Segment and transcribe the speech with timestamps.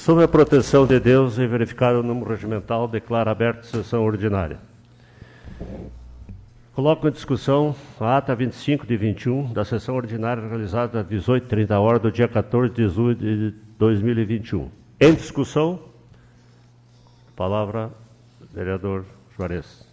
[0.00, 4.58] Sob a proteção de Deus e verificado o número regimental, declara aberta a sessão ordinária.
[6.74, 12.00] Coloco em discussão a ata 25 de 21 da sessão ordinária realizada às 18h30 horas
[12.00, 14.70] do dia 14 de julho de 2021.
[14.98, 15.78] Em discussão,
[17.36, 17.90] palavra,
[18.54, 19.04] vereador
[19.36, 19.86] Juarez.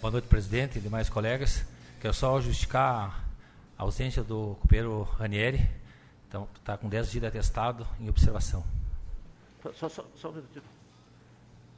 [0.00, 1.62] Boa noite, presidente e demais colegas.
[2.00, 3.22] Quero só justificar
[3.76, 5.83] a ausência do companheiro Ranieri.
[6.34, 8.64] Então, está com 10 dias de atestado em observação.
[9.72, 10.64] Só, só, só um minutinho.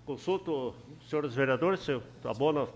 [0.07, 0.75] Consulto,
[1.07, 2.67] senhores vereadores, seu abono.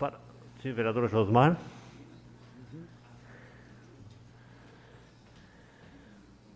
[0.00, 0.18] Para,
[0.60, 1.56] sim, vereador Josmar.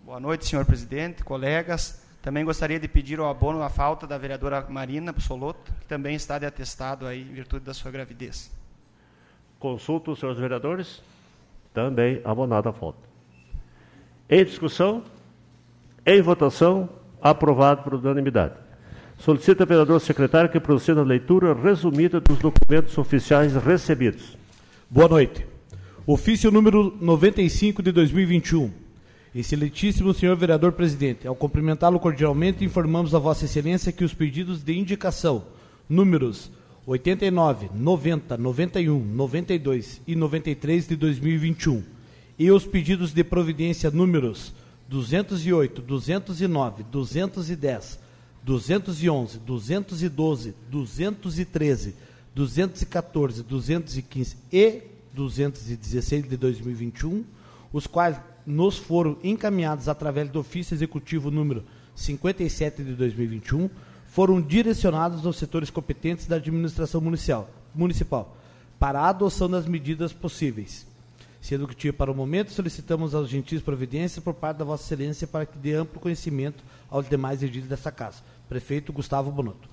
[0.05, 2.05] Boa noite, senhor presidente, colegas.
[2.23, 6.41] Também gostaria de pedir o abono à falta da vereadora Marina Bussoloto, que também está
[6.41, 8.51] de atestado aí em virtude da sua gravidez.
[9.61, 11.01] Consulto os senhores vereadores.
[11.73, 13.01] Também abonada a falta.
[14.29, 15.03] Em discussão,
[16.05, 16.89] em votação,
[17.23, 18.55] Aprovado por unanimidade.
[19.17, 24.37] Solicita ao vereador secretário que proceda à leitura resumida dos documentos oficiais recebidos.
[24.91, 25.47] Boa noite.
[26.05, 28.73] Ofício número 95 de 2021.
[29.33, 34.77] Excelentíssimo senhor vereador presidente, ao cumprimentá-lo cordialmente, informamos a Vossa Excelência que os pedidos de
[34.77, 35.45] indicação
[35.89, 36.51] números
[36.87, 41.85] 89, 90, 91, 92 e 93 de 2021
[42.39, 44.53] e os pedidos de providência números
[44.89, 48.01] 208, 209, 210,
[48.43, 51.95] 211, 212, 213,
[52.35, 54.83] 214, 215 e
[55.15, 57.25] 216 de 2021,
[57.73, 61.63] os quais nos foram encaminhados através do ofício executivo número
[61.95, 63.71] 57 de 2021,
[64.13, 68.37] foram direcionados aos setores competentes da administração municipal, municipal
[68.79, 70.87] para a adoção das medidas possíveis
[71.43, 75.45] Sendo que, para o momento, solicitamos as gentis providências por parte da Vossa Excelência para
[75.45, 78.23] que dê amplo conhecimento aos demais edilhos desta casa.
[78.49, 79.69] Prefeito Gustavo Bonotto.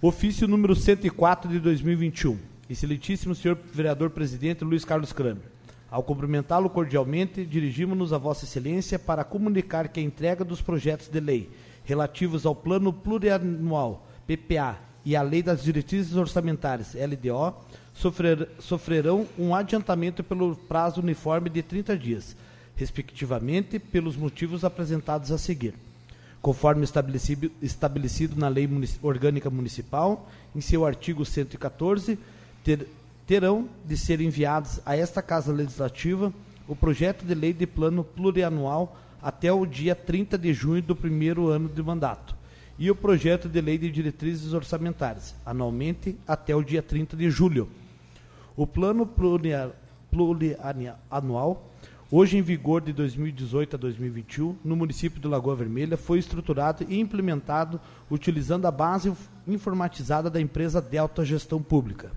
[0.00, 2.38] Ofício número 104 de 2021.
[2.70, 5.44] Excelentíssimo senhor vereador presidente Luiz Carlos Kramer.
[5.90, 11.20] Ao cumprimentá-lo cordialmente, dirigimos-nos a Vossa Excelência para comunicar que a entrega dos projetos de
[11.20, 11.50] lei
[11.84, 17.54] relativos ao Plano Plurianual, PPA, e à Lei das Diretrizes Orçamentárias, LDO,
[17.92, 22.36] sofrer, sofrerão um adiantamento pelo prazo uniforme de 30 dias,
[22.76, 25.74] respectivamente pelos motivos apresentados a seguir.
[26.40, 28.68] Conforme estabelecido, estabelecido na Lei
[29.02, 32.18] Orgânica Municipal, em seu artigo 114,
[32.64, 32.86] ter,
[33.26, 36.32] terão de ser enviados a esta Casa Legislativa
[36.66, 41.48] o projeto de lei de plano plurianual até o dia 30 de junho do primeiro
[41.48, 42.34] ano de mandato.
[42.78, 47.68] E o projeto de lei de diretrizes orçamentárias, anualmente até o dia 30 de julho.
[48.56, 49.06] O plano
[50.10, 51.70] plurianual,
[52.10, 56.98] hoje em vigor de 2018 a 2021, no município de Lagoa Vermelha, foi estruturado e
[56.98, 59.12] implementado utilizando a base
[59.46, 62.10] informatizada da empresa Delta Gestão Pública,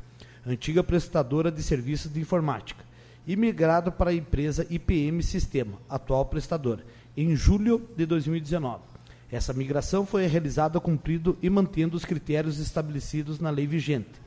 [0.46, 2.85] antiga prestadora de serviços de informática,
[3.28, 6.84] e migrado para a empresa IPM Sistema, atual prestadora,
[7.16, 8.84] em julho de 2019.
[9.32, 14.26] Essa migração foi realizada cumprindo e mantendo os critérios estabelecidos na lei vigente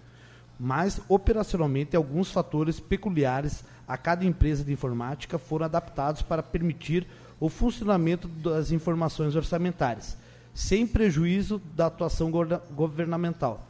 [0.59, 7.07] mas operacionalmente alguns fatores peculiares a cada empresa de informática foram adaptados para permitir
[7.39, 10.17] o funcionamento das informações orçamentárias,
[10.53, 12.33] sem prejuízo da atuação
[12.73, 13.65] governamental.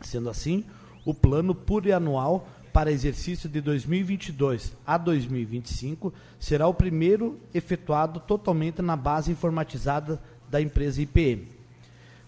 [0.00, 0.64] Sendo assim,
[1.04, 8.96] o plano plurianual para exercício de 2022 a 2025 será o primeiro efetuado totalmente na
[8.96, 10.20] base informatizada
[10.50, 11.46] da empresa IPM.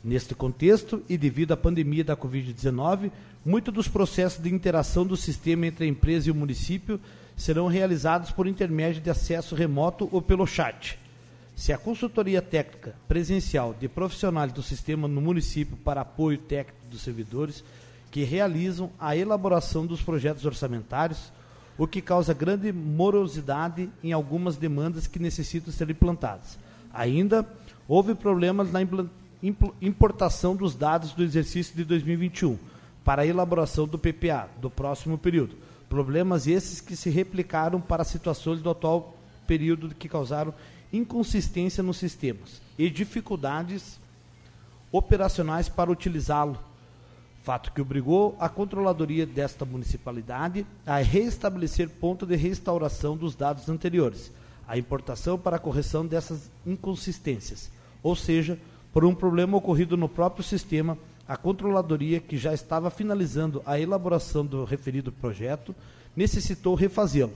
[0.05, 3.11] Neste contexto, e devido à pandemia da Covid-19,
[3.45, 7.01] muitos dos processos de interação do sistema entre a empresa e o município
[7.37, 10.97] serão realizados por intermédio de acesso remoto ou pelo chat.
[11.57, 17.03] Se a consultoria técnica presencial de profissionais do sistema no município para apoio técnico dos
[17.03, 17.65] servidores
[18.11, 21.33] que realizam a elaboração dos projetos orçamentários,
[21.79, 26.59] o que causa grande morosidade em algumas demandas que necessitam ser implantadas.
[26.93, 27.47] Ainda
[27.87, 28.81] houve problemas na
[29.83, 32.59] importação dos dados do exercício de 2021
[33.05, 35.55] para a elaboração do PPA do próximo período.
[35.89, 39.17] Problemas esses que se replicaram para situações do atual
[39.47, 40.53] período que causaram
[40.93, 44.01] inconsistência nos sistemas e dificuldades
[44.91, 46.59] operacionais para utilizá-lo.
[47.47, 54.33] Fato que obrigou a controladoria desta municipalidade a reestabelecer ponto de restauração dos dados anteriores,
[54.67, 57.71] a importação para a correção dessas inconsistências,
[58.03, 58.59] ou seja,
[58.93, 60.99] por um problema ocorrido no próprio sistema,
[61.29, 65.73] a controladoria, que já estava finalizando a elaboração do referido projeto,
[66.17, 67.33] necessitou refazê-lo.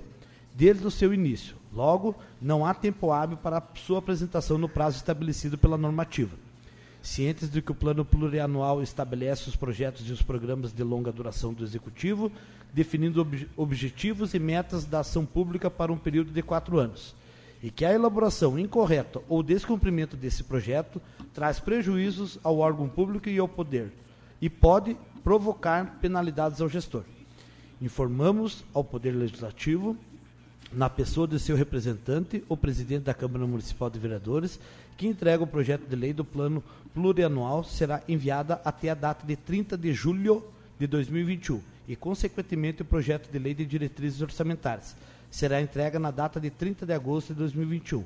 [0.52, 1.54] desde o seu início.
[1.72, 6.36] Logo, não há tempo hábil para sua apresentação no prazo estabelecido pela normativa.
[7.02, 11.54] Cientes de que o plano plurianual estabelece os projetos e os programas de longa duração
[11.54, 12.30] do Executivo,
[12.74, 17.14] definindo ob objetivos e metas da ação pública para um período de quatro anos,
[17.62, 21.00] e que a elaboração incorreta ou descumprimento desse projeto
[21.32, 23.92] traz prejuízos ao órgão público e ao poder,
[24.40, 24.94] e pode
[25.24, 27.04] provocar penalidades ao gestor.
[27.80, 29.96] Informamos ao Poder Legislativo
[30.72, 34.60] na pessoa de seu representante, o presidente da Câmara Municipal de Vereadores,
[34.96, 36.62] que entrega o projeto de lei do plano
[36.94, 40.44] plurianual, será enviada até a data de 30 de julho
[40.78, 44.94] de 2021 e, consequentemente, o projeto de lei de diretrizes orçamentárias
[45.30, 48.04] será entregue na data de 30 de agosto de 2021.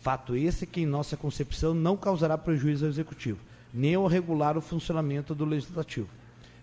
[0.00, 3.38] Fato esse que, em nossa concepção, não causará prejuízo ao Executivo,
[3.72, 6.08] nem ao regular o funcionamento do Legislativo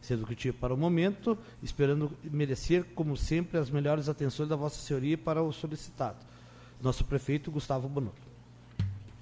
[0.03, 4.81] sendo que tive para o momento, esperando merecer, como sempre, as melhores atenções da Vossa
[4.81, 6.17] Senhoria para o solicitado.
[6.81, 8.21] Nosso prefeito Gustavo Bonotto.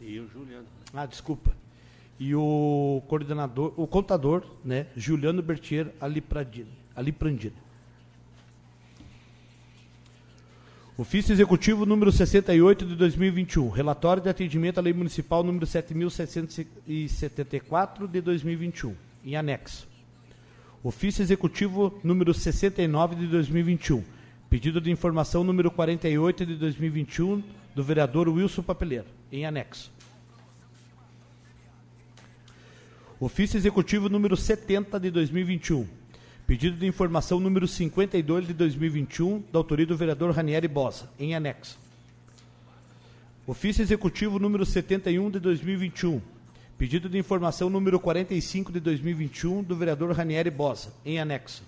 [0.02, 0.66] E o Juliano.
[0.92, 1.56] Ah, desculpa.
[2.20, 6.66] E o coordenador, o contador, né, Juliano Bertier Aliprandini.
[10.98, 13.70] Ofício Executivo número 68 de 2021.
[13.70, 18.96] Relatório de atendimento à Lei Municipal número 7774 de 2021.
[19.24, 19.91] Em anexo.
[20.84, 24.04] Ofício Executivo número 69 de 2021.
[24.50, 27.44] Pedido de informação número 48 de 2021
[27.76, 29.92] do vereador Wilson Papeleiro, em anexo.
[33.20, 35.88] Ofício Executivo número 70 de 2021.
[36.48, 41.78] Pedido de informação número 52 de 2021, da autoria do vereador Ranieri Bosa, em anexo.
[43.46, 46.20] Ofício Executivo número 71 de 2021.
[46.82, 51.62] Pedido de informação número 45 de 2021 do vereador Ranieri Bosa, em anexo.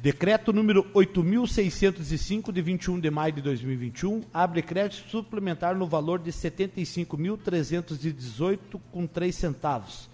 [0.00, 6.30] Decreto número 8605 de 21 de maio de 2021 abre crédito suplementar no valor de
[6.30, 10.08] R$ 75.318 com 3 centavos,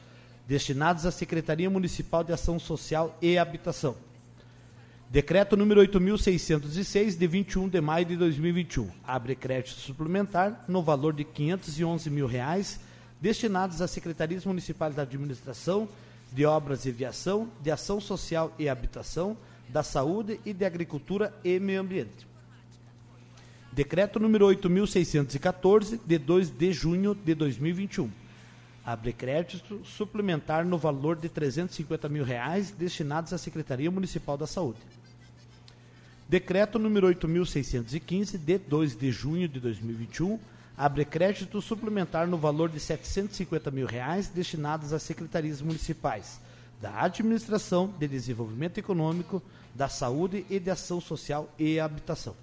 [0.48, 3.94] destinados à Secretaria Municipal de Ação Social e Habitação
[5.12, 11.22] Decreto número 8.606, de 21 de maio de 2021, abre crédito suplementar no valor de
[11.22, 12.80] 511 mil reais,
[13.20, 15.86] destinados às secretarias municipais da administração,
[16.32, 19.36] de obras e viação, de ação social e habitação,
[19.68, 22.26] da saúde e de agricultura e meio ambiente.
[23.70, 28.10] Decreto número 8.614, de 2 de junho de 2021.
[28.82, 34.78] Abre crédito suplementar no valor de 350 mil reais, destinados à Secretaria Municipal da Saúde.
[36.32, 40.40] Decreto número 8.615, de 2 de junho de 2021,
[40.74, 46.40] abre crédito suplementar no valor de 750 mil reais destinados às secretarias municipais
[46.80, 49.42] da Administração de Desenvolvimento Econômico,
[49.74, 52.34] da Saúde e de Ação Social e Habitação.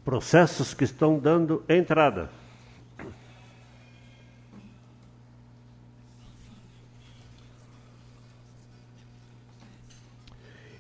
[0.05, 2.31] Processos que estão dando entrada.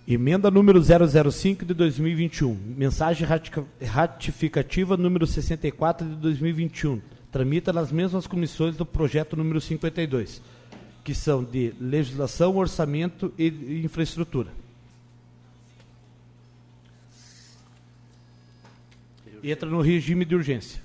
[0.08, 2.54] Emenda número 005 de 2021.
[2.76, 3.26] Mensagem
[3.80, 7.00] ratificativa número 64 de 2021.
[7.32, 10.40] Tramita nas mesmas comissões do projeto número 52,
[11.02, 14.52] que são de legislação, orçamento e infraestrutura.
[19.42, 20.80] Entra no regime de urgência.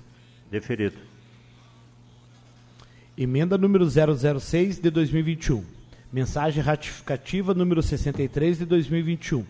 [0.50, 0.98] Deferido.
[3.16, 5.81] Emenda número 006 de 2021
[6.12, 9.46] Mensagem ratificativa número 63 de 2021.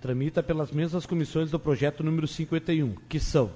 [0.00, 3.52] Tramita pelas mesmas comissões do projeto número 51, que são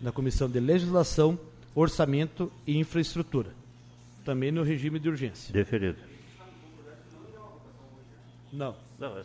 [0.00, 1.38] na Comissão de Legislação,
[1.74, 3.50] Orçamento e Infraestrutura.
[4.24, 5.52] Também no regime de urgência.
[5.52, 5.98] Deferido.
[8.52, 8.76] Não.
[8.98, 9.22] Não, é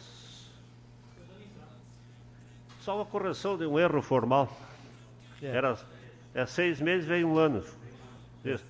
[2.81, 4.51] só uma correção de um erro formal.
[5.43, 5.45] É.
[5.45, 5.77] Era
[6.33, 7.63] é seis meses, vem um ano.
[8.43, 8.65] Isso.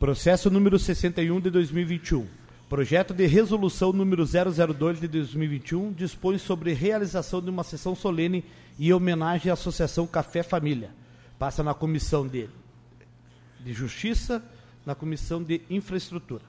[0.00, 2.41] Processo número 61 de 2021.
[2.72, 8.42] Projeto de resolução número 002 de 2021 dispõe sobre realização de uma sessão solene
[8.78, 10.90] e homenagem à Associação Café Família.
[11.38, 12.48] Passa na Comissão de,
[13.60, 14.42] de Justiça,
[14.86, 16.44] na Comissão de Infraestrutura.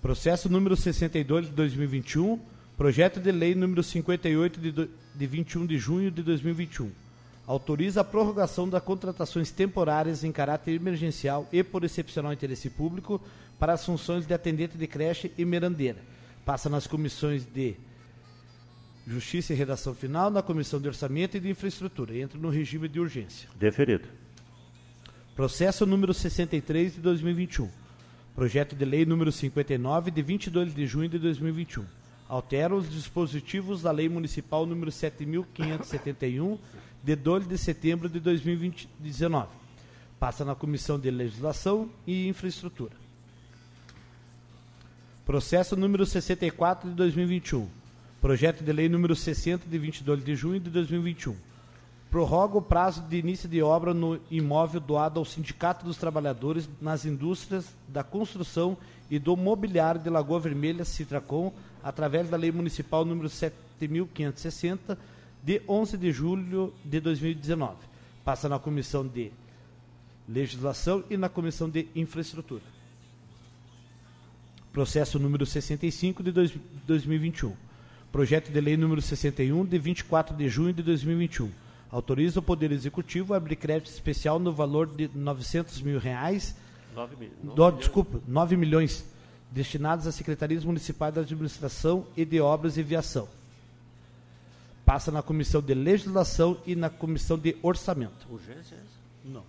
[0.00, 2.38] Processo número 62 de 2021.
[2.76, 7.09] Projeto de lei número 58 de, de 21 de junho de 2021
[7.50, 13.20] autoriza a prorrogação das contratações temporárias em caráter emergencial e por excepcional interesse público
[13.58, 15.98] para as funções de atendente de creche e merandeira.
[16.46, 17.74] Passa nas comissões de
[19.04, 22.16] Justiça e Redação Final, na Comissão de Orçamento e de Infraestrutura.
[22.16, 23.48] Entra no regime de urgência.
[23.58, 24.06] Deferido.
[25.34, 27.68] Processo número 63 de 2021.
[28.32, 31.84] Projeto de lei número 59 de 22 de junho de 2021.
[32.28, 36.60] Altera os dispositivos da Lei Municipal número 7571
[37.02, 39.48] de 2 de setembro de 2019.
[40.18, 42.92] Passa na Comissão de Legislação e Infraestrutura.
[45.24, 47.68] Processo número 64 de 2021.
[48.20, 51.34] Projeto de lei número 60 de 22 de junho de 2021.
[52.10, 57.04] Prorroga o prazo de início de obra no imóvel doado ao Sindicato dos Trabalhadores nas
[57.04, 58.76] indústrias da construção
[59.08, 61.52] e do mobiliário de Lagoa Vermelha, Citracom,
[61.82, 64.98] através da Lei Municipal número 7560
[65.42, 67.76] de 11 de julho de 2019.
[68.24, 69.32] Passa na Comissão de
[70.28, 72.62] Legislação e na Comissão de Infraestrutura.
[74.72, 76.30] Processo número 65 de
[76.86, 77.54] 2021.
[78.12, 81.50] Projeto de lei número 61 de 24 de junho de 2021.
[81.90, 86.54] Autoriza o Poder Executivo a abrir crédito especial no valor de 900 mil reais.
[86.94, 87.30] 9 mil.
[87.42, 89.04] Do, desculpa, 9 milhões
[89.50, 93.26] destinados às secretarias municipais da administração e de obras e viação
[94.90, 98.26] Passa na Comissão de Legislação e na Comissão de Orçamento.
[98.28, 98.98] Urgência é essa?
[99.24, 99.44] Não.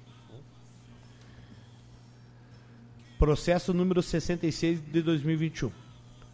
[3.18, 5.72] Processo número 66 de 2021.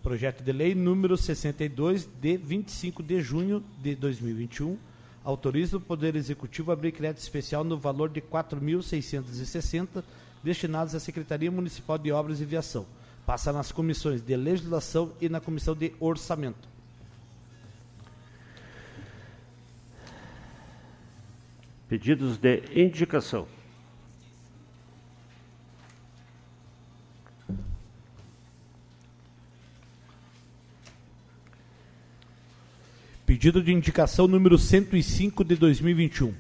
[0.04, 4.78] Projeto de lei número 62 de 25 de junho de 2021
[5.24, 10.04] autoriza o Poder Executivo a abrir crédito especial no valor de 4.660
[10.44, 12.86] destinados à Secretaria Municipal de Obras e Viação.
[13.26, 16.76] Passa nas comissões de Legislação e na Comissão de Orçamento.
[21.89, 23.48] Pedidos de indicação.
[33.25, 36.34] Pedido de indicação número 105 de 2021.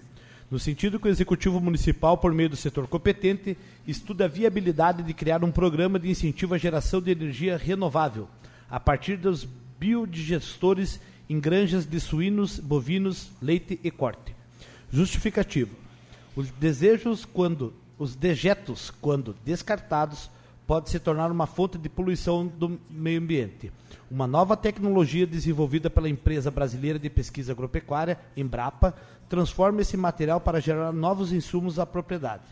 [0.51, 5.13] No sentido que o Executivo Municipal, por meio do setor competente, estuda a viabilidade de
[5.13, 8.27] criar um programa de incentivo à geração de energia renovável,
[8.69, 9.47] a partir dos
[9.79, 10.99] biodigestores
[11.29, 14.36] em granjas de suínos, bovinos, leite e corte.
[14.91, 15.75] Justificativo.
[16.35, 20.29] Os desejos quando os dejetos quando descartados
[20.67, 23.71] pode se tornar uma fonte de poluição do meio ambiente.
[24.11, 28.93] Uma nova tecnologia desenvolvida pela empresa brasileira de pesquisa agropecuária, Embrapa,
[29.29, 32.43] transforma esse material para gerar novos insumos à propriedade.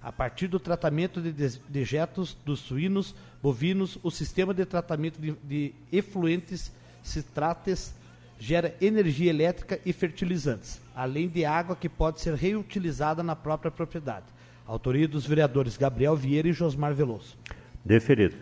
[0.00, 1.32] A partir do tratamento de
[1.68, 6.70] dejetos dos suínos, bovinos, o sistema de tratamento de, de efluentes,
[7.02, 7.94] citrates,
[8.38, 14.26] gera energia elétrica e fertilizantes, além de água que pode ser reutilizada na própria propriedade.
[14.66, 17.36] Autoria dos vereadores Gabriel Vieira e Josmar Veloso.
[17.84, 18.36] Deferido.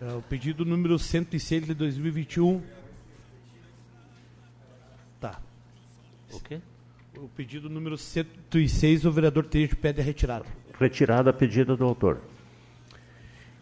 [0.00, 2.62] É, o pedido número 106 de 2021.
[5.20, 5.40] Tá.
[6.32, 6.60] O quê?
[7.16, 10.44] O pedido número 106, o vereador Tejo pede a retirada.
[10.78, 12.20] Retirada a pedido do autor.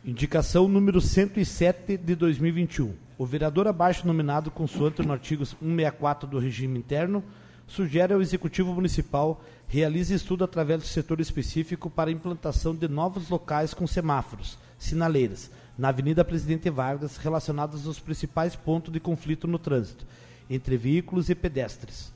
[0.04, 2.94] Indicação número 107 de 2021.
[3.20, 7.22] O vereador abaixo nominado, consoante no artigo 164 do regime interno,
[7.66, 13.74] sugere ao Executivo Municipal realize estudo através do setor específico para implantação de novos locais
[13.74, 20.06] com semáforos, sinaleiras, na Avenida Presidente Vargas, relacionados aos principais pontos de conflito no trânsito,
[20.48, 22.10] entre veículos e pedestres.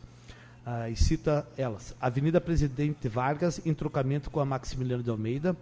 [0.64, 5.54] Ah, e cita elas: Avenida Presidente Vargas, em trocamento com a Maximiliano de Almeida,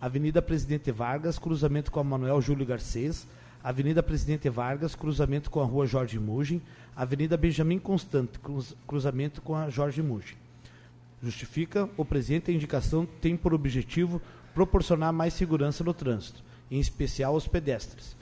[0.00, 3.26] Avenida Presidente Vargas, cruzamento com a Manuel Júlio Garcês,
[3.66, 6.62] Avenida Presidente Vargas, cruzamento com a Rua Jorge Mugem,
[6.94, 10.36] Avenida Benjamin Constante, cruz, cruzamento com a Jorge Mugem.
[11.20, 14.22] Justifica, o presente a indicação tem por objetivo
[14.54, 18.14] proporcionar mais segurança no trânsito, em especial aos pedestres,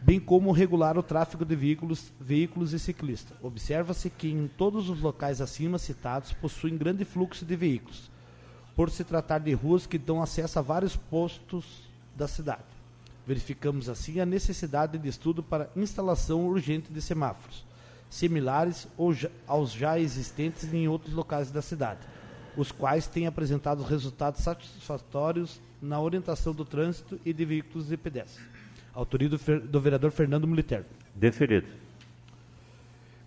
[0.00, 3.36] bem como regular o tráfego de veículos, veículos e ciclistas.
[3.42, 8.08] Observa-se que em todos os locais acima citados possuem grande fluxo de veículos,
[8.76, 12.73] por se tratar de ruas que dão acesso a vários postos da cidade.
[13.26, 17.64] Verificamos assim a necessidade de estudo para instalação urgente de semáforos,
[18.10, 18.86] similares
[19.46, 22.00] aos já existentes em outros locais da cidade,
[22.56, 28.44] os quais têm apresentado resultados satisfatórios na orientação do trânsito e de veículos e pedestres.
[28.92, 30.84] Autoria do, do vereador Fernando Militer.
[31.14, 31.66] Deferido.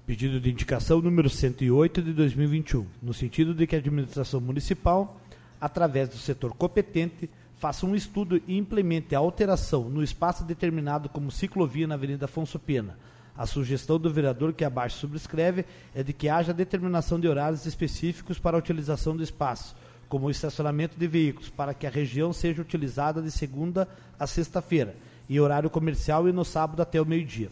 [0.06, 5.20] Pedido de indicação número 108 de 2021, no sentido de que a administração municipal,
[5.60, 11.32] através do setor competente, faça um estudo e implemente a alteração no espaço determinado como
[11.32, 12.98] ciclovia na Avenida Afonso Pena.
[13.36, 18.40] A sugestão do vereador que abaixo subscreve é de que haja determinação de horários específicos
[18.40, 19.76] para a utilização do espaço,
[20.08, 23.88] como o estacionamento de veículos, para que a região seja utilizada de segunda
[24.20, 24.96] a sexta-feira,
[25.30, 27.50] em horário comercial e no sábado até o meio-dia.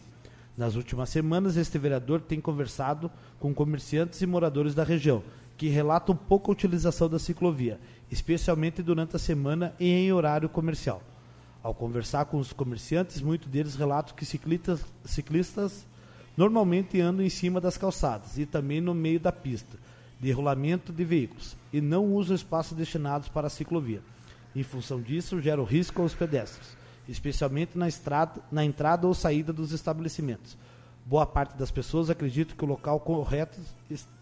[0.56, 5.22] Nas últimas semanas, este vereador tem conversado com comerciantes e moradores da região,
[5.56, 11.02] que relatam pouca utilização da ciclovia especialmente durante a semana e em horário comercial.
[11.62, 15.86] Ao conversar com os comerciantes, muitos deles relatam que ciclistas, ciclistas
[16.36, 19.76] normalmente andam em cima das calçadas e também no meio da pista
[20.20, 24.02] de rolamento de veículos e não usam espaços destinados para a ciclovia.
[24.54, 26.76] Em função disso, gera risco aos pedestres,
[27.08, 30.56] especialmente na, estrada, na entrada ou saída dos estabelecimentos.
[31.06, 33.58] Boa parte das pessoas acredita que o local correto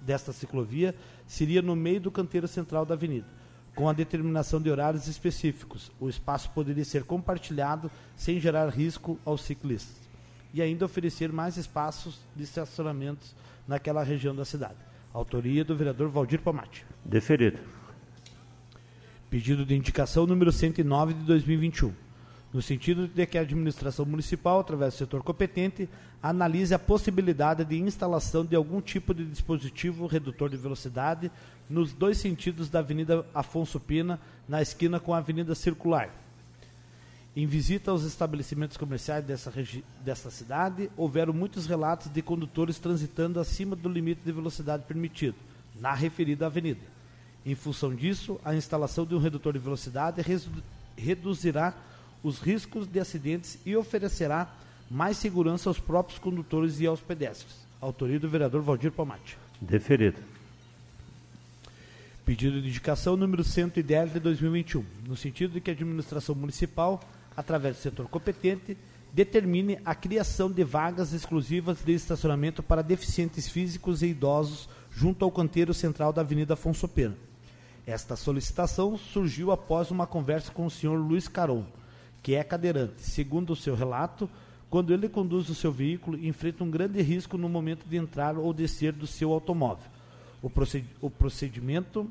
[0.00, 0.94] desta ciclovia
[1.26, 3.26] seria no meio do canteiro central da avenida
[3.74, 5.90] com a determinação de horários específicos.
[5.98, 10.08] O espaço poderia ser compartilhado sem gerar risco aos ciclistas.
[10.52, 13.34] E ainda oferecer mais espaços de estacionamentos
[13.66, 14.76] naquela região da cidade.
[15.12, 16.86] Autoria do vereador Valdir Pomati.
[17.04, 17.58] Deferido.
[19.28, 21.92] Pedido de indicação número 109 de 2021.
[22.54, 25.88] No sentido de que a administração municipal, através do setor competente,
[26.22, 31.32] analise a possibilidade de instalação de algum tipo de dispositivo redutor de velocidade
[31.68, 36.10] nos dois sentidos da Avenida Afonso Pina, na esquina com a Avenida Circular.
[37.34, 39.52] Em visita aos estabelecimentos comerciais dessa,
[40.04, 45.34] dessa cidade, houveram muitos relatos de condutores transitando acima do limite de velocidade permitido,
[45.74, 46.86] na referida avenida.
[47.44, 50.22] Em função disso, a instalação de um redutor de velocidade
[50.96, 51.74] reduzirá
[52.24, 54.50] os riscos de acidentes e oferecerá
[54.90, 57.54] mais segurança aos próprios condutores e aos pedestres.
[57.80, 59.36] Autoria do vereador Valdir Palmati.
[59.60, 60.18] Deferido.
[62.24, 66.98] Pedido de indicação número 110 de 2021, no sentido de que a administração municipal,
[67.36, 68.74] através do setor competente,
[69.12, 75.30] determine a criação de vagas exclusivas de estacionamento para deficientes físicos e idosos junto ao
[75.30, 77.14] canteiro central da Avenida Afonso Pena.
[77.86, 81.66] Esta solicitação surgiu após uma conversa com o senhor Luiz Caron,
[82.24, 83.02] que é cadeirante.
[83.02, 84.28] Segundo o seu relato,
[84.68, 88.52] quando ele conduz o seu veículo, enfrenta um grande risco no momento de entrar ou
[88.52, 89.94] descer do seu automóvel
[91.00, 92.10] o procedimento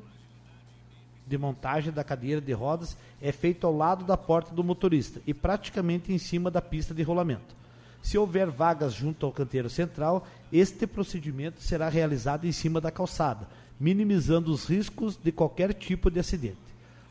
[1.26, 5.32] de montagem da cadeira de rodas é feito ao lado da porta do motorista e
[5.32, 7.54] praticamente em cima da pista de rolamento.
[8.02, 13.48] Se houver vagas junto ao canteiro central, este procedimento será realizado em cima da calçada,
[13.78, 16.58] minimizando os riscos de qualquer tipo de acidente.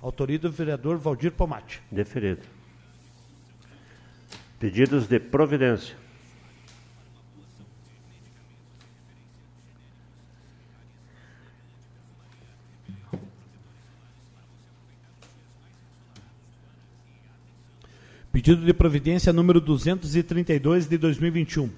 [0.02, 1.82] Autoria do vereador Valdir Pomate.
[1.90, 2.42] Deferido.
[4.64, 5.94] Pedidos de providência.
[18.32, 21.70] Pedido de providência número 232 de 2021,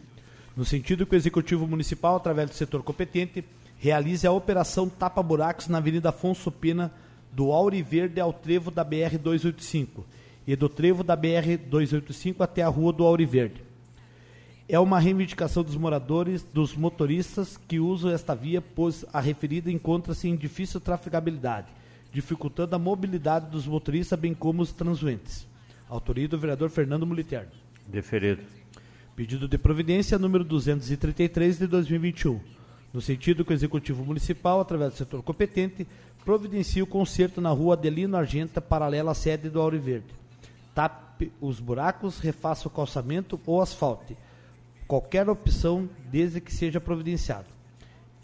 [0.55, 3.43] no sentido que o Executivo Municipal, através do setor competente,
[3.79, 6.93] realize a operação tapa-buracos na Avenida Afonso Pina,
[7.31, 10.03] do Auriverde ao trevo da BR-285
[10.47, 13.63] e do trevo da BR-285 até a Rua do Auriverde.
[14.67, 20.27] É uma reivindicação dos moradores, dos motoristas que usam esta via, pois a referida encontra-se
[20.27, 21.67] em difícil trafegabilidade,
[22.11, 25.47] dificultando a mobilidade dos motoristas, bem como os transuentes.
[25.87, 27.47] Autoria do vereador Fernando Militer.
[27.87, 28.41] Deferido.
[29.15, 32.39] Pedido de providência número 233 de 2021.
[32.91, 35.85] No sentido que o Executivo Municipal, através do setor competente,
[36.23, 40.24] providencie o conserto na rua Adelino Argenta, paralela à sede do Auro Verde.
[40.75, 44.15] Tape os buracos, refaça o calçamento ou asfalte.
[44.87, 47.47] Qualquer opção, desde que seja providenciado.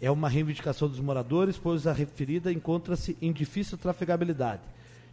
[0.00, 4.62] É uma reivindicação dos moradores, pois a referida encontra-se em difícil trafegabilidade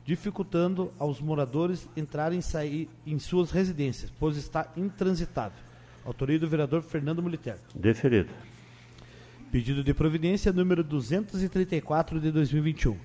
[0.09, 5.59] dificultando aos moradores entrarem e sair em suas residências, pois está intransitável.
[6.03, 7.57] Autoria do vereador Fernando Militer.
[7.75, 8.29] Deferido.
[9.51, 12.97] Pedido de providência número 234 de 2021,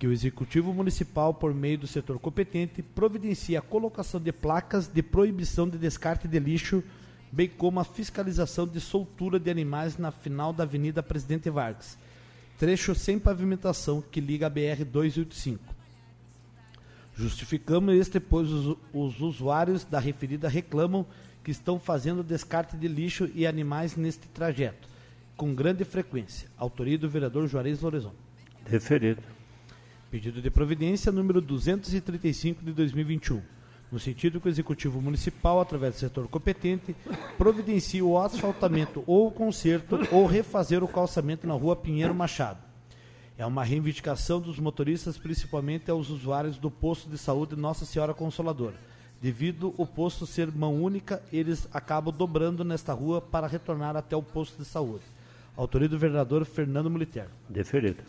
[0.00, 5.02] que o Executivo Municipal, por meio do setor competente, providencie a colocação de placas de
[5.02, 6.82] proibição de descarte de lixo,
[7.30, 11.98] bem como a fiscalização de soltura de animais na final da Avenida Presidente Vargas,
[12.58, 15.58] trecho sem pavimentação que liga a BR-285.
[17.14, 21.04] Justificamos este, pois os, os usuários da referida reclamam
[21.44, 24.88] que estão fazendo descarte de lixo e animais neste trajeto,
[25.36, 26.48] com grande frequência.
[26.56, 28.14] Autoria do vereador Juarez Lorezon.
[28.64, 29.39] Referido.
[30.10, 33.40] Pedido de providência número 235 de 2021.
[33.92, 36.96] No sentido que o Executivo Municipal, através do setor competente,
[37.38, 42.58] providencie o asfaltamento ou conserto ou refazer o calçamento na rua Pinheiro Machado.
[43.38, 48.74] É uma reivindicação dos motoristas, principalmente aos usuários do posto de saúde Nossa Senhora Consoladora.
[49.22, 54.22] Devido o posto ser mão única, eles acabam dobrando nesta rua para retornar até o
[54.22, 55.04] posto de saúde.
[55.56, 57.28] Autoria do vereador Fernando Militer.
[57.48, 58.02] Deferido.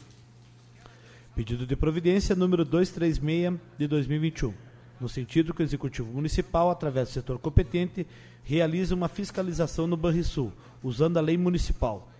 [1.33, 4.53] Pedido de providência número 236 de 2021,
[4.99, 8.05] no sentido que o Executivo Municipal, através do setor competente,
[8.43, 10.51] realize uma fiscalização no Banrisul,
[10.83, 12.11] usando a lei municipal.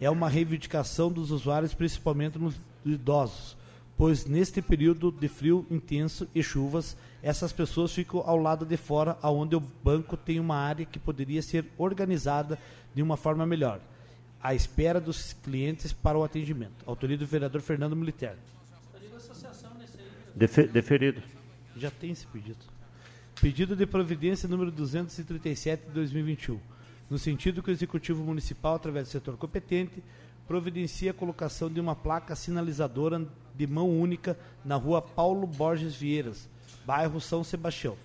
[0.00, 3.56] É uma reivindicação dos usuários, principalmente nos idosos,
[3.96, 9.18] pois neste período de frio intenso e chuvas, essas pessoas ficam ao lado de fora,
[9.20, 12.56] aonde o banco tem uma área que poderia ser organizada
[12.94, 13.80] de uma forma melhor,
[14.40, 16.84] à espera dos clientes para o atendimento.
[16.86, 18.36] Autoria do vereador Fernando Militer.
[20.34, 21.22] Defe, deferido.
[21.76, 22.58] Já tem esse pedido.
[23.40, 26.58] Pedido de providência número 237 de 2021.
[27.08, 30.02] No sentido que o Executivo Municipal, através do setor competente,
[30.46, 36.48] providencia a colocação de uma placa sinalizadora de mão única na rua Paulo Borges Vieiras,
[36.84, 37.96] bairro São Sebastião.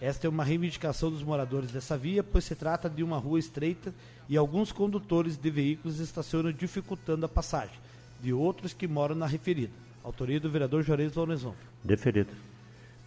[0.00, 3.94] Esta é uma reivindicação dos moradores dessa via, pois se trata de uma rua estreita
[4.28, 7.78] e alguns condutores de veículos estacionam dificultando a passagem
[8.20, 9.72] de outros que moram na referida.
[10.04, 11.54] Autoria do vereador Juarez Lorenzo.
[11.84, 12.30] Deferido.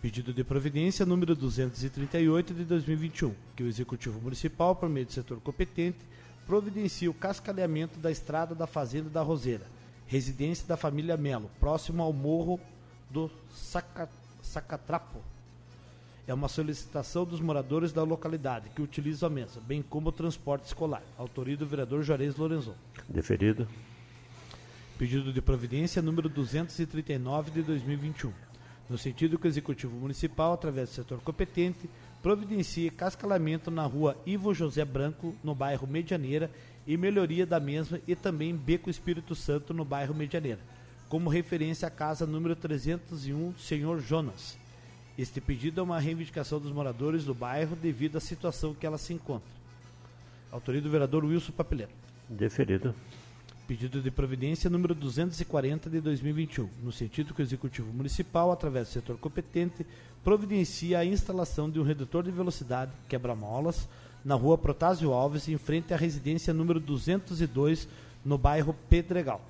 [0.01, 5.39] Pedido de providência número 238 de 2021, que o Executivo Municipal, por meio do setor
[5.41, 5.97] competente,
[6.45, 9.65] providencie o cascalhamento da estrada da Fazenda da Roseira,
[10.07, 12.59] residência da família Melo, próximo ao morro
[13.09, 14.07] do Saca,
[14.41, 15.19] Sacatrapo.
[16.27, 20.65] É uma solicitação dos moradores da localidade que utilizam a mesa, bem como o transporte
[20.65, 21.03] escolar.
[21.17, 22.73] Autoria do vereador Juarez Lorenzo.
[23.09, 23.67] Deferido.
[24.97, 28.31] Pedido de providência número 239 de 2021.
[28.89, 31.89] No sentido que o Executivo Municipal, através do setor competente,
[32.23, 36.49] providencie cascalamento na rua Ivo José Branco, no bairro Medianeira,
[36.87, 40.61] e melhoria da mesma e também Beco Espírito Santo, no bairro Medianeira,
[41.09, 44.57] como referência à casa número 301, Senhor Jonas.
[45.17, 49.13] Este pedido é uma reivindicação dos moradores do bairro devido à situação que ela se
[49.13, 49.49] encontra.
[50.49, 51.91] Autoria do vereador Wilson Papeleto.
[52.29, 52.95] Deferido.
[53.67, 58.93] Pedido de providência número 240 de 2021, no sentido que o Executivo Municipal, através do
[58.93, 59.83] setor competente,
[60.23, 63.89] providencia a instalação de um redutor de velocidade quebra-molas
[64.23, 67.87] na rua Protásio Alves, em frente à residência número 202,
[68.23, 69.41] no bairro Pedregal.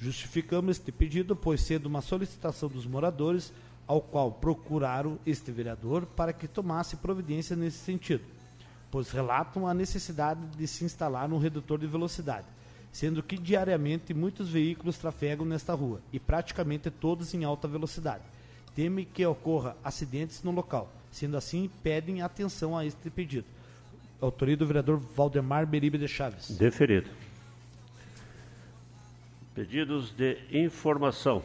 [0.00, 3.52] Justificamos este pedido, pois sendo uma solicitação dos moradores,
[3.86, 8.24] ao qual procuraram este vereador para que tomasse providência nesse sentido,
[8.90, 12.46] pois relatam a necessidade de se instalar um redutor de velocidade
[12.94, 18.22] sendo que diariamente muitos veículos trafegam nesta rua e praticamente todos em alta velocidade.
[18.72, 20.88] Teme que ocorra acidentes no local.
[21.10, 23.48] Sendo assim, pedem atenção a este pedido.
[24.20, 26.56] Autoria do vereador Valdemar Beribe de Chaves.
[26.56, 27.10] Deferido.
[29.56, 31.42] Pedidos de informação.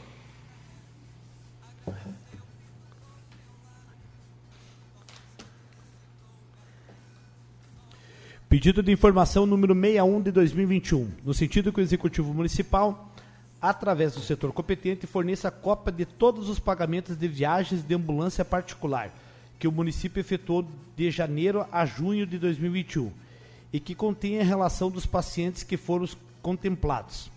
[8.50, 13.14] Pedido de informação número 61 de 2021, no sentido que o Executivo Municipal,
[13.62, 19.14] através do setor competente, forneça cópia de todos os pagamentos de viagens de ambulância particular
[19.60, 23.12] que o município efetuou de janeiro a junho de 2021
[23.72, 26.10] e que contenha a relação dos pacientes que foram
[26.42, 27.30] contemplados.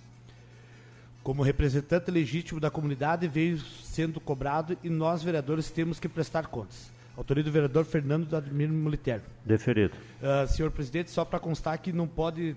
[1.22, 6.90] Como representante legítimo da comunidade, veio sendo cobrado e nós, vereadores, temos que prestar contas.
[7.16, 9.20] Autoria do vereador Fernando Admir Militer.
[9.44, 9.94] Deferido.
[10.22, 12.56] Uh, senhor presidente, só para constar que não pode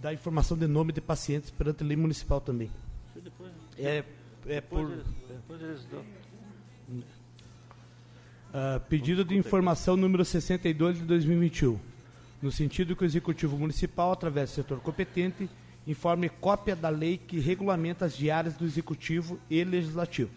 [0.00, 2.70] dar informação de nome de pacientes perante a lei municipal também.
[3.14, 4.04] Depois, é, é
[4.46, 4.92] depois, por.
[4.92, 6.00] eles, depois eles dão.
[8.50, 11.78] Uh, pedido de informação número 62 de 2021,
[12.42, 15.48] no sentido que o Executivo Municipal, através do setor competente,
[15.86, 20.30] informe cópia da lei que regulamenta as diárias do Executivo e Legislativo.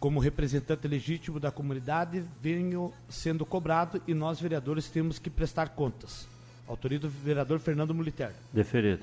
[0.00, 6.28] Como representante legítimo da comunidade, venho sendo cobrado e nós, vereadores, temos que prestar contas.
[6.68, 8.32] Autoria do vereador Fernando Militer.
[8.52, 9.02] Deferido.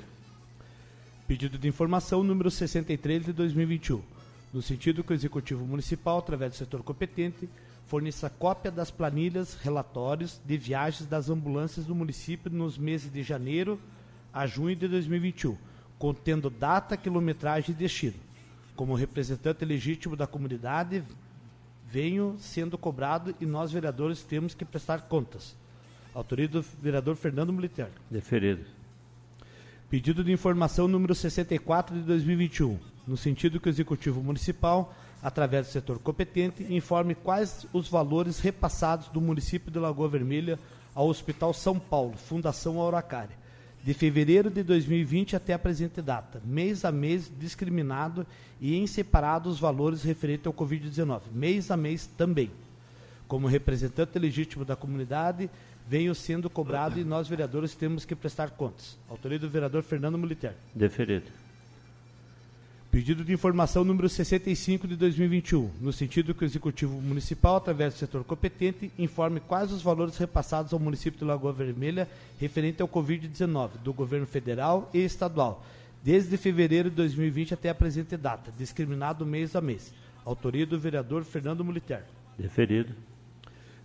[1.28, 4.02] Pedido de informação número 63 de 2021.
[4.54, 7.50] no sentido que o Executivo Municipal, através do setor competente,
[7.88, 13.78] forneça cópia das planilhas, relatórios de viagens das ambulâncias do município nos meses de janeiro
[14.34, 15.58] a junho de 2021,
[16.00, 18.25] contendo data, quilometragem e destino.
[18.76, 21.04] Como representante legítimo da comunidade,
[21.88, 25.56] venho sendo cobrado e nós, vereadores, temos que prestar contas.
[26.14, 27.90] Autoria do vereador Fernando Militer.
[28.10, 28.66] Deferido.
[29.90, 35.72] Pedido de informação número 64 de 2021, no sentido que o Executivo Municipal, através do
[35.72, 40.60] setor competente, informe quais os valores repassados do município de Lagoa Vermelha
[40.94, 43.38] ao Hospital São Paulo, Fundação Auracária,
[43.86, 48.26] de fevereiro de 2020 até a presente data, mês a mês discriminado
[48.60, 52.50] e em separado os valores referentes ao Covid-19, mês a mês também.
[53.28, 55.52] Como representante legítimo da comunidade,
[55.88, 58.98] venho sendo cobrado e nós, vereadores, temos que prestar contas.
[59.08, 60.56] Autoria do vereador Fernando Militer.
[60.74, 61.45] Deferido.
[62.96, 67.98] Pedido de informação número 65 de 2021, no sentido que o Executivo Municipal, através do
[67.98, 72.08] setor competente, informe quais os valores repassados ao município de Lagoa Vermelha
[72.40, 75.66] referente ao Covid-19, do governo federal e estadual,
[76.02, 79.94] desde fevereiro de 2020 até a presente data, discriminado mês a mês.
[80.24, 82.02] Autoria do vereador Fernando Militer.
[82.40, 82.96] Deferido.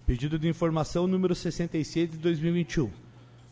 [0.06, 2.88] Pedido de informação número 66 de 2021,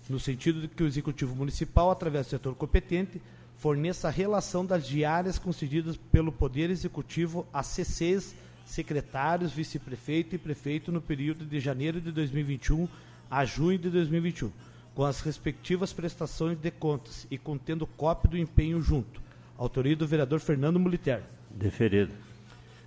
[0.09, 3.21] no sentido de que o Executivo Municipal, através do setor competente,
[3.59, 10.93] forneça a relação das diárias concedidas pelo Poder Executivo a CCs, secretários, vice-prefeito e prefeito
[10.93, 12.89] no período de janeiro de 2021
[13.29, 14.51] a junho de 2021,
[14.95, 19.21] com as respectivas prestações de contas e contendo cópia do empenho junto.
[19.59, 21.23] Autoria do vereador Fernando Militer.
[21.51, 22.15] Deferido.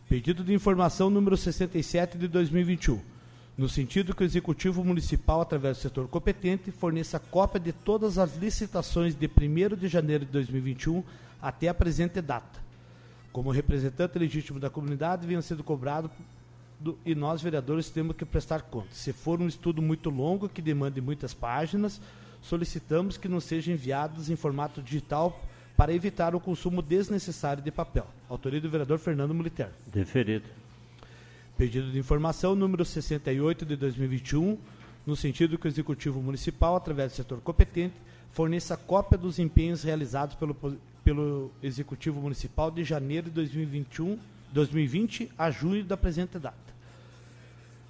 [0.07, 3.20] Pedido de informação número 67 de 2021
[3.57, 8.37] no sentido que o Executivo Municipal, através do setor competente, forneça cópia de todas as
[8.37, 11.03] licitações de 1 de janeiro de 2021
[11.41, 12.59] até a presente data.
[13.31, 16.09] Como representante legítimo da comunidade, venha sendo cobrado
[16.79, 18.89] do, e nós, vereadores, temos que prestar conta.
[18.91, 22.01] Se for um estudo muito longo, que demande muitas páginas,
[22.41, 25.39] solicitamos que não sejam enviados em formato digital
[25.77, 28.05] para evitar o consumo desnecessário de papel.
[28.29, 29.69] Autoria do vereador Fernando Militer.
[29.87, 30.61] Deferido.
[31.62, 34.58] Pedido de informação número 68 de 2021,
[35.06, 37.93] no sentido que o Executivo Municipal, através do setor competente,
[38.32, 40.56] forneça cópia dos empenhos realizados pelo,
[41.04, 44.17] pelo Executivo Municipal de janeiro de 2021,
[44.52, 46.58] 2020 a junho da presente data.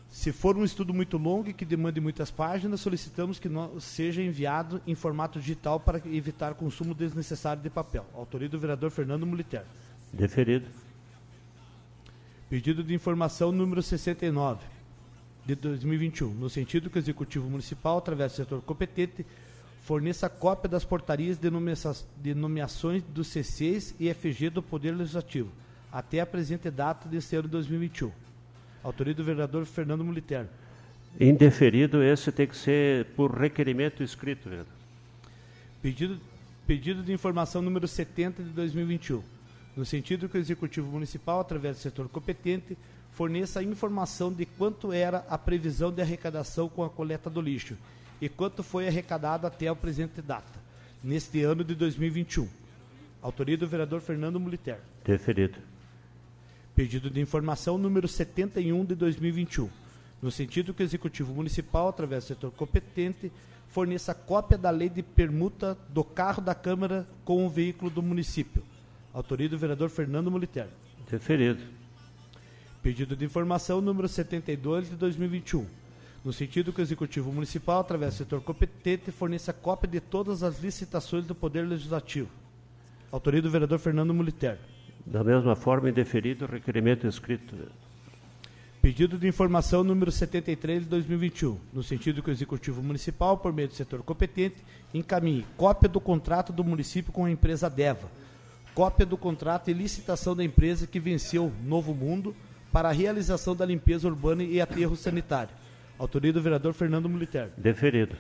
[0.10, 3.48] Se for um estudo muito longo e que demande muitas páginas, solicitamos que
[3.80, 8.06] seja enviado em formato digital para evitar consumo desnecessário de papel.
[8.14, 9.64] Autoria do vereador Fernando Militer.
[10.12, 10.68] Deferido.
[12.52, 14.60] Pedido de informação número 69
[15.46, 19.26] de 2021, no sentido que o Executivo Municipal, através do setor competente,
[19.86, 25.50] forneça cópia das portarias de nomeações dos CCs e FG do Poder Legislativo,
[25.90, 28.12] até a presente data deste ano 2021.
[28.84, 30.46] Autoria do vereador Fernando Militer.
[31.22, 34.74] Indeferido, esse tem que ser por requerimento escrito, vereador.
[35.82, 36.20] Pedido,
[36.68, 39.31] pedido de informação número 70 de 2021
[39.76, 42.78] no sentido que o Executivo Municipal, através do setor competente,
[43.12, 47.78] forneça a informação de quanto era a previsão de arrecadação com a coleta do lixo
[48.22, 50.60] e quanto foi arrecadado até a presente data,
[51.04, 52.48] neste ano de 2021.
[53.22, 54.80] Autoria do vereador Fernando Militer.
[55.04, 55.58] Deferido.
[56.76, 59.70] Pedido de informação número 71 de 2021,
[60.22, 63.32] no sentido que o Executivo Municipal, através do setor competente,
[63.68, 68.64] forneça cópia da lei de permuta do carro da Câmara com o veículo do município,
[69.14, 70.68] Autoria do vereador Fernando Moliter.
[71.10, 71.62] Deferido.
[72.82, 75.66] Pedido de informação número 72 de 2021.
[76.24, 80.62] No sentido que o Executivo Municipal, através do setor competente, forneça cópia de todas as
[80.62, 82.30] licitações do Poder Legislativo.
[83.12, 84.58] Autoria do vereador Fernando Moliter.
[85.06, 87.56] Da mesma forma, indeferido, requerimento escrito.
[88.82, 93.68] Pedido de informação número 73 de 2021, no sentido que o Executivo Municipal, por meio
[93.68, 98.10] do setor competente, encaminhe cópia do contrato do município com a empresa DEVA,
[98.74, 102.36] cópia do contrato e licitação da empresa que venceu Novo Mundo
[102.72, 105.54] para a realização da limpeza urbana e aterro sanitário.
[106.00, 107.50] Autoria do vereador Fernando Militer.
[107.58, 108.16] Deferido.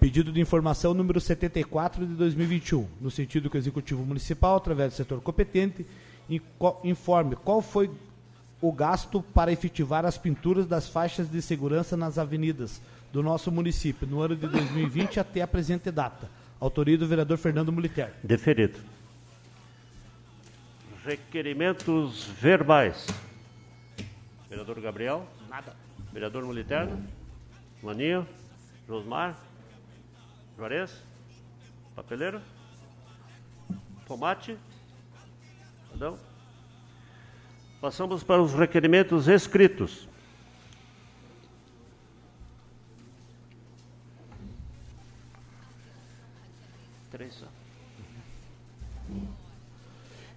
[0.00, 4.96] Pedido de informação número 74 de 2021, no sentido que o Executivo Municipal, através do
[4.96, 5.86] setor competente,
[6.82, 7.88] informe qual foi
[8.60, 12.82] o gasto para efetivar as pinturas das faixas de segurança nas avenidas
[13.12, 16.28] do nosso município no ano de 2020 até a presente data.
[16.58, 18.12] Autoria do vereador Fernando Militer.
[18.22, 18.78] Deferido.
[21.04, 23.06] Requerimentos verbais.
[24.48, 25.26] Vereador Gabriel?
[25.48, 25.74] Nada.
[26.12, 27.04] Vereador Moliterno?
[27.82, 28.26] Maninho?
[28.86, 29.36] Josmar?
[30.56, 31.02] Juarez?
[31.96, 32.40] Papeleiro?
[34.06, 34.56] Tomate?
[35.92, 36.18] Adão?
[37.80, 40.08] Passamos para os requerimentos escritos.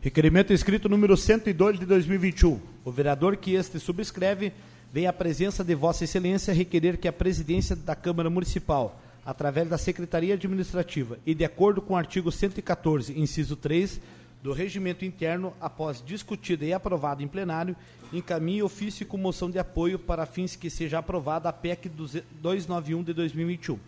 [0.05, 2.61] Requerimento escrito número 102 de 2021.
[2.83, 4.53] O vereador que este subscreve
[4.93, 9.79] vem à presença de Vossa Excelência requerer que a presidência da Câmara Municipal, através da
[9.79, 13.99] Secretaria Administrativa e de acordo com o artigo 114, inciso 3
[14.43, 17.75] do Regimento Interno, após discutida e aprovada em plenário,
[18.13, 23.11] encaminhe ofício com moção de apoio para fins que seja aprovada a PEC 291 de
[23.11, 23.79] 2021.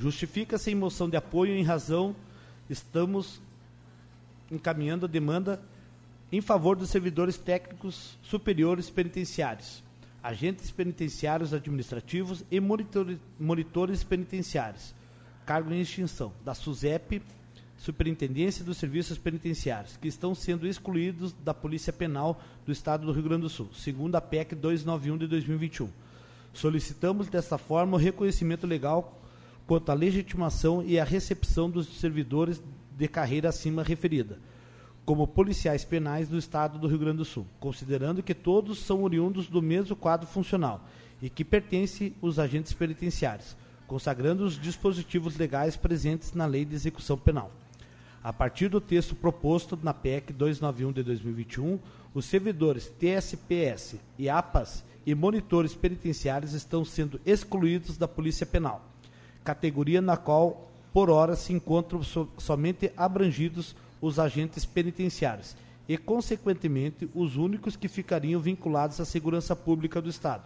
[0.00, 2.16] Justifica-se em moção de apoio em razão
[2.68, 3.40] estamos
[4.50, 5.60] encaminhando a demanda
[6.32, 9.82] em favor dos servidores técnicos superiores penitenciários,
[10.22, 14.94] agentes penitenciários administrativos e monitores, monitores penitenciários,
[15.44, 17.22] cargo em extinção, da SUSEP,
[17.76, 23.22] Superintendência dos Serviços Penitenciários, que estão sendo excluídos da Polícia Penal do Estado do Rio
[23.22, 25.88] Grande do Sul, segundo a PEC 291 de 2021.
[26.52, 29.18] Solicitamos desta forma o reconhecimento legal
[29.66, 32.62] quanto à legitimação e à recepção dos servidores
[33.00, 34.38] de carreira acima referida,
[35.06, 39.48] como policiais penais do Estado do Rio Grande do Sul, considerando que todos são oriundos
[39.48, 40.86] do mesmo quadro funcional
[41.22, 47.16] e que pertencem os agentes penitenciários, consagrando os dispositivos legais presentes na Lei de Execução
[47.16, 47.50] Penal.
[48.22, 51.78] A partir do texto proposto na PEC 291 de 2021,
[52.12, 58.84] os servidores TSPS e APAS e monitores penitenciários estão sendo excluídos da Polícia Penal,
[59.42, 65.54] categoria na qual por hora se encontram so, somente abrangidos os agentes penitenciários
[65.88, 70.44] e, consequentemente, os únicos que ficariam vinculados à segurança pública do Estado,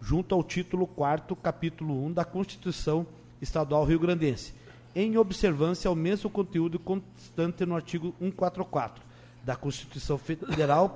[0.00, 3.06] junto ao título 4 capítulo 1 da Constituição
[3.40, 4.54] Estadual Rio-Grandense,
[4.94, 9.02] em observância ao mesmo conteúdo constante no artigo 144
[9.44, 10.94] da Constituição Federal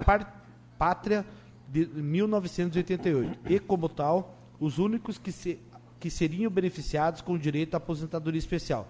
[0.78, 1.24] Pátria
[1.68, 5.58] de 1988, e, como tal, os únicos que se
[6.00, 8.88] que seriam beneficiados com direito à aposentadoria especial,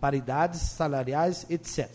[0.00, 1.90] paridades salariais, etc.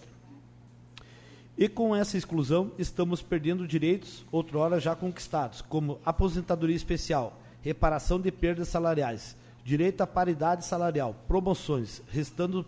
[1.58, 8.32] E com essa exclusão, estamos perdendo direitos outrora já conquistados, como aposentadoria especial, reparação de
[8.32, 9.36] perdas salariais,
[9.66, 12.66] direito à paridade salarial, promoções, restando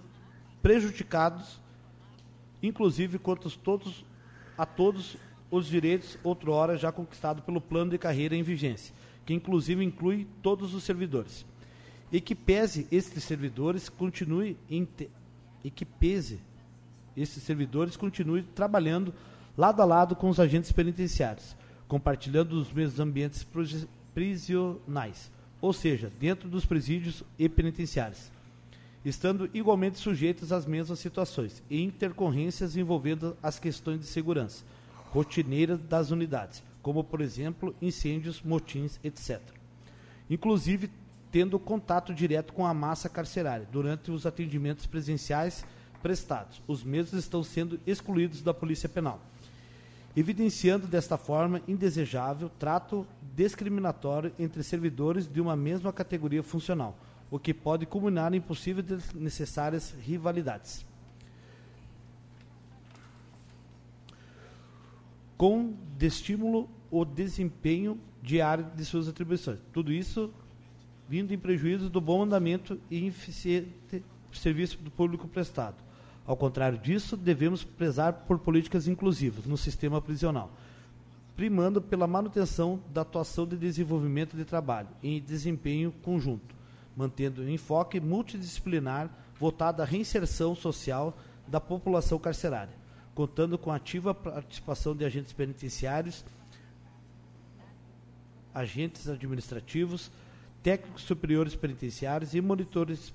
[0.61, 1.59] prejudicados,
[2.63, 4.03] inclusive quanto todos,
[4.57, 5.17] a todos
[5.51, 8.93] os direitos outrora já conquistados pelo plano de carreira em vigência,
[9.23, 11.45] que inclusive inclui todos os servidores
[12.15, 16.39] e que pese estes servidores continue e que pese
[17.13, 19.13] esses servidores continue trabalhando
[19.57, 21.57] lado a lado com os agentes penitenciários,
[21.89, 23.45] compartilhando os mesmos ambientes
[24.13, 28.31] prisionais, ou seja, dentro dos presídios e penitenciários,
[29.03, 34.63] estando igualmente sujeitos às mesmas situações e intercorrências envolvendo as questões de segurança
[35.11, 39.41] rotineiras das unidades, como por exemplo incêndios, motins, etc.
[40.29, 40.89] Inclusive
[41.35, 45.65] tendo contato direto com a massa carcerária durante os atendimentos presenciais
[46.01, 46.61] prestados.
[46.65, 49.19] Os mesmos estão sendo excluídos da Polícia Penal,
[50.15, 56.97] evidenciando desta forma indesejável trato discriminatório entre servidores de uma mesma categoria funcional,
[57.29, 60.85] o que pode culminar em possíveis necessárias rivalidades.
[65.35, 69.59] Com de estímulo o desempenho diário de suas atribuições.
[69.73, 70.33] Tudo isso
[71.07, 74.03] vindo em prejuízo do bom andamento e eficiente
[74.37, 75.77] serviço do público prestado.
[76.25, 80.51] Ao contrário disso, devemos prezar por políticas inclusivas no sistema prisional,
[81.35, 86.55] primando pela manutenção da atuação de desenvolvimento de trabalho em desempenho conjunto,
[86.95, 91.15] mantendo um enfoque multidisciplinar voltado à reinserção social
[91.47, 92.73] da população carcerária,
[93.13, 96.25] contando com ativa participação de agentes penitenciários,
[98.53, 100.09] agentes administrativos,
[100.65, 103.13] técnicos superiores penitenciários e monitores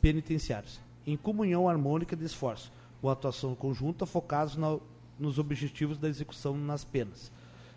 [0.00, 4.78] penitenciários, em comunhão harmônica de esforço, com atuação conjunta focados na,
[5.18, 7.30] nos objetivos da execução nas penas.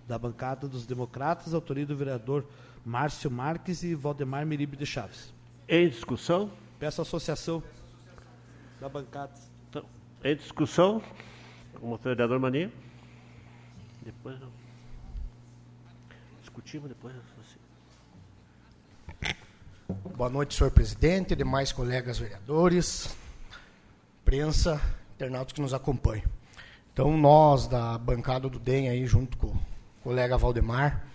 [0.08, 2.46] Da bancada dos democratas, autoria do vereador
[2.86, 5.34] Márcio Marques e Valdemar Meribe de Chaves.
[5.68, 6.50] Em discussão?
[6.80, 7.62] Peço associação
[8.80, 9.34] da bancada.
[9.70, 9.84] Então,
[10.24, 11.04] em discussão,
[11.82, 12.72] como vereador Maninho.
[14.02, 14.40] Depois
[16.40, 17.14] discutimos depois.
[19.88, 23.16] Boa noite, senhor presidente, demais colegas vereadores,
[24.24, 24.82] imprensa,
[25.14, 26.24] internautas que nos acompanham.
[26.92, 29.60] Então, nós da bancada do DEM, aí, junto com o
[30.02, 31.06] colega Valdemar,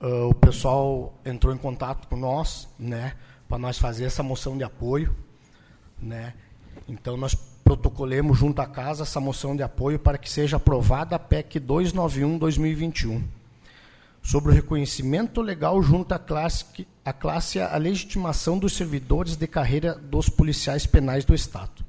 [0.00, 3.16] uh, o pessoal entrou em contato com nós, né,
[3.48, 5.12] para nós fazer essa moção de apoio,
[5.98, 6.34] né.
[6.86, 11.18] Então, nós protocolemos junto à casa essa moção de apoio para que seja aprovada a
[11.18, 13.24] PEC 291-2021
[14.24, 16.64] sobre o reconhecimento legal junto à classe,
[17.04, 21.84] à classe a legitimação dos servidores de carreira dos policiais penais do Estado,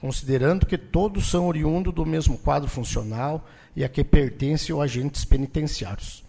[0.00, 3.46] considerando que todos são oriundos do mesmo quadro funcional
[3.76, 6.24] e a que pertencem os agentes penitenciários.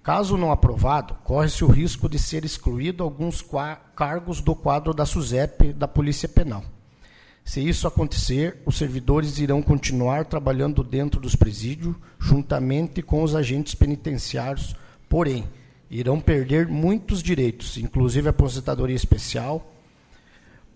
[0.00, 3.44] Caso não aprovado, corre-se o risco de ser excluído alguns
[3.96, 6.64] cargos do quadro da SUSEP da Polícia Penal.
[7.44, 13.74] Se isso acontecer, os servidores irão continuar trabalhando dentro dos presídios, juntamente com os agentes
[13.74, 14.76] penitenciários,
[15.08, 15.44] porém,
[15.90, 19.74] irão perder muitos direitos, inclusive aposentadoria especial,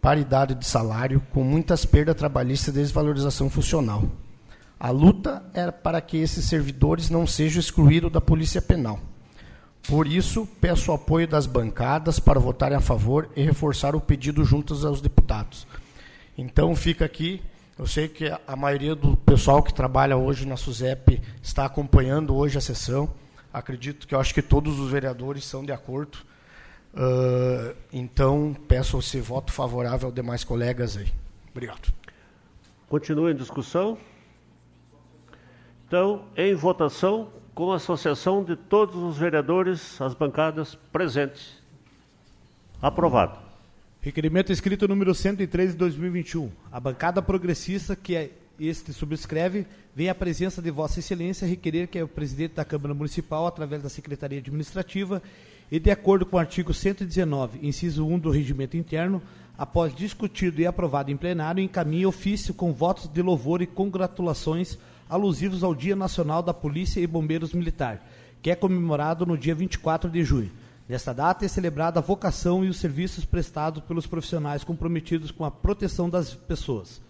[0.01, 4.05] paridade de salário, com muitas perdas trabalhistas e desvalorização funcional.
[4.79, 9.01] A luta é para que esses servidores não sejam excluídos da Polícia Penal.
[9.89, 14.45] Por isso, peço o apoio das bancadas para votarem a favor e reforçar o pedido
[14.45, 15.67] juntos aos deputados.
[16.37, 17.43] Então fica aqui.
[17.79, 22.57] Eu sei que a maioria do pessoal que trabalha hoje na SUSEP está acompanhando hoje
[22.57, 23.13] a sessão.
[23.53, 26.19] Acredito que eu acho que todos os vereadores são de acordo.
[26.95, 31.13] Uh, então peço esse voto favorável aos demais colegas aí.
[31.51, 31.93] Obrigado.
[32.89, 33.99] Continua em discussão.
[35.87, 41.63] Então, em votação, com a associação de todos os vereadores, as bancadas presentes.
[42.81, 43.46] Aprovado.
[44.07, 46.49] Requerimento escrito número 103 de 2021.
[46.71, 52.01] A bancada progressista que é este subscreve vem à presença de Vossa Excelência requerer que
[52.01, 55.21] o presidente da Câmara Municipal, através da Secretaria Administrativa,
[55.73, 59.21] e de acordo com o artigo 119, inciso 1 do Regimento Interno,
[59.59, 64.79] após discutido e aprovado em plenário, encaminhe ofício com votos de louvor e congratulações
[65.11, 68.09] alusivos ao Dia Nacional da Polícia e Bombeiros Militar,
[68.41, 70.53] que é comemorado no dia 24 de junho
[70.89, 75.51] Nesta data é celebrada a vocação e os serviços prestados pelos profissionais comprometidos com a
[75.51, 77.03] proteção das pessoas,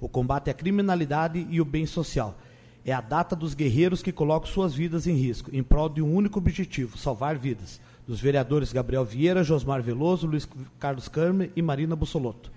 [0.00, 2.36] o combate à criminalidade e o bem social.
[2.84, 6.12] É a data dos guerreiros que colocam suas vidas em risco, em prol de um
[6.12, 7.80] único objetivo: salvar vidas.
[8.06, 10.48] Dos vereadores Gabriel Vieira, Josmar Veloso, Luiz
[10.80, 12.50] Carlos Carme e Marina Bussolotto.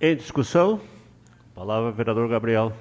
[0.00, 0.80] Em discussão,
[1.54, 2.72] palavra vereador Gabriel.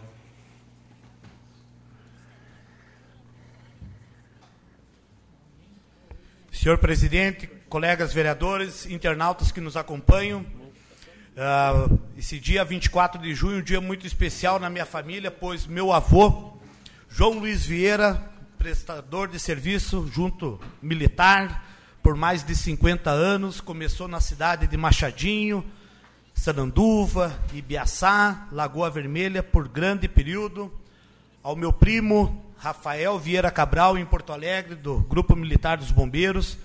[6.62, 13.64] Senhor presidente, colegas vereadores, internautas que nos acompanham, uh, esse dia 24 de junho, um
[13.64, 16.53] dia muito especial na minha família, pois meu avô,
[17.09, 21.68] João Luiz Vieira, prestador de serviço junto militar,
[22.03, 25.66] por mais de 50 anos, começou na cidade de Machadinho,
[26.32, 30.72] Sananduva, Ibiaçá, Lagoa Vermelha, por grande período.
[31.41, 36.59] Ao meu primo, Rafael Vieira Cabral, em Porto Alegre, do Grupo Militar dos Bombeiros,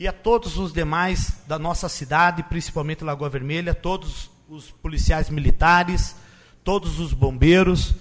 [0.00, 6.16] e a todos os demais da nossa cidade, principalmente Lagoa Vermelha, todos os policiais militares,
[6.64, 7.94] todos os bombeiros.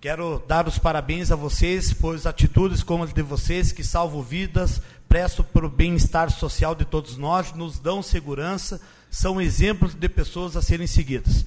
[0.00, 4.80] Quero dar os parabéns a vocês, pois atitudes como as de vocês, que salvam vidas,
[5.06, 10.56] prestam para o bem-estar social de todos nós, nos dão segurança, são exemplos de pessoas
[10.56, 11.44] a serem seguidas.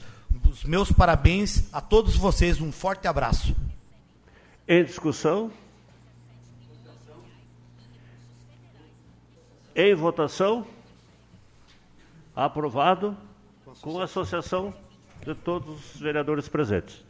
[0.47, 3.55] Os meus parabéns a todos vocês, um forte abraço.
[4.67, 5.51] Em discussão?
[9.75, 10.65] Em votação?
[12.33, 13.17] Aprovado
[13.81, 14.73] com a associação
[15.25, 17.03] de todos os vereadores presentes.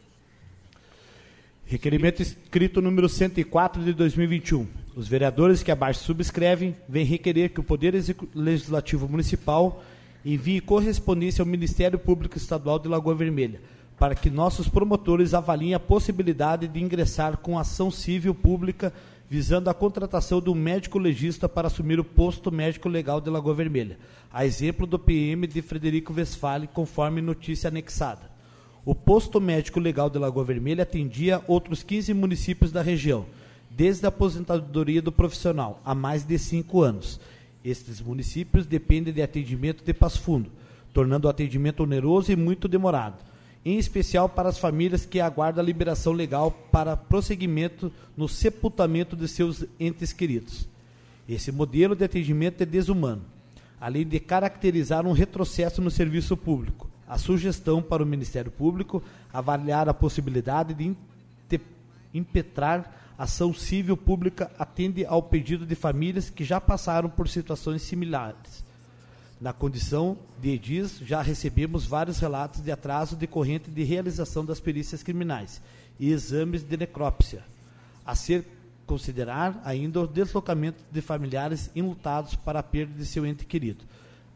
[1.64, 4.66] Requerimento escrito número 104 de 2021.
[4.96, 7.94] Os vereadores que abaixo subscrevem vêm requerer que o Poder
[8.34, 9.82] Legislativo Municipal
[10.24, 13.60] envie correspondência ao Ministério Público Estadual de Lagoa Vermelha
[13.98, 18.92] para que nossos promotores avaliem a possibilidade de ingressar com ação civil pública
[19.28, 23.98] visando a contratação um médico legista para assumir o posto médico legal de Lagoa Vermelha,
[24.32, 28.30] a exemplo do PM de Frederico Westphalen, conforme notícia anexada.
[28.84, 33.24] O posto médico legal de Lagoa Vermelha atendia outros 15 municípios da região,
[33.70, 37.18] desde a aposentadoria do profissional, há mais de cinco anos.
[37.64, 40.50] Estes municípios dependem de atendimento de Passo Fundo,
[40.92, 43.16] tornando o atendimento oneroso e muito demorado
[43.64, 49.26] em especial para as famílias que aguardam a liberação legal para prosseguimento no sepultamento de
[49.26, 50.68] seus entes queridos.
[51.26, 53.22] Esse modelo de atendimento é desumano,
[53.80, 56.90] além de caracterizar um retrocesso no serviço público.
[57.08, 59.02] A sugestão para o Ministério Público
[59.32, 60.94] avaliar a possibilidade de
[62.12, 68.63] impetrar ação civil pública atende ao pedido de famílias que já passaram por situações similares
[69.44, 75.02] na condição de EDIs, já recebemos vários relatos de atraso decorrente de realização das perícias
[75.02, 75.60] criminais
[76.00, 77.44] e exames de necrópsia,
[78.06, 78.46] a ser
[78.86, 83.84] considerar ainda o deslocamento de familiares enlutados para a perda de seu ente querido.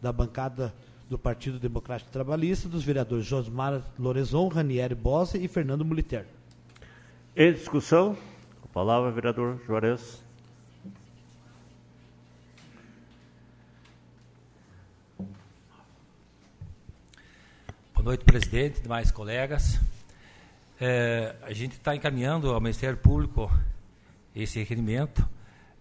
[0.02, 0.74] Da bancada
[1.08, 6.26] do Partido Democrático Trabalhista, dos vereadores Josmar Lorezon, Ranieri Bosa e Fernando Muliter.
[7.34, 8.14] Em discussão,
[8.62, 10.22] a palavra, vereador Juarez.
[17.98, 19.80] Boa noite, presidente, demais colegas.
[20.80, 23.50] É, a gente está encaminhando ao Ministério Público
[24.36, 25.28] esse requerimento,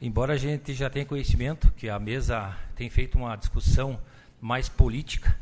[0.02, 4.00] embora a gente já tenha conhecimento que a mesa tem feito uma discussão
[4.42, 5.38] mais política,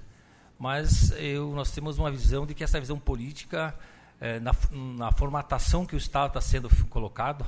[0.59, 3.73] mas eu, nós temos uma visão de que essa visão política,
[4.19, 4.51] é, na,
[4.97, 7.47] na, formatação que o Estado está sendo colocado,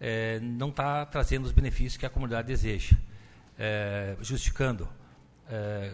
[0.00, 2.96] é, não está trazendo os benefícios que a comunidade deseja.
[3.58, 4.88] É, justificando,
[5.46, 5.92] é,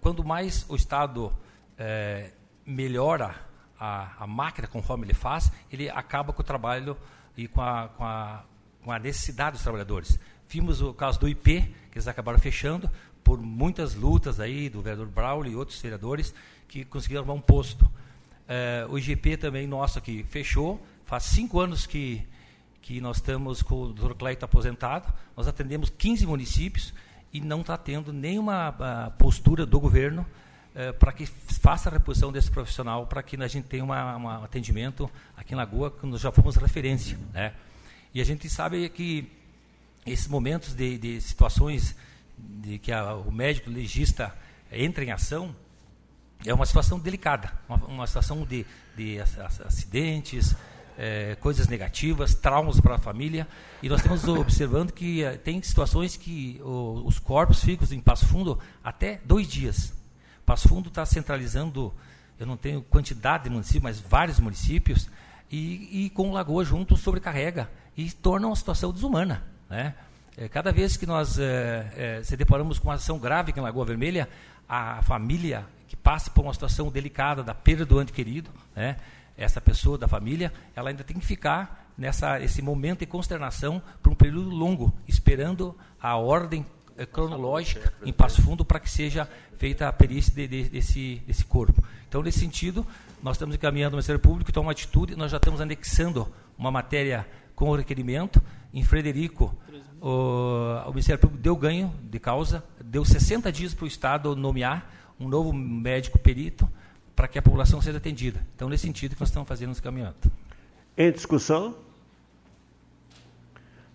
[0.00, 1.36] quando mais o Estado
[1.78, 2.30] é,
[2.66, 3.34] melhora
[3.78, 6.96] a, a, máquina conforme ele faz, ele acaba com o trabalho
[7.36, 8.44] e com a, com a,
[8.82, 10.18] com a necessidade dos trabalhadores.
[10.48, 12.90] Vimos o caso do IP, que eles acabaram fechando,
[13.22, 16.34] por muitas lutas aí do vereador Braulio e outros vereadores
[16.68, 17.90] que conseguiram arrumar um posto.
[18.46, 22.26] É, o IGP também nosso aqui fechou, faz cinco anos que,
[22.82, 26.92] que nós estamos com o doutor Cleito aposentado, nós atendemos 15 municípios
[27.32, 30.24] e não está tendo nenhuma ah, postura do governo
[30.74, 33.92] é, para que faça a reposição desse profissional, para que a gente tenha um
[34.28, 37.18] atendimento aqui em Lagoa, que nós já fomos referência.
[37.32, 37.52] Né?
[38.12, 39.30] E a gente sabe que
[40.04, 41.96] esses momentos de, de situações
[42.36, 44.34] de que a, o médico legista
[44.70, 45.54] entra em ação
[46.44, 48.66] é uma situação delicada, uma, uma situação de,
[48.96, 50.54] de acidentes,
[50.98, 53.48] é, coisas negativas, traumas para a família,
[53.82, 58.26] e nós estamos observando que é, tem situações que o, os corpos ficam em Passo
[58.26, 59.92] Fundo até dois dias.
[60.44, 61.92] Passo Fundo está centralizando,
[62.38, 65.08] eu não tenho quantidade de municípios, mas vários municípios,
[65.50, 69.42] e, e com Lagoa junto sobrecarrega e torna uma situação desumana.
[69.68, 69.94] Né?
[70.36, 73.84] É, cada vez que nós é, é, se deparamos com uma ação grave em Lagoa
[73.84, 74.28] Vermelha,
[74.68, 78.96] a família que passa por uma situação delicada da perda do ente querido, né?
[79.36, 84.12] essa pessoa da família, ela ainda tem que ficar nessa esse momento de consternação por
[84.12, 86.66] um período longo, esperando a ordem
[87.10, 89.28] cronológica em Passo Fundo para que seja
[89.58, 91.82] feita a perícia de, de, desse, desse corpo.
[92.08, 92.86] Então, nesse sentido,
[93.22, 97.26] nós estamos encaminhando o Ministério Público, então uma atitude, nós já estamos anexando uma matéria
[97.54, 98.40] com o requerimento.
[98.72, 99.56] Em Frederico,
[100.00, 104.90] o, o Ministério Público deu ganho de causa, deu 60 dias para o Estado nomear
[105.18, 106.68] um novo médico perito
[107.14, 108.44] para que a população seja atendida.
[108.54, 110.30] Então, nesse sentido que nós estamos fazendo esse caminhamento.
[110.96, 111.76] Em discussão,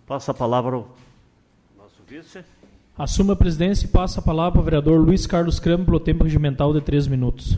[0.08, 0.96] passa a palavra ao
[1.78, 2.44] nosso vice.
[3.00, 6.26] Assuma a presidência e passa a palavra para o vereador Luiz Carlos Cramo pelo tempo
[6.26, 7.58] regimental de três minutos.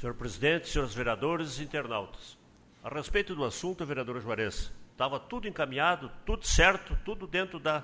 [0.00, 2.38] Senhor presidente, senhores vereadores e internautas,
[2.84, 7.82] a respeito do assunto, vereador Juarez, estava tudo encaminhado, tudo certo, tudo dentro da,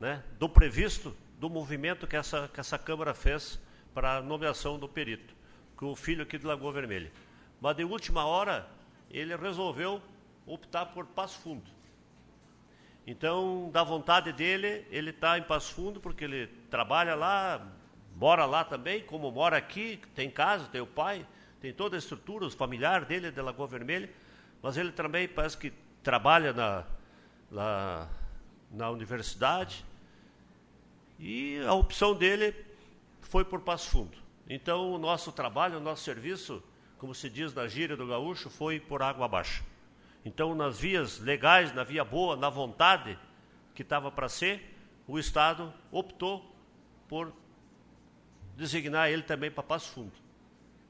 [0.00, 3.60] né, do previsto do movimento que essa, que essa Câmara fez
[3.94, 5.32] para a nomeação do perito,
[5.76, 7.12] com o filho aqui de Lagoa Vermelha.
[7.60, 8.66] Mas de última hora,
[9.10, 10.00] ele resolveu
[10.46, 11.70] optar por Passo Fundo.
[13.06, 17.66] Então, da vontade dele, ele está em Passo Fundo, porque ele trabalha lá,
[18.14, 21.26] mora lá também, como mora aqui, tem casa, tem o pai,
[21.60, 24.10] tem toda a estrutura, os familiares dele é de Lagoa Vermelha,
[24.62, 26.84] mas ele também parece que trabalha na,
[27.50, 28.08] na,
[28.70, 29.84] na universidade,
[31.18, 32.54] e a opção dele
[33.20, 34.16] foi por Passo Fundo.
[34.48, 36.62] Então, o nosso trabalho, o nosso serviço
[37.00, 39.64] como se diz na gíria do gaúcho, foi por água abaixo.
[40.22, 43.18] Então, nas vias legais, na via boa, na vontade
[43.74, 44.76] que estava para ser,
[45.06, 46.54] o Estado optou
[47.08, 47.32] por
[48.54, 50.12] designar ele também para Passo Fundo.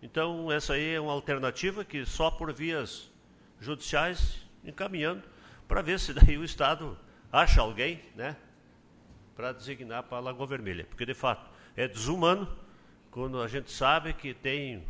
[0.02, 3.08] Então, essa aí é uma alternativa que só por vias
[3.60, 5.22] judiciais encaminhando
[5.68, 6.98] para ver se daí o Estado
[7.30, 8.36] acha alguém, né,
[9.36, 10.84] para designar para a Lagoa Vermelha.
[10.86, 12.48] Porque, de fato, é desumano
[13.12, 14.84] quando a gente sabe que tem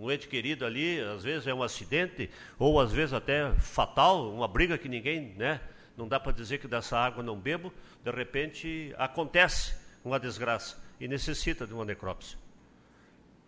[0.00, 4.48] um ente querido ali, às vezes é um acidente, ou às vezes até fatal, uma
[4.48, 5.60] briga que ninguém, né?
[5.94, 7.70] Não dá para dizer que dessa água não bebo,
[8.02, 12.38] de repente acontece uma desgraça e necessita de uma necrópsia.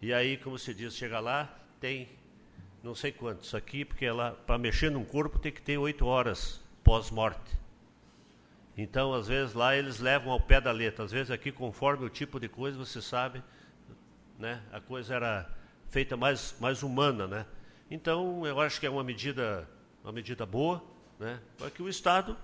[0.02, 2.08] E aí, como se diz, chega lá, tem
[2.82, 6.60] não sei quantos aqui, porque ela, para mexer num corpo, tem que ter oito horas
[6.84, 7.56] pós-morte.
[8.76, 11.04] Então, às vezes, lá eles levam ao pé da letra.
[11.04, 13.42] Às vezes, aqui, conforme o tipo de coisa, você sabe,
[14.38, 15.61] né, a coisa era
[15.92, 17.46] feita mais, mais humana, né?
[17.90, 19.68] Então, eu acho que é uma medida,
[20.02, 20.82] uma medida boa,
[21.20, 21.38] né?
[21.58, 22.34] Para que o Estado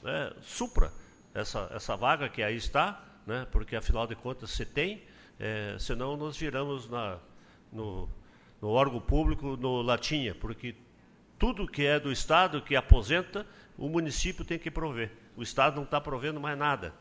[0.00, 0.92] né, supra
[1.34, 3.44] essa, essa vaga que aí está, né?
[3.50, 5.02] Porque, afinal de contas, se tem,
[5.40, 7.18] é, senão nós viramos na,
[7.72, 8.08] no,
[8.62, 10.76] no órgão público no latinha, porque
[11.36, 13.44] tudo que é do Estado, que aposenta,
[13.76, 15.10] o município tem que prover.
[15.36, 16.94] O Estado não está provendo mais nada.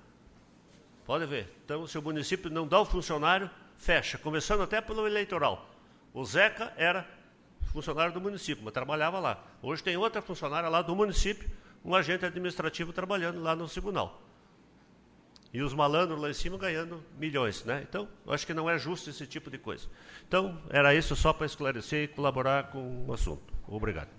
[1.05, 1.55] Pode ver.
[1.63, 3.47] Então, se o município não dá o funcionário,
[3.83, 5.69] fecha, começando até pelo eleitoral.
[6.13, 7.05] O Zeca era
[7.73, 9.43] funcionário do município, mas trabalhava lá.
[9.61, 11.49] Hoje tem outra funcionária lá do município,
[11.83, 14.21] um agente administrativo trabalhando lá no tribunal.
[15.53, 17.85] E os malandros lá em cima ganhando milhões, né?
[17.87, 19.87] Então, acho que não é justo esse tipo de coisa.
[20.27, 23.53] Então, era isso só para esclarecer e colaborar com o assunto.
[23.67, 24.09] Obrigado.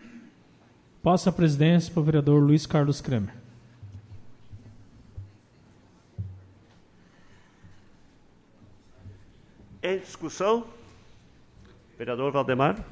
[1.03, 3.44] Passa a presidência para o vereador Luiz Carlos Kramer.
[9.87, 10.65] Em discussão,
[11.99, 12.83] vereador Valdemar.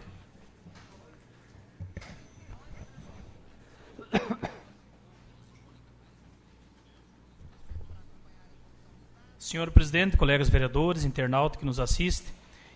[9.38, 12.26] Senhor presidente, colegas vereadores, internauta que nos assiste,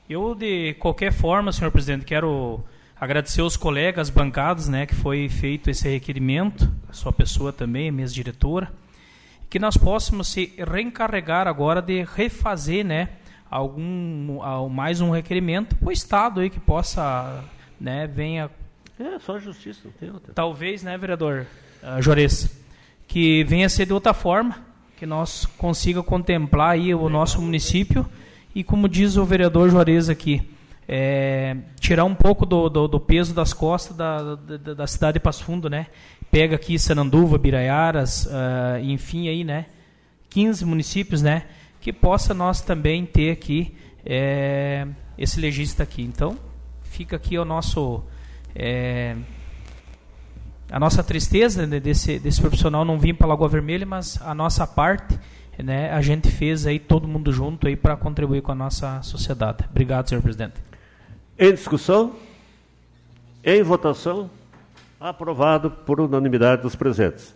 [0.08, 2.64] eu de qualquer forma, senhor presidente, quero
[2.98, 8.14] agradecer aos colegas bancados, né, que foi feito esse requerimento, sua pessoa também, a mesa
[8.14, 8.72] diretora,
[9.50, 13.10] que nós possamos se reencarregar agora de refazer, né,
[13.50, 14.38] algum
[14.70, 17.44] mais um requerimento para o Estado aí que possa,
[17.80, 18.50] né, venha...
[18.98, 20.32] É, só a justiça, não tem outra.
[20.32, 21.46] Talvez, né, vereador
[21.82, 22.62] uh, Jores,
[23.06, 24.56] que venha ser de outra forma,
[24.96, 28.06] que nós consiga contemplar aí o nosso município
[28.54, 30.42] e, como diz o vereador Juarez aqui,
[30.88, 35.20] é, tirar um pouco do, do, do, peso das costas da, da, da, cidade de
[35.20, 35.88] Passo Fundo, né?
[36.30, 39.66] Pega aqui Sananduva, Biraiaras, uh, enfim aí, né?
[40.30, 41.44] 15 municípios, né?
[41.86, 43.72] Que possa nós também ter aqui
[44.04, 46.02] é, esse legista aqui.
[46.02, 46.36] Então,
[46.82, 48.02] fica aqui o nosso
[48.56, 49.14] é,
[50.68, 54.66] a nossa tristeza né, desse, desse profissional não vir para Lagoa Vermelha, mas a nossa
[54.66, 55.16] parte,
[55.62, 59.64] né, a gente fez aí todo mundo junto aí para contribuir com a nossa sociedade.
[59.70, 60.54] Obrigado, senhor presidente.
[61.38, 62.16] Em discussão,
[63.44, 64.28] em votação,
[64.98, 67.32] aprovado por unanimidade dos presentes.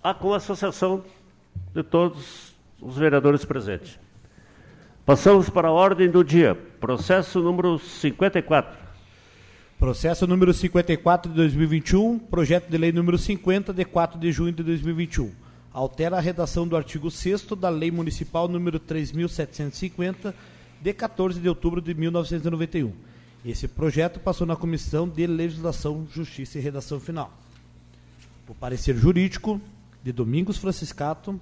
[0.00, 1.02] A com a associação
[1.74, 2.49] de todos
[2.80, 3.98] os vereadores presentes.
[5.04, 6.54] Passamos para a ordem do dia.
[6.54, 8.78] Processo número 54.
[9.78, 14.62] Processo número 54 de 2021, projeto de lei número 50 de 4 de junho de
[14.62, 15.32] 2021.
[15.72, 20.34] Altera a redação do artigo 6 da Lei Municipal número 3750
[20.82, 22.92] de 14 de outubro de 1991.
[23.44, 27.32] Esse projeto passou na Comissão de Legislação, Justiça e Redação Final.
[28.46, 29.60] O parecer jurídico
[30.02, 31.40] de Domingos Franciscato,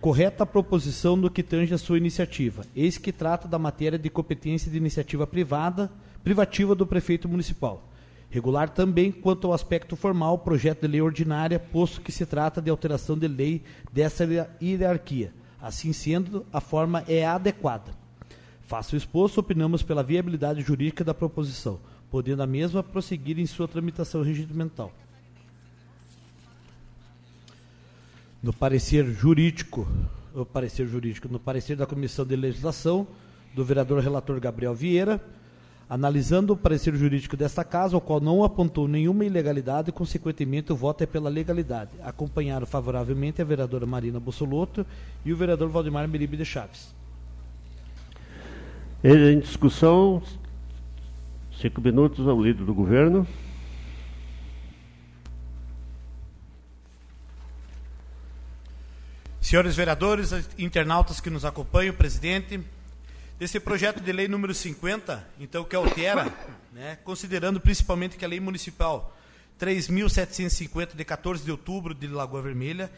[0.00, 4.70] correta proposição no que tange a sua iniciativa, eis que trata da matéria de competência
[4.70, 5.90] de iniciativa privada,
[6.22, 7.82] privativa do prefeito municipal.
[8.30, 12.70] Regular também quanto ao aspecto formal, projeto de lei ordinária, posto que se trata de
[12.70, 14.24] alteração de lei dessa
[14.62, 15.32] hierarquia.
[15.60, 17.90] Assim sendo, a forma é adequada.
[18.62, 21.80] Faço o exposto, opinamos pela viabilidade jurídica da proposição,
[22.10, 24.92] podendo a mesma prosseguir em sua tramitação regimental.
[28.42, 29.88] No parecer jurídico,
[30.34, 33.06] o parecer jurídico, no parecer da Comissão de Legislação,
[33.54, 35.20] do vereador relator Gabriel Vieira,
[35.90, 41.02] analisando o parecer jurídico desta casa, o qual não apontou nenhuma ilegalidade, consequentemente o voto
[41.02, 41.90] é pela legalidade.
[42.02, 44.86] Acompanharam favoravelmente a vereadora Marina Bossolotto
[45.24, 46.94] e o vereador Valdemar Meribe de Chaves.
[49.02, 50.22] Em discussão,
[51.60, 53.26] cinco minutos ao líder do governo.
[59.40, 62.60] Senhores vereadores, internautas que nos acompanham, presidente,
[63.38, 66.26] desse projeto de lei número 50, então que altera,
[66.72, 69.16] né, considerando principalmente que a lei municipal
[69.60, 72.90] 3.750 de 14 de outubro de Lagoa Vermelha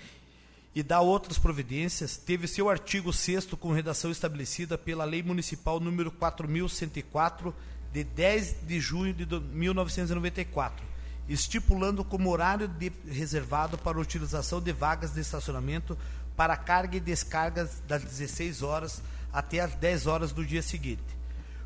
[0.75, 6.11] e dá outras providências, teve seu artigo 6 com redação estabelecida pela lei municipal número
[6.11, 7.53] 4.104
[7.93, 10.85] de 10 de junho de 1994,
[11.29, 15.99] estipulando como horário de, reservado para utilização de vagas de estacionamento
[16.41, 21.05] para carga e descarga das 16 horas até as 10 horas do dia seguinte.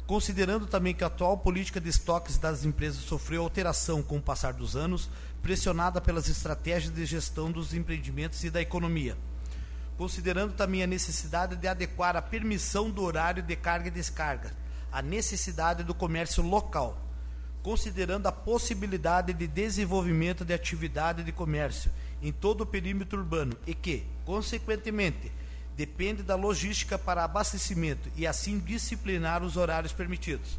[0.04, 4.52] Considerando também que a atual política de estoques das empresas sofreu alteração com o passar
[4.52, 5.08] dos anos,
[5.40, 9.16] pressionada pelas estratégias de gestão dos empreendimentos e da economia.
[9.96, 14.50] Considerando também a necessidade de adequar a permissão do horário de carga e descarga,
[14.90, 16.98] a necessidade do comércio local,
[17.62, 21.92] considerando a possibilidade de desenvolvimento de atividade de comércio
[22.24, 25.30] em todo o perímetro urbano e que, consequentemente,
[25.76, 30.58] depende da logística para abastecimento e assim disciplinar os horários permitidos,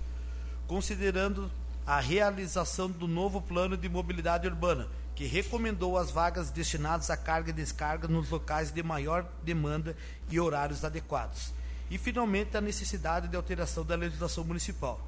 [0.67, 1.51] considerando
[1.87, 7.49] a realização do novo plano de mobilidade urbana, que recomendou as vagas destinadas à carga
[7.49, 9.97] e descarga nos locais de maior demanda
[10.29, 11.51] e horários adequados.
[11.89, 14.99] E, finalmente, a necessidade de alteração da legislação municipal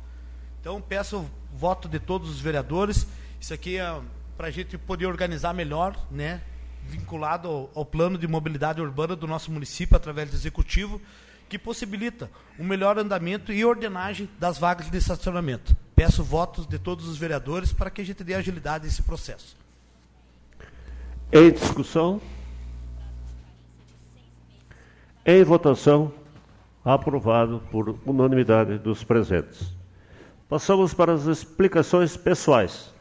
[0.60, 3.06] Então, peço o voto de todos os vereadores.
[3.40, 4.02] Isso aqui é
[4.38, 6.42] para a gente poder organizar melhor, né?
[6.84, 11.02] vinculado ao, ao, plano de mobilidade urbana do nosso município através do executivo,
[11.50, 15.76] que possibilita um melhor andamento e ordenagem das vagas de estacionamento.
[15.96, 19.58] Peço votos de todos os vereadores para que a gente dê agilidade a esse processo.
[21.32, 22.22] Em discussão?
[25.26, 26.14] Em votação,
[26.86, 29.74] aprovado por unanimidade dos presentes.
[30.48, 32.97] Passamos para as explicações pessoais.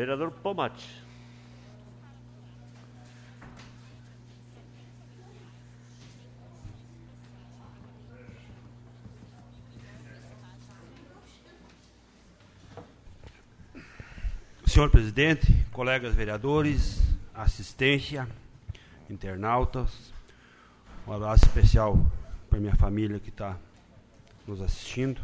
[0.00, 0.88] Vereador Pomate.
[14.64, 17.02] Senhor presidente, colegas vereadores,
[17.34, 18.26] assistência,
[19.10, 20.14] internautas,
[21.06, 22.10] um abraço especial
[22.48, 23.58] para minha família que está
[24.46, 25.20] nos assistindo.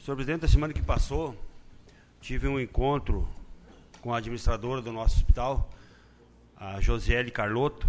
[0.00, 1.46] Senhor presidente, a semana que passou,
[2.20, 3.28] tive um encontro
[4.00, 5.68] com a administradora do nosso hospital,
[6.56, 7.88] a Josiele Carlotto,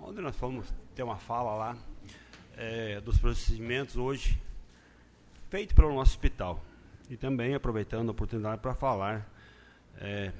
[0.00, 1.76] onde nós fomos ter uma fala lá
[2.56, 4.40] é, dos procedimentos hoje
[5.50, 6.60] feitos pelo nosso hospital.
[7.08, 9.28] E também aproveitando a oportunidade para falar,
[9.98, 10.32] é,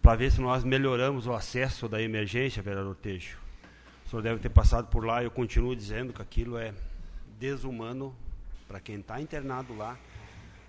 [0.00, 3.38] para ver se nós melhoramos o acesso da emergência, vereador Tejo.
[4.06, 6.72] O senhor deve ter passado por lá, eu continuo dizendo que aquilo é
[7.38, 8.14] desumano
[8.68, 9.98] para quem está internado lá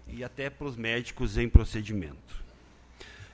[0.08, 2.44] e até para os médicos em procedimento.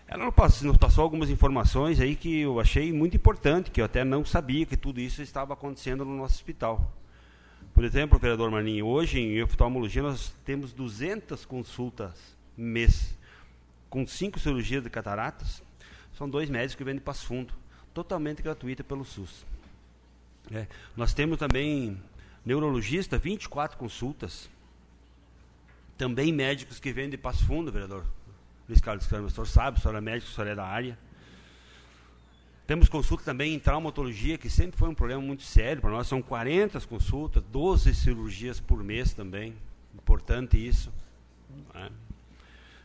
[0.07, 0.25] Ela
[0.63, 4.65] nos passou algumas informações aí que eu achei muito importante, que eu até não sabia
[4.65, 6.91] que tudo isso estava acontecendo no nosso hospital.
[7.73, 12.13] Por exemplo, vereador Maninho, hoje em oftalmologia nós temos 200 consultas
[12.57, 13.15] mês,
[13.89, 15.61] com cinco cirurgias de cataratas.
[16.17, 17.53] São dois médicos que vêm de Passo Fundo,
[17.93, 19.45] totalmente gratuita pelo SUS.
[20.51, 20.67] É.
[20.97, 22.01] Nós temos também
[22.43, 24.49] neurologista, 24 consultas.
[25.99, 28.05] Também médicos que vêm de Passo Fundo, vereador
[28.69, 30.97] Luiz Carlos Câmara, o senhor sabe, o senhor é médico, o senhor é da área.
[32.65, 36.07] Temos consulta também em traumatologia, que sempre foi um problema muito sério para nós.
[36.07, 39.53] São 40 consultas, 12 cirurgias por mês também.
[39.93, 40.89] Importante isso.
[41.73, 41.89] Né?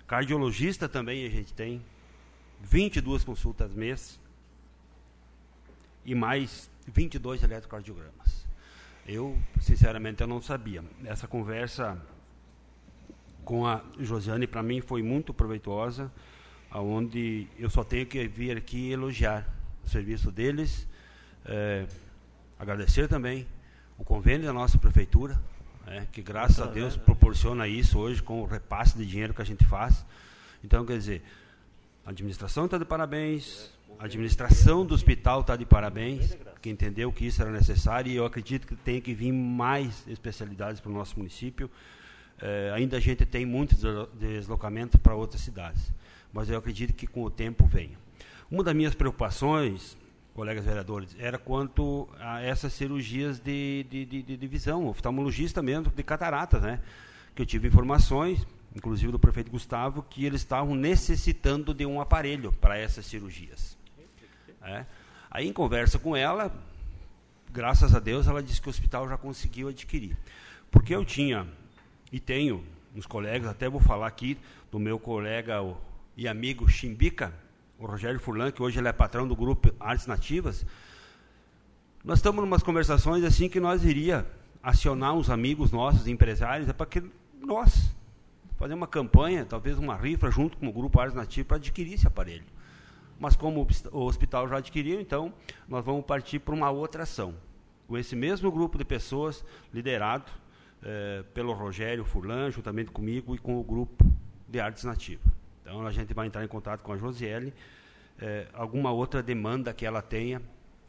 [0.09, 1.81] Cardiologista também a gente tem.
[2.63, 4.19] 22 consultas mês.
[6.05, 8.45] E mais 22 eletrocardiogramas.
[9.07, 10.83] Eu, sinceramente, eu não sabia.
[11.05, 11.97] Essa conversa
[13.45, 16.11] com a Josiane, para mim, foi muito proveitosa,
[16.71, 19.47] aonde eu só tenho que vir aqui elogiar
[19.85, 20.89] o serviço deles.
[21.45, 21.87] É,
[22.59, 23.47] agradecer também
[23.99, 25.41] o convênio da nossa prefeitura,
[25.87, 29.45] é, que graças a Deus proporciona isso hoje com o repasse de dinheiro que a
[29.45, 30.05] gente faz.
[30.65, 31.23] Então, quer dizer,
[32.05, 37.27] a administração está de parabéns, a administração do hospital está de parabéns, que entendeu que
[37.27, 41.19] isso era necessário e eu acredito que tem que vir mais especialidades para o nosso
[41.19, 41.71] município.
[42.47, 43.81] É, ainda a gente tem muitos
[44.13, 45.91] deslocamentos para outras cidades,
[46.31, 47.97] mas eu acredito que com o tempo venha.
[48.51, 49.97] Uma das minhas preocupações,
[50.35, 56.03] colegas vereadores, era quanto a essas cirurgias de, de, de, de visão, oftalmologista mesmo, de
[56.03, 56.83] cataratas, né?
[57.35, 62.53] Que eu tive informações, inclusive do prefeito Gustavo, que eles estavam necessitando de um aparelho
[62.53, 63.75] para essas cirurgias.
[64.61, 64.85] É.
[65.31, 66.55] Aí, em conversa com ela,
[67.51, 70.15] graças a Deus, ela disse que o hospital já conseguiu adquirir.
[70.71, 71.47] Porque eu tinha,
[72.13, 74.39] e tenho, uns colegas, até vou falar aqui
[74.71, 75.57] do meu colega
[76.17, 77.35] e amigo Chimbica,
[77.79, 80.65] o Rogério Furlan, que hoje ele é patrão do grupo Artes Nativas,
[82.05, 84.27] nós estamos em umas conversações assim que nós iria
[84.63, 87.03] acionar uns amigos nossos, empresários, é para que
[87.41, 87.95] nós
[88.57, 92.07] fazer uma campanha, talvez uma rifa junto com o grupo Artes Nativas para adquirir esse
[92.07, 92.45] aparelho.
[93.19, 95.33] Mas como o hospital já adquiriu, então
[95.69, 97.35] nós vamos partir para uma outra ação.
[97.87, 100.31] Com esse mesmo grupo de pessoas, liderado
[100.85, 104.05] eh, pelo Rogério Furlan, juntamente comigo e com o grupo
[104.47, 105.33] de Artes Nativas.
[105.63, 107.55] Então a gente vai entrar em contato com a Josiele,
[108.19, 110.43] é, alguma outra demanda que ela tenha,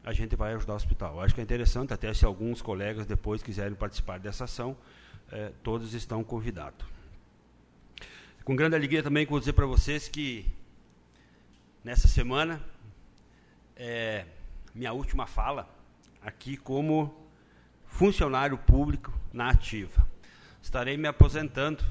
[0.04, 1.22] a gente vai ajudar o hospital.
[1.22, 4.76] acho que é interessante, até se alguns colegas depois quiserem participar dessa ação,
[5.32, 6.86] é, todos estão convidados.
[8.44, 10.46] Com grande alegria também vou dizer para vocês que
[11.84, 12.62] nessa semana
[13.76, 14.26] é
[14.74, 15.68] minha última fala
[16.22, 17.25] aqui como
[17.96, 20.06] funcionário público na ativa.
[20.62, 21.82] Estarei me aposentando.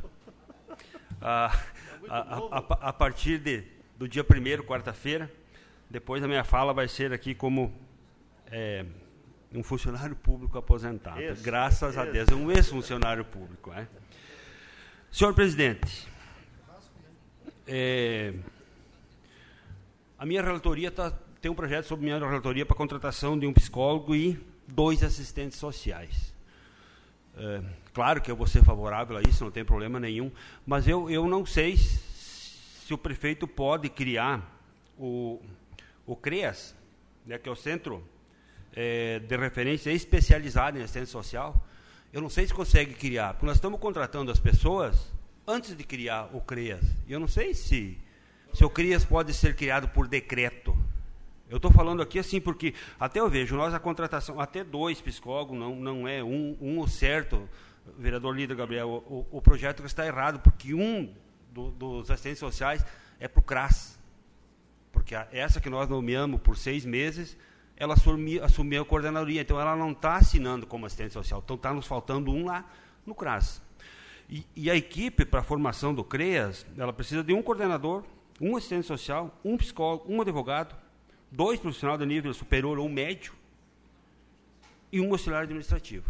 [1.21, 1.59] Ah,
[2.09, 3.65] a, a, a, partir de,
[3.97, 5.33] do dia 1 quarta-feira.
[5.89, 7.73] Depois a minha fala vai ser aqui como
[8.49, 8.85] é,
[9.55, 11.23] um funcionário público aposentado.
[11.23, 12.01] Isso, Graças isso.
[12.01, 13.73] a Deus, um ex-funcionário público.
[13.73, 13.87] É?
[15.11, 16.07] Senhor presidente,
[17.67, 18.35] é,
[20.19, 24.15] a minha relatoria tá, tem um projeto sobre minha relatoria para contratação de um psicólogo
[24.15, 26.35] e dois assistentes sociais.
[27.37, 27.63] É,
[27.93, 30.31] claro que eu vou ser favorável a isso, não tem problema nenhum,
[30.65, 34.43] mas eu, eu não sei se o prefeito pode criar
[34.99, 35.41] o,
[36.07, 36.75] o CREAS,
[37.27, 38.07] né, que é o Centro
[38.75, 41.67] é, de Referência Especializado em Assistência Social.
[42.13, 45.13] Eu não sei se consegue criar, porque nós estamos contratando as pessoas
[45.47, 46.85] antes de criar o CREAS.
[47.07, 47.99] E eu não sei se,
[48.53, 50.77] se o CREAS pode ser criado por decreto.
[51.49, 55.59] Eu estou falando aqui assim porque até eu vejo, nós a contratação, até dois psicólogos,
[55.59, 57.49] não, não é um, um certo,
[57.99, 61.13] vereador líder Gabriel, o, o projeto está errado, porque um
[61.53, 62.85] do, dos assistentes sociais
[63.21, 63.99] é para o CRAS.
[64.91, 67.37] Porque a, essa que nós nomeamos por seis meses,
[67.77, 71.73] ela assumi, assumiu a coordenadoria, então ela não está assinando como assistente social, então está
[71.73, 72.65] nos faltando um lá
[73.05, 73.63] no CRAS.
[74.29, 78.03] E, e a equipe para a formação do CREAS, ela precisa de um coordenador,
[78.41, 80.75] um assistente social, um psicólogo, um advogado,
[81.35, 83.33] dois profissionais de nível superior ou médio
[84.93, 86.09] e um auxiliar administrativo.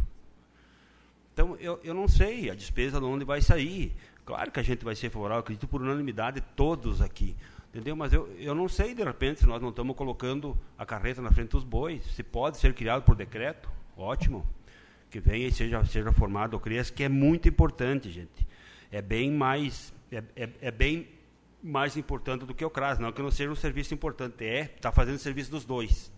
[1.33, 3.93] Então, eu, eu não sei a despesa de onde vai sair.
[4.25, 7.35] Claro que a gente vai ser favorável, acredito por unanimidade, todos aqui.
[7.70, 7.97] Entendeu?
[7.97, 11.33] Mas eu, eu não sei, de repente, se nós não estamos colocando a carreta na
[11.33, 12.05] frente dos bois.
[12.14, 14.47] Se pode ser criado por decreto, ótimo.
[15.11, 18.47] Que venha e seja, seja formado o CREAS, que é muito importante, gente.
[18.93, 21.09] É bem mais, é, é, é bem
[21.64, 22.98] mais importante do que o CRAS.
[22.98, 26.12] Não que não seja um serviço importante, é estar tá fazendo serviço dos dois.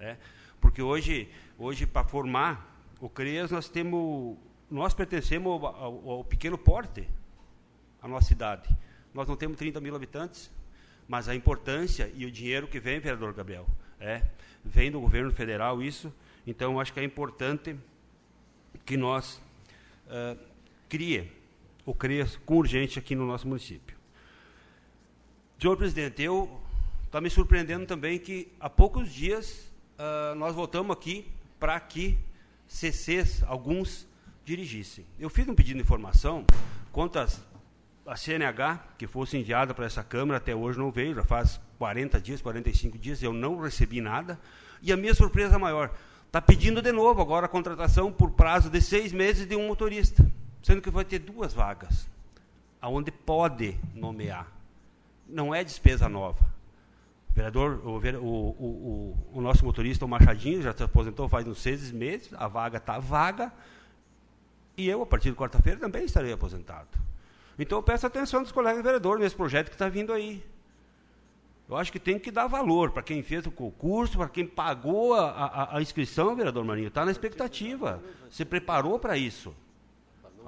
[0.00, 0.16] É?
[0.60, 1.28] Porque hoje,
[1.58, 4.38] hoje para formar o CREAS, nós temos,
[4.70, 7.06] nós pertencemos ao, ao, ao, pequeno porte,
[8.00, 8.68] a nossa cidade.
[9.12, 10.50] Nós não temos 30 mil habitantes,
[11.06, 13.66] mas a importância e o dinheiro que vem, vereador Gabriel,
[14.00, 14.22] é,
[14.64, 16.12] vem do governo federal isso.
[16.46, 17.76] Então, acho que é importante
[18.86, 19.42] que nós
[20.06, 20.38] uh,
[20.88, 21.30] crie
[21.84, 23.97] o CREAS com urgência aqui no nosso município.
[25.60, 26.48] Senhor presidente, eu
[27.04, 31.26] está me surpreendendo também que há poucos dias uh, nós votamos aqui
[31.58, 32.16] para que
[32.68, 34.06] CCs, alguns,
[34.44, 35.04] dirigissem.
[35.18, 36.44] Eu fiz um pedido de informação
[36.92, 41.60] quanto a CNH, que fosse enviada para essa Câmara, até hoje não veio, já faz
[41.76, 44.38] 40 dias, 45 dias, eu não recebi nada.
[44.80, 45.92] E a minha surpresa maior,
[46.24, 50.24] está pedindo de novo agora a contratação por prazo de seis meses de um motorista,
[50.62, 52.08] sendo que vai ter duas vagas,
[52.80, 54.57] aonde pode nomear
[55.28, 56.44] não é despesa nova.
[57.30, 57.98] O vereador, o,
[58.28, 62.78] o, o, nosso motorista, o Machadinho, já se aposentou faz uns seis meses, a vaga
[62.78, 63.52] está vaga,
[64.76, 66.88] e eu, a partir de quarta-feira, também estarei aposentado.
[67.58, 70.42] Então, eu peço atenção dos colegas vereadores nesse projeto que está vindo aí.
[71.68, 75.14] Eu acho que tem que dar valor para quem fez o concurso, para quem pagou
[75.14, 76.88] a, a, a inscrição, vereador Marinho.
[76.88, 78.02] Está na expectativa.
[78.30, 79.54] Se preparou para isso.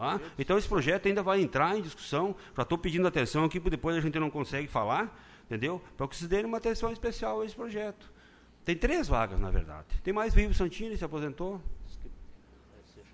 [0.00, 2.34] Ah, então esse projeto ainda vai entrar em discussão.
[2.56, 5.82] Já estou pedindo atenção aqui, porque depois a gente não consegue falar, entendeu?
[5.96, 8.10] Para que vocês deem uma atenção especial a esse projeto.
[8.64, 9.86] Tem três vagas, na verdade.
[10.02, 11.60] Tem mais vivo Santini, se aposentou.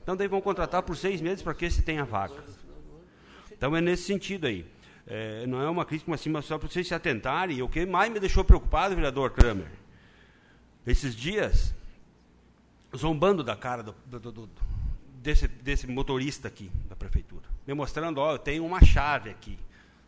[0.03, 2.43] Então daí vão contratar por seis meses para que se tenha vaga.
[3.51, 4.65] Então é nesse sentido aí.
[5.07, 7.63] É, não é uma crítica, mas, sim, mas só para vocês se atentarem.
[7.63, 9.71] O que mais me deixou preocupado, vereador Kramer,
[10.87, 11.75] esses dias,
[12.95, 14.51] zombando da cara do, do, do,
[15.27, 19.59] desse, desse motorista aqui da prefeitura, me mostrando, ó, eu tenho uma chave aqui,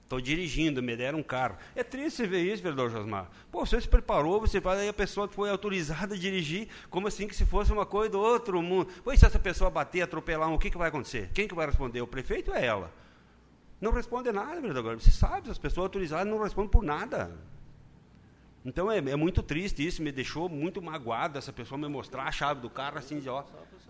[0.04, 1.56] estou dirigindo, me deram um carro.
[1.74, 3.28] É triste ver isso, vereador Josmar.
[3.50, 7.26] Pô, você se preparou, você vai, aí a pessoa foi autorizada a dirigir, como assim
[7.26, 8.90] que se fosse uma coisa do outro mundo.
[9.02, 11.30] Pois se essa pessoa bater, atropelar, o que, que vai acontecer?
[11.34, 12.00] Quem que vai responder?
[12.00, 12.92] O prefeito ou é ela?
[13.80, 15.00] Não responde nada, vereador.
[15.00, 17.36] Você sabe, as pessoas autorizadas não respondem por nada.
[18.64, 22.32] Então é, é, muito triste isso, me deixou muito magoado essa pessoa me mostrar a
[22.32, 23.42] chave do carro assim, de, ó,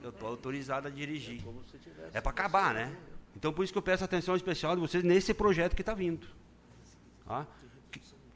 [0.02, 1.42] eu estou autorizado a dirigir.
[2.12, 2.96] É para acabar, né?
[3.36, 6.26] Então por isso que eu peço atenção especial de vocês nesse projeto que está vindo.
[7.24, 7.46] Tá?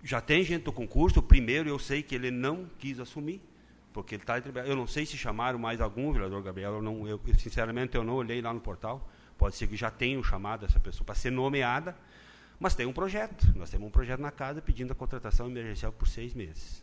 [0.03, 3.41] Já tem gente do concurso, o primeiro eu sei que ele não quis assumir,
[3.93, 7.21] porque ele está Eu não sei se chamaram mais algum, vereador Gabriel, eu, não, eu,
[7.39, 9.09] sinceramente eu não olhei lá no portal.
[9.39, 11.97] Pode ser que já tenham chamado essa pessoa para ser nomeada,
[12.61, 13.53] mas tem um projeto.
[13.57, 16.83] Nós temos um projeto na casa pedindo a contratação emergencial por seis meses.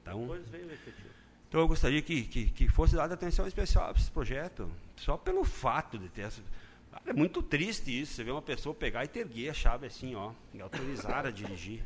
[0.00, 0.28] Então,
[1.52, 5.44] então eu gostaria que, que, que fosse dada atenção especial para esse projeto, só pelo
[5.44, 6.26] fato de ter.
[7.04, 10.14] É muito triste isso, você vê uma pessoa pegar e ter erguer a chave assim,
[10.14, 11.82] ó, e autorizar a dirigir.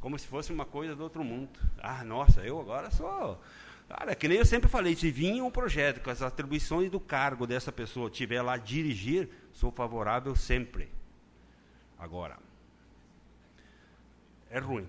[0.00, 1.50] Como se fosse uma coisa do outro mundo.
[1.78, 3.38] Ah, nossa, eu agora sou.
[3.86, 7.46] Cara, que nem eu sempre falei, se vinha um projeto com as atribuições do cargo
[7.46, 10.88] dessa pessoa tiver lá dirigir, sou favorável sempre.
[11.98, 12.38] Agora,
[14.48, 14.88] é ruim.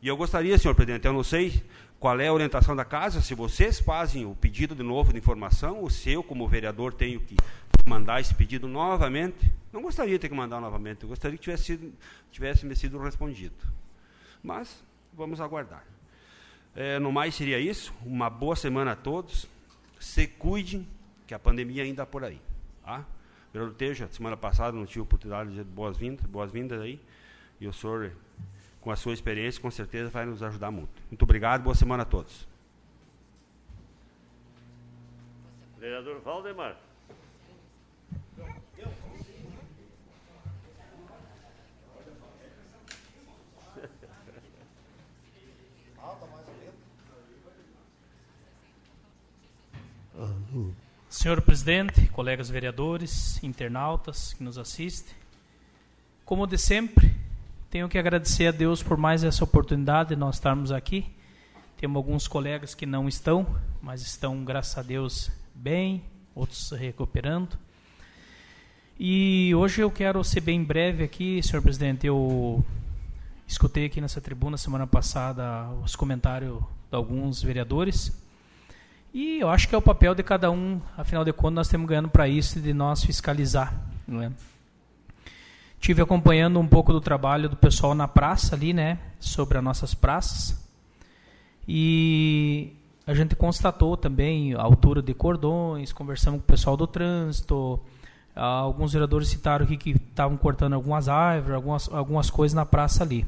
[0.00, 1.64] E eu gostaria, senhor presidente, eu não sei
[2.04, 5.80] qual é a orientação da casa, se vocês fazem o pedido de novo de informação,
[5.80, 7.34] ou se eu, como vereador, tenho que
[7.86, 9.50] mandar esse pedido novamente.
[9.72, 11.94] Não gostaria de ter que mandar novamente, eu gostaria que tivesse, sido,
[12.30, 13.54] tivesse me sido respondido.
[14.42, 14.84] Mas
[15.14, 15.82] vamos aguardar.
[16.76, 17.90] É, no mais seria isso.
[18.04, 19.48] Uma boa semana a todos.
[19.98, 20.86] Se cuidem,
[21.26, 22.38] que a pandemia ainda está por aí.
[22.84, 23.02] Tá?
[23.50, 27.00] Vereador Teja, semana passada não tive oportunidade de boas-vindas, boas-vindas aí.
[27.58, 28.12] E o senhor,
[28.84, 30.92] com a sua experiência, com certeza vai nos ajudar muito.
[31.10, 32.46] Muito obrigado, boa semana a todos.
[35.78, 36.76] Vereador Valdemar.
[51.08, 55.14] Senhor presidente, colegas vereadores, internautas que nos assistem,
[56.24, 57.13] como de sempre,
[57.74, 61.06] tenho que agradecer a Deus por mais essa oportunidade de nós estarmos aqui.
[61.76, 63.44] Temos alguns colegas que não estão,
[63.82, 66.04] mas estão, graças a Deus, bem,
[66.36, 67.58] outros se recuperando.
[68.96, 72.06] E hoje eu quero ser bem breve aqui, senhor presidente.
[72.06, 72.64] Eu
[73.44, 78.16] escutei aqui nessa tribuna semana passada os comentários de alguns vereadores
[79.12, 81.88] e eu acho que é o papel de cada um, afinal de contas, nós temos
[81.88, 83.74] ganhando para isso, de nós fiscalizar.
[84.06, 84.30] Não é?
[85.84, 89.92] Tive acompanhando um pouco do trabalho do pessoal na praça ali, né, sobre as nossas
[89.92, 90.58] praças.
[91.68, 92.72] E
[93.06, 97.78] a gente constatou também a altura de cordões, conversamos com o pessoal do trânsito.
[98.34, 103.26] Alguns vereadores citaram que estavam cortando algumas árvores, algumas, algumas coisas na praça ali.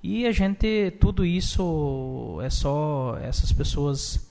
[0.00, 4.30] E a gente, tudo isso é só essas pessoas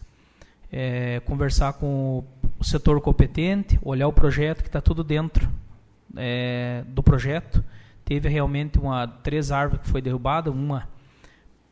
[0.72, 2.24] é, conversar com
[2.57, 5.51] o setor competente, olhar o projeto que está tudo dentro
[6.16, 7.64] é, do projeto.
[8.05, 10.88] Teve realmente uma três árvores que foi derrubada, uma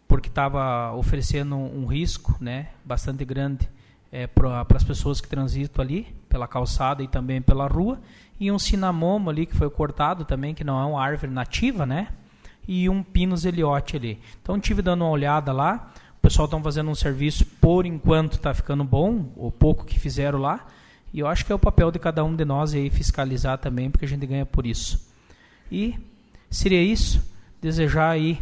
[0.08, 3.68] porque estava oferecendo um, risco, né, bastante grande
[4.12, 8.00] é, para as pessoas que transitam ali pela calçada e também pela rua,
[8.40, 12.10] e um cinamomo ali que foi cortado também, que não é uma árvore nativa, né,
[12.68, 14.20] e um pinus eliote ali.
[14.42, 15.92] Então tive dando uma olhada lá
[16.26, 20.66] pessoal estão fazendo um serviço, por enquanto está ficando bom, o pouco que fizeram lá.
[21.16, 23.90] E eu acho que é o papel de cada um de nós aí fiscalizar também,
[23.90, 25.10] porque a gente ganha por isso.
[25.72, 25.98] E
[26.50, 27.26] seria isso.
[27.62, 28.38] Desejar aí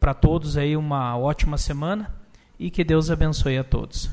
[0.00, 2.10] para todos aí uma ótima semana
[2.58, 4.08] e que Deus abençoe a todos.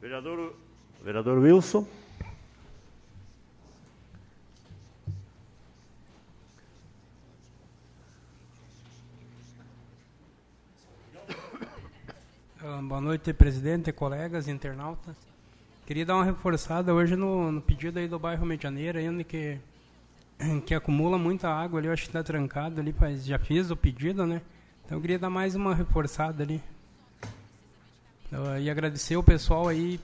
[0.00, 0.56] Vereador,
[1.04, 1.86] vereador Wilson.
[12.82, 15.16] Boa noite, presidente, colegas, internautas.
[15.86, 19.58] Queria dar uma reforçada hoje no, no pedido aí do bairro Medianeira, ainda que,
[20.66, 23.76] que acumula muita água ali, eu acho que está trancado ali, mas já fiz o
[23.76, 24.42] pedido, né?
[24.84, 26.62] Então eu queria dar mais uma reforçada ali.
[28.30, 29.98] Uh, e agradecer o pessoal aí,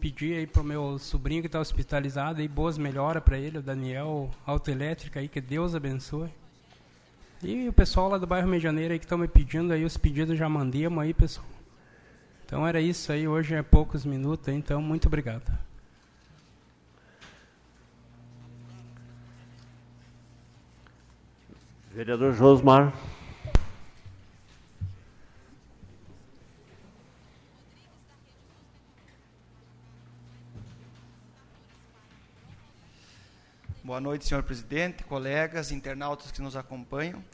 [0.00, 4.30] pedir aí pro meu sobrinho que está hospitalizado aí, boas melhoras para ele, o Daniel
[4.46, 6.30] Autoelétrica aí, que Deus abençoe.
[7.42, 10.38] E o pessoal lá do bairro Medianeira aí que estão me pedindo aí, os pedidos
[10.38, 11.49] já mandamos aí, pessoal.
[12.50, 15.56] Então era isso aí, hoje é poucos minutos, então muito obrigado.
[21.92, 22.92] Vereador Josmar.
[33.84, 37.24] Boa noite, senhor presidente, colegas, internautas que nos acompanham.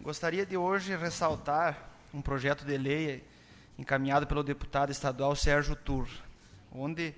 [0.00, 3.24] Gostaria de hoje ressaltar um projeto de lei
[3.78, 6.08] encaminhado pelo deputado estadual Sérgio Tur,
[6.72, 7.14] onde,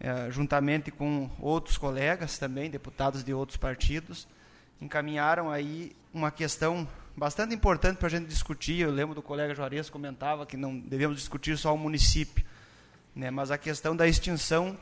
[0.00, 4.28] é, juntamente com outros colegas também, deputados de outros partidos,
[4.80, 8.80] encaminharam aí uma questão bastante importante para a gente discutir.
[8.80, 12.44] Eu lembro do colega Juarez comentava que não devemos discutir só o município,
[13.14, 14.76] né, mas a questão da extinção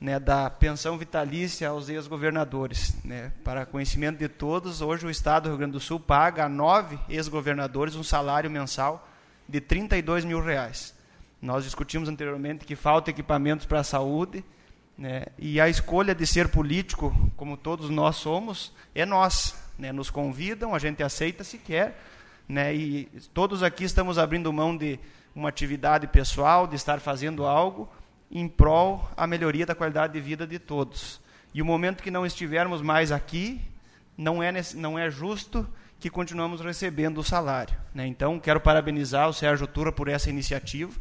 [0.00, 2.94] né, da pensão vitalícia aos ex-governadores.
[3.04, 3.32] Né.
[3.42, 6.98] Para conhecimento de todos, hoje o Estado do Rio Grande do Sul paga a nove
[7.08, 9.08] ex-governadores um salário mensal
[9.48, 10.94] de 32 mil reais.
[11.40, 14.44] Nós discutimos anteriormente que falta equipamentos para a saúde,
[14.96, 19.54] né, e a escolha de ser político, como todos nós somos, é nossa.
[19.78, 22.00] Né, nos convidam, a gente aceita se quer,
[22.48, 24.98] né, e todos aqui estamos abrindo mão de
[25.34, 27.86] uma atividade pessoal, de estar fazendo algo
[28.30, 31.20] em prol a melhoria da qualidade de vida de todos.
[31.52, 33.60] E o momento que não estivermos mais aqui,
[34.16, 35.68] não é, não é justo
[35.98, 37.74] que continuamos recebendo o salário.
[37.94, 38.06] Né?
[38.06, 40.92] Então, quero parabenizar o Sérgio Tura por essa iniciativa,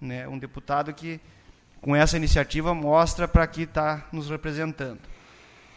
[0.00, 0.26] né?
[0.28, 1.20] um deputado que,
[1.80, 5.00] com essa iniciativa, mostra para que está nos representando.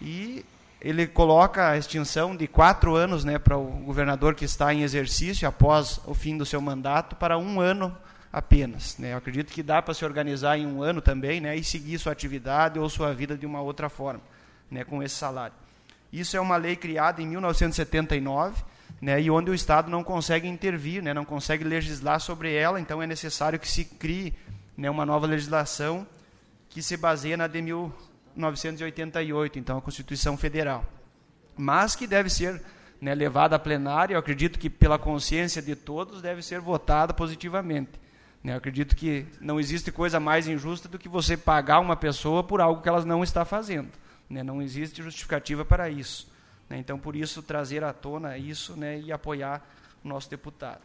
[0.02, 0.46] E
[0.82, 5.48] ele coloca a extinção de quatro anos né, para o governador que está em exercício
[5.48, 7.96] após o fim do seu mandato para um ano
[8.32, 8.98] apenas.
[8.98, 9.14] Né?
[9.14, 12.14] Eu acredito que dá para se organizar em um ano também né, e seguir sua
[12.14, 14.22] atividade ou sua vida de uma outra forma,
[14.72, 15.54] né, com esse salário.
[16.12, 18.64] Isso é uma lei criada em 1979,
[19.02, 23.02] né, e onde o Estado não consegue intervir, né, não consegue legislar sobre ela, então
[23.02, 24.34] é necessário que se crie
[24.76, 26.06] né, uma nova legislação
[26.70, 30.84] que se baseia na de 1988, então a Constituição Federal.
[31.58, 32.62] Mas que deve ser
[33.02, 37.92] né, levada a plenário, eu acredito que pela consciência de todos deve ser votada positivamente.
[38.44, 42.44] Né, eu acredito que não existe coisa mais injusta do que você pagar uma pessoa
[42.44, 43.90] por algo que ela não está fazendo.
[44.30, 46.32] Né, não existe justificativa para isso.
[46.70, 49.68] Né, então, por isso, trazer à tona isso né, e apoiar
[50.04, 50.82] o nosso deputado.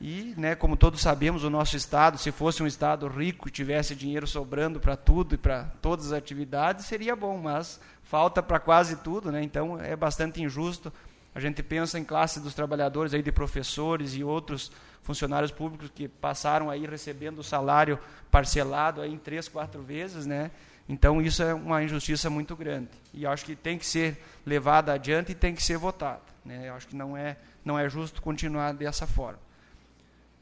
[0.00, 3.94] E, né, como todos sabemos, o nosso Estado, se fosse um Estado rico e tivesse
[3.94, 8.96] dinheiro sobrando para tudo e para todas as atividades, seria bom, mas falta para quase
[8.96, 10.92] tudo, né, então é bastante injusto.
[11.34, 14.70] A gente pensa em classe dos trabalhadores, aí de professores e outros
[15.02, 17.98] funcionários públicos que passaram aí recebendo o salário
[18.30, 20.50] parcelado aí em três, quatro vezes, né?
[20.88, 25.32] Então isso é uma injustiça muito grande e acho que tem que ser levada adiante
[25.32, 26.22] e tem que ser votada.
[26.44, 26.70] Né?
[26.70, 29.40] Acho que não é não é justo continuar dessa forma.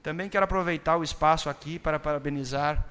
[0.02, 2.84] Também quero aproveitar o espaço aqui para parabenizar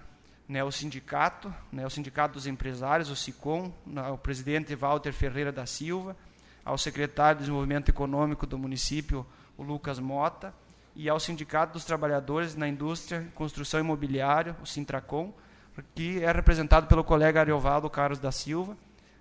[0.48, 3.72] né, o sindicato, né, o Sindicato dos Empresários, o SICOM,
[4.12, 6.16] o presidente Walter Ferreira da Silva,
[6.66, 9.26] ao secretário de Desenvolvimento Econômico do município,
[9.58, 10.54] o Lucas Mota,
[10.96, 15.34] e ao Sindicato dos Trabalhadores na Indústria, Construção Imobiliária, o Sintracom,
[15.96, 18.78] que é representado pelo colega Ariovaldo Carlos da Silva,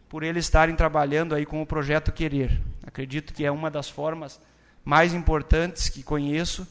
[0.09, 2.61] por eles estarem trabalhando aí com o projeto Querer.
[2.86, 4.40] Acredito que é uma das formas
[4.84, 6.66] mais importantes que conheço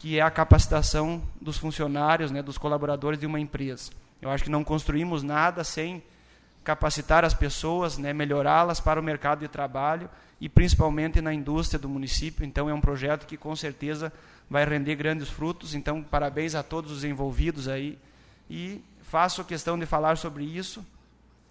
[0.00, 3.90] que é a capacitação dos funcionários, né, dos colaboradores de uma empresa.
[4.20, 6.02] Eu acho que não construímos nada sem
[6.64, 10.08] capacitar as pessoas, né, melhorá-las para o mercado de trabalho
[10.40, 12.46] e principalmente na indústria do município.
[12.46, 14.10] Então é um projeto que com certeza
[14.48, 15.74] vai render grandes frutos.
[15.74, 17.98] Então parabéns a todos os envolvidos aí
[18.48, 20.86] e faço questão de falar sobre isso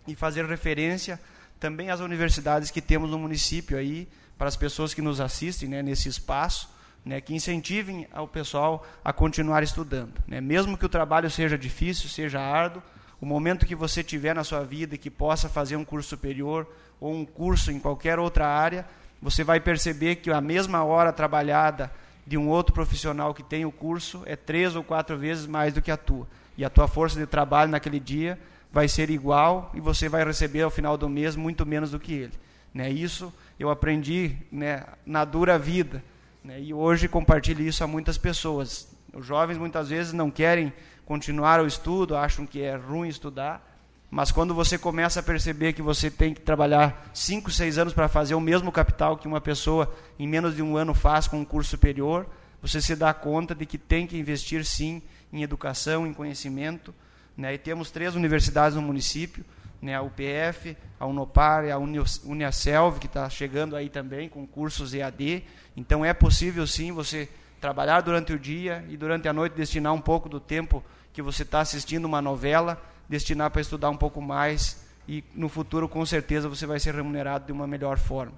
[0.07, 1.19] e fazer referência
[1.59, 4.07] também às universidades que temos no município aí
[4.37, 6.69] para as pessoas que nos assistem né, nesse espaço
[7.03, 10.13] né, que incentivem o pessoal a continuar estudando.
[10.25, 10.39] Né?
[10.39, 12.81] Mesmo que o trabalho seja difícil, seja árduo,
[13.19, 16.65] o momento que você tiver na sua vida e que possa fazer um curso superior
[16.97, 18.87] ou um curso em qualquer outra área,
[19.21, 21.91] você vai perceber que a mesma hora trabalhada
[22.25, 25.81] de um outro profissional que tem o curso é três ou quatro vezes mais do
[25.81, 26.25] que a tua.
[26.59, 28.37] E a tua força de trabalho naquele dia
[28.69, 32.11] vai ser igual e você vai receber ao final do mês muito menos do que
[32.11, 32.33] ele.
[32.73, 32.89] Né?
[32.89, 36.03] Isso eu aprendi né, na dura vida.
[36.43, 36.59] Né?
[36.59, 38.89] E hoje compartilho isso a muitas pessoas.
[39.13, 40.73] Os jovens muitas vezes não querem
[41.05, 43.65] continuar o estudo, acham que é ruim estudar,
[44.11, 48.09] mas quando você começa a perceber que você tem que trabalhar 5, 6 anos para
[48.09, 49.89] fazer o mesmo capital que uma pessoa
[50.19, 52.27] em menos de um ano faz com um curso superior,
[52.61, 55.01] você se dá conta de que tem que investir sim
[55.31, 56.93] em educação, em conhecimento.
[57.37, 57.53] Né?
[57.53, 59.45] E temos três universidades no município,
[59.81, 59.95] né?
[59.95, 65.43] a UPF, a Unopar e a Uniaselv, que está chegando aí também com cursos EAD.
[65.75, 70.01] Então é possível sim você trabalhar durante o dia e durante a noite destinar um
[70.01, 74.85] pouco do tempo que você está assistindo uma novela, destinar para estudar um pouco mais
[75.07, 78.33] e no futuro com certeza você vai ser remunerado de uma melhor forma.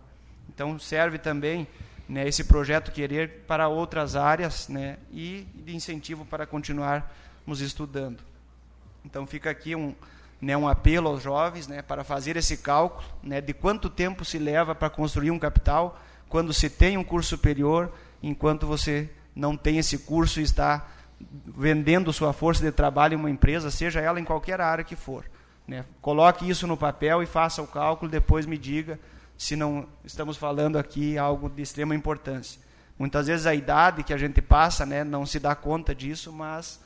[0.49, 1.67] Então serve também
[2.11, 8.21] né, esse projeto Querer para outras áreas né, e de incentivo para continuarmos estudando.
[9.05, 9.95] Então fica aqui um,
[10.41, 14.37] né, um apelo aos jovens né, para fazer esse cálculo né, de quanto tempo se
[14.37, 19.77] leva para construir um capital quando se tem um curso superior, enquanto você não tem
[19.77, 20.85] esse curso e está
[21.45, 25.23] vendendo sua força de trabalho em uma empresa, seja ela em qualquer área que for.
[25.65, 25.85] Né?
[26.01, 28.99] Coloque isso no papel e faça o cálculo, depois me diga
[29.41, 32.61] se não estamos falando aqui algo de extrema importância.
[32.99, 36.79] Muitas vezes a idade que a gente passa né, não se dá conta disso, mas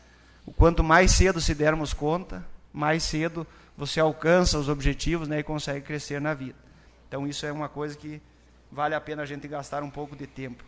[0.46, 3.46] o quanto mais cedo se dermos conta, mais cedo
[3.78, 6.56] você alcança os objetivos né, e consegue crescer na vida.
[7.10, 8.22] Então isso é uma coisa que
[8.72, 10.64] vale a pena a gente gastar um pouco de tempo.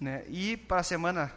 [0.00, 0.24] Né?
[0.26, 1.30] E para a semana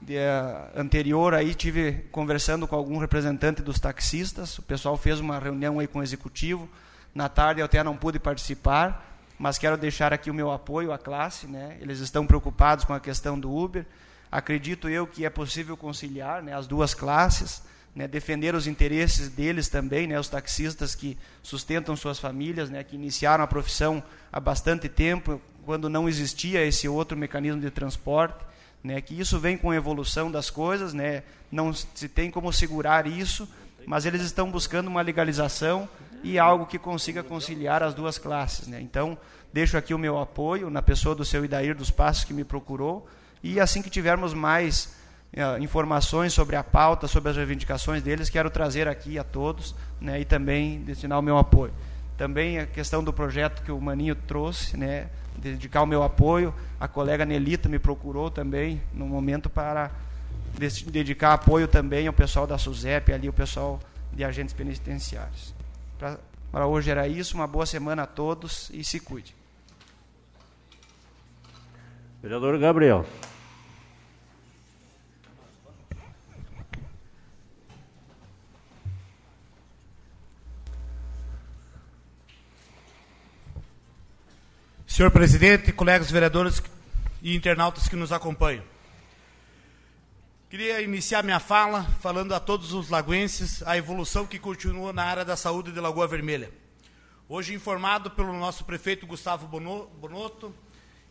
[0.00, 5.38] de, uh, anterior aí tive conversando com algum representante dos taxistas, o pessoal fez uma
[5.38, 6.66] reunião aí com o executivo,
[7.14, 9.04] na tarde eu até não pude participar,
[9.38, 11.76] mas quero deixar aqui o meu apoio à classe, né?
[11.80, 13.86] Eles estão preocupados com a questão do Uber.
[14.30, 17.62] Acredito eu que é possível conciliar, né, as duas classes
[17.98, 22.94] né, defender os interesses deles também, né, os taxistas que sustentam suas famílias, né, que
[22.94, 24.00] iniciaram a profissão
[24.32, 28.38] há bastante tempo, quando não existia esse outro mecanismo de transporte,
[28.84, 33.04] né, que isso vem com a evolução das coisas, né, não se tem como segurar
[33.04, 33.48] isso,
[33.84, 35.88] mas eles estão buscando uma legalização
[36.22, 38.66] e algo que consiga conciliar as duas classes.
[38.66, 38.80] Né.
[38.80, 39.16] Então,
[39.52, 43.06] deixo aqui o meu apoio na pessoa do seu Idair dos Passos que me procurou,
[43.42, 44.96] e assim que tivermos mais
[45.32, 50.20] é, informações sobre a pauta, sobre as reivindicações deles, quero trazer aqui a todos né,
[50.20, 51.72] e também destinar o meu apoio.
[52.16, 55.08] Também a questão do projeto que o Maninho trouxe, né?
[55.38, 56.52] dedicar o meu apoio.
[56.80, 59.90] A colega Nelita me procurou também no momento para
[60.86, 63.78] dedicar apoio também ao pessoal da SUSEP, ali o pessoal
[64.12, 65.54] de agentes penitenciários.
[65.98, 69.34] Para hoje era isso, uma boa semana a todos e se cuide.
[72.22, 73.04] Vereador Gabriel.
[84.86, 86.60] Senhor presidente, colegas vereadores
[87.22, 88.64] e internautas que nos acompanham.
[90.50, 95.22] Queria iniciar minha fala falando a todos os lagoenses a evolução que continua na área
[95.22, 96.50] da saúde de Lagoa Vermelha.
[97.28, 100.54] Hoje informado pelo nosso prefeito Gustavo Bonotto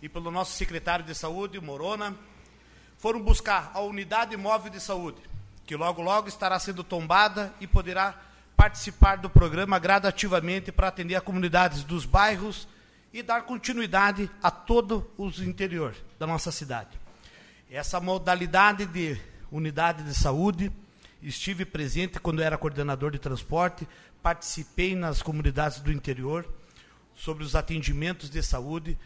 [0.02, 2.18] e pelo nosso secretário de saúde, Morona,
[2.98, 5.22] foram buscar a unidade móvel de saúde,
[5.68, 8.20] que logo logo estará sendo tombada e poderá
[8.56, 12.68] participar do programa gradativamente para atender a comunidades dos bairros
[13.14, 17.07] e dar continuidade a todo o interior da nossa cidade.
[17.70, 19.20] Essa modalidade de
[19.52, 20.72] unidade de saúde,
[21.22, 23.86] estive presente quando era coordenador de transporte,
[24.24, 26.48] participei nas comunidades do interior
[27.14, 28.98] sobre os atendimentos de saúde,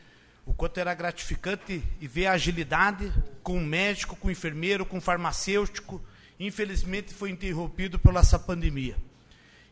[0.45, 3.11] o quanto era gratificante e ver a agilidade
[3.41, 5.99] com o médico, com o enfermeiro, com o farmacêutico.
[6.39, 8.95] Infelizmente foi interrompido pela essa pandemia.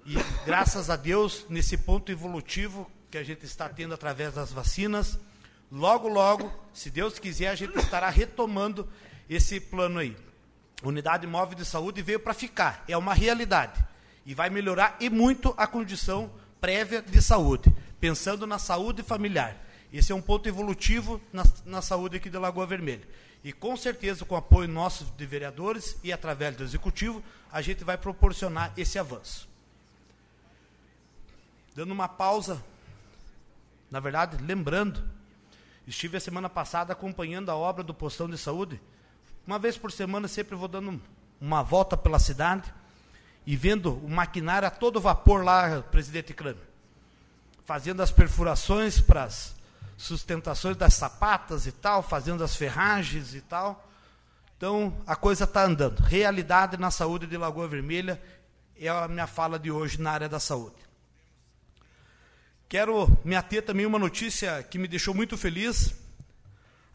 [0.04, 0.16] E
[0.48, 5.20] graças a Deus, nesse ponto evolutivo, que a gente está tendo através das vacinas.
[5.72, 8.88] Logo, logo, se Deus quiser, a gente estará retomando
[9.30, 10.16] esse plano aí.
[10.84, 13.84] Unidade móvel de saúde veio para ficar, é uma realidade.
[14.26, 19.56] E vai melhorar e muito a condição prévia de saúde, pensando na saúde familiar.
[19.92, 23.08] Esse é um ponto evolutivo na, na saúde aqui de Lagoa Vermelha.
[23.44, 27.84] E com certeza, com o apoio nosso de vereadores e através do executivo, a gente
[27.84, 29.48] vai proporcionar esse avanço.
[31.76, 32.64] Dando uma pausa
[33.90, 35.04] na verdade, lembrando,
[35.90, 38.80] estive a semana passada acompanhando a obra do postão de saúde.
[39.46, 41.02] Uma vez por semana sempre vou dando
[41.42, 42.72] uma volta pela cidade
[43.46, 46.60] e vendo o maquinário a todo vapor lá, presidente Crame.
[47.66, 49.56] Fazendo as perfurações para as
[49.98, 53.90] sustentações das sapatas e tal, fazendo as ferragens e tal.
[54.58, 56.02] Então, a coisa está andando.
[56.02, 58.22] Realidade na saúde de Lagoa Vermelha
[58.78, 60.89] é a minha fala de hoje na área da saúde.
[62.70, 65.96] Quero me ater também uma notícia que me deixou muito feliz,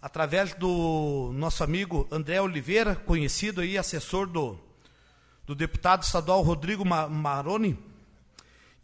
[0.00, 4.56] através do nosso amigo André Oliveira, conhecido aí, assessor do,
[5.44, 7.76] do deputado estadual Rodrigo Maroni,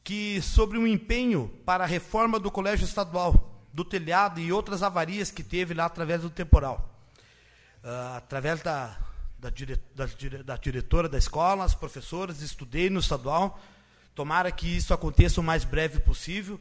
[0.02, 5.30] que sobre um empenho para a reforma do colégio estadual, do telhado e outras avarias
[5.30, 6.92] que teve lá através do temporal.
[7.84, 8.98] Uh, através da,
[9.38, 10.08] da, dire, da,
[10.44, 13.60] da diretora da escola, as professoras, estudei no estadual.
[14.12, 16.58] Tomara que isso aconteça o mais breve possível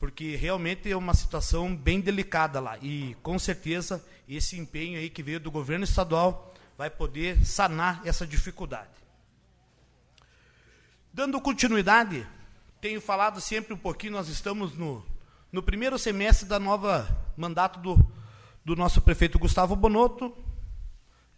[0.00, 2.78] porque realmente é uma situação bem delicada lá.
[2.78, 8.26] E com certeza esse empenho aí que veio do governo estadual vai poder sanar essa
[8.26, 8.88] dificuldade.
[11.12, 12.26] Dando continuidade,
[12.80, 15.04] tenho falado sempre um pouquinho, nós estamos no,
[15.52, 17.06] no primeiro semestre da nova
[17.36, 18.12] mandato do,
[18.64, 20.34] do nosso prefeito Gustavo Bonotto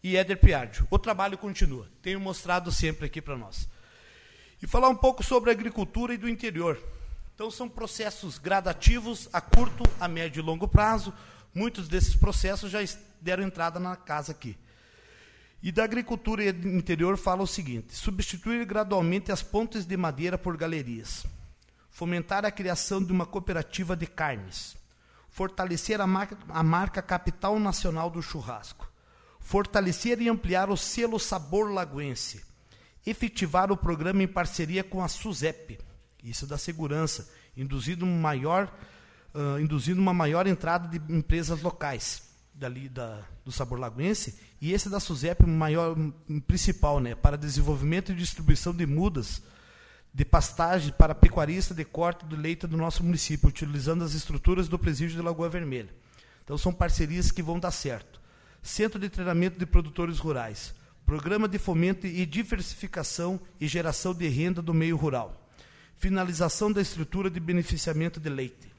[0.05, 0.87] e Éder Piardio.
[0.89, 3.69] O trabalho continua, tenho mostrado sempre aqui para nós.
[4.63, 6.81] E falar um pouco sobre a agricultura e do interior.
[7.43, 11.13] Então, são processos gradativos a curto, a médio e longo prazo.
[11.53, 12.79] Muitos desses processos já
[13.21, 14.57] deram entrada na casa aqui.
[15.61, 21.27] E da agricultura interior fala o seguinte: substituir gradualmente as pontes de madeira por galerias,
[21.91, 24.77] fomentar a criação de uma cooperativa de carnes,
[25.29, 28.89] fortalecer a marca, a marca capital nacional do churrasco,
[29.41, 32.45] fortalecer e ampliar o selo Sabor Lagoense,
[33.05, 35.91] efetivar o programa em parceria com a SUSEP
[36.23, 38.73] isso da segurança, induzindo, maior,
[39.35, 44.89] uh, induzindo uma maior entrada de empresas locais dali da, do sabor lagoense, e esse
[44.89, 45.97] da SUSEP, maior,
[46.47, 49.43] principal, né, para desenvolvimento e distribuição de mudas
[50.15, 54.79] de pastagem para pecuarista de corte do leite do nosso município, utilizando as estruturas do
[54.79, 55.89] presídio de Lagoa Vermelha.
[56.45, 58.21] Então são parcerias que vão dar certo.
[58.63, 60.75] Centro de treinamento de produtores rurais,
[61.07, 65.42] programa de fomento e diversificação e geração de renda do meio rural
[66.03, 68.73] finalização da estrutura de beneficiamento de leite.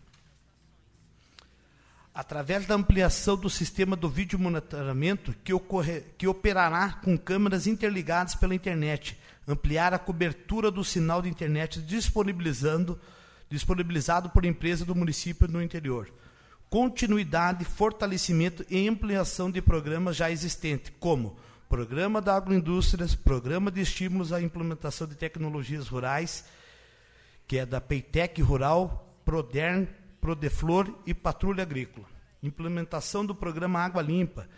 [2.13, 8.35] Através da ampliação do sistema do vídeo monitoramento, que, ocorre, que operará com câmeras interligadas
[8.35, 9.17] pela internet,
[9.47, 12.99] ampliar a cobertura do sinal de internet disponibilizando,
[13.49, 16.13] disponibilizado por empresa do município no interior.
[16.69, 21.37] Continuidade, fortalecimento e ampliação de programas já existentes, como
[21.69, 26.43] Programa da Agroindústrias, Programa de Estímulos à Implementação de Tecnologias Rurais,
[27.53, 29.87] que é da Peitec Rural, Prodern,
[30.19, 32.07] Prodeflor e Patrulha Agrícola.
[32.41, 34.49] Implementação do programa Água Limpa,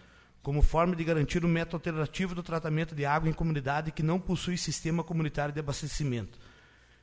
[0.42, 4.18] como forma de garantir o método alternativo do tratamento de água em comunidade que não
[4.18, 6.40] possui sistema comunitário de abastecimento.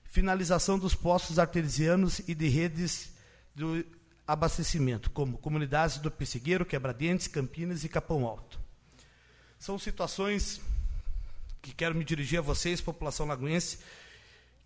[0.03, 3.13] Finalização dos postos artesianos e de redes
[3.55, 3.85] do
[4.27, 8.59] abastecimento, como comunidades do Pessegueiro, Quebradentes, Campinas e Capão Alto.
[9.59, 10.59] São situações
[11.61, 13.81] que quero me dirigir a vocês, população lagoense,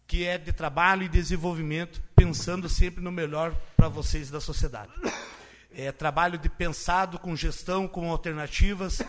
[0.06, 4.92] que é de trabalho e desenvolvimento, pensando sempre no melhor para vocês da sociedade.
[5.74, 9.02] É trabalho de pensado com gestão, com alternativas,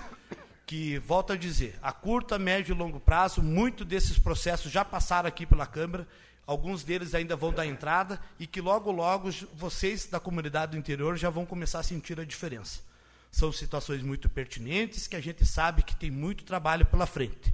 [0.65, 4.83] que, volto a dizer, a curto, a médio e longo prazo, muito desses processos já
[4.83, 6.05] passaram aqui pela Câmara,
[6.45, 11.15] alguns deles ainda vão dar entrada, e que logo, logo, vocês da comunidade do interior
[11.15, 12.81] já vão começar a sentir a diferença.
[13.31, 17.53] São situações muito pertinentes, que a gente sabe que tem muito trabalho pela frente.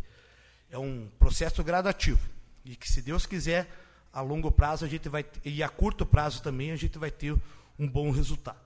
[0.71, 2.32] É um processo gradativo,
[2.65, 3.69] e que, se Deus quiser,
[4.11, 7.35] a longo prazo a gente vai, e a curto prazo também, a gente vai ter
[7.77, 8.61] um bom resultado.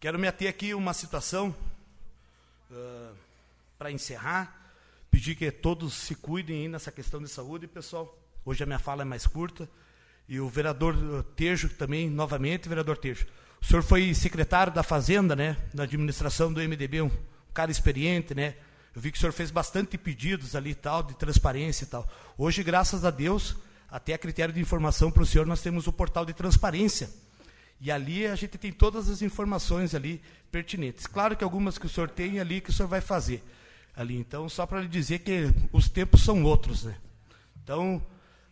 [0.00, 1.54] Quero me ater aqui uma situação
[2.70, 3.14] uh,
[3.78, 4.72] para encerrar,
[5.10, 8.18] pedir que todos se cuidem aí nessa questão de saúde, pessoal.
[8.44, 9.68] Hoje a minha fala é mais curta.
[10.28, 13.26] E o vereador Tejo também, novamente, vereador Tejo.
[13.60, 17.10] O senhor foi secretário da Fazenda, né, na administração do MDB, um
[17.54, 18.56] cara experiente, né?
[18.94, 22.08] Eu vi que o senhor fez bastante pedidos ali tal, de transparência e tal.
[22.38, 23.56] Hoje, graças a Deus,
[23.90, 27.10] até a critério de informação para o senhor, nós temos o portal de transparência
[27.80, 31.06] e ali a gente tem todas as informações ali pertinentes.
[31.06, 33.42] Claro que algumas que o senhor tem ali que o senhor vai fazer
[33.96, 34.16] ali.
[34.16, 36.96] Então, só para lhe dizer que os tempos são outros, né?
[37.62, 38.04] Então,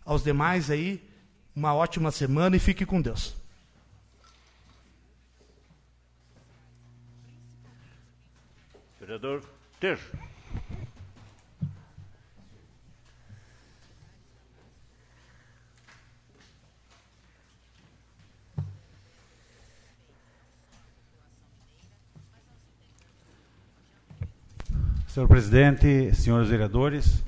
[0.05, 1.09] aos demais aí,
[1.55, 3.35] uma ótima semana e fique com Deus.
[8.99, 9.43] Vereador
[9.79, 10.32] Tejo.
[25.13, 27.23] Senhor presidente, senhores vereadores,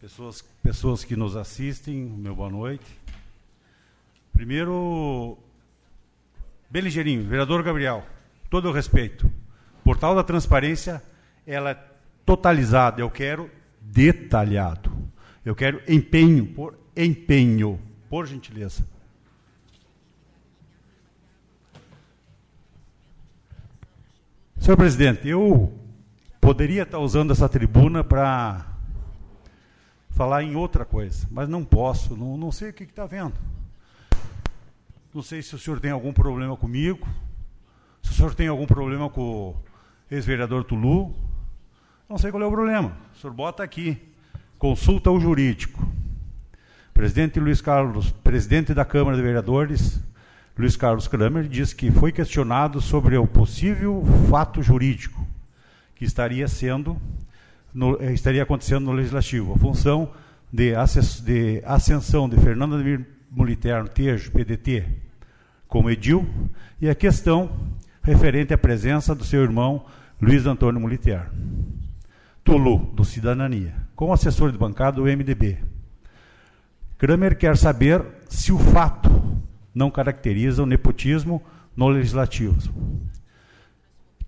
[0.00, 2.98] pessoas, pessoas que nos assistem, meu boa noite.
[4.32, 5.36] Primeiro,
[6.70, 8.06] bem ligeirinho, vereador Gabriel,
[8.48, 9.30] todo o respeito.
[9.84, 11.02] Portal da Transparência,
[11.46, 11.84] ela é
[12.24, 14.90] totalizada, eu quero detalhado.
[15.44, 17.78] Eu quero empenho, por empenho,
[18.08, 18.82] por gentileza.
[24.58, 25.81] Senhor presidente, eu
[26.42, 28.66] Poderia estar usando essa tribuna para
[30.10, 33.34] falar em outra coisa, mas não posso, não, não sei o que está vendo.
[35.14, 37.06] Não sei se o senhor tem algum problema comigo,
[38.02, 39.56] se o senhor tem algum problema com o
[40.10, 41.14] ex-vereador Tulu,
[42.08, 42.92] não sei qual é o problema.
[43.14, 43.96] O senhor bota aqui,
[44.58, 45.88] consulta o jurídico.
[46.92, 50.00] Presidente Luiz Carlos, presidente da Câmara de Vereadores,
[50.58, 55.21] Luiz Carlos Kramer, diz que foi questionado sobre o possível fato jurídico
[56.02, 57.00] que estaria sendo
[57.72, 59.54] no, eh, estaria acontecendo no legislativo.
[59.54, 60.10] A função
[60.52, 60.72] de,
[61.22, 64.84] de ascensão de Fernando Ademir Moliterno Tejo, PDT,
[65.68, 66.28] como edil,
[66.80, 67.52] e a questão
[68.02, 69.86] referente à presença do seu irmão
[70.20, 71.30] Luiz Antônio Moliterno.
[72.42, 75.58] Tulu, do Cidadania, como assessor de bancada do MDB.
[76.98, 79.08] Kramer quer saber se o fato
[79.72, 81.40] não caracteriza o nepotismo
[81.76, 82.58] no legislativo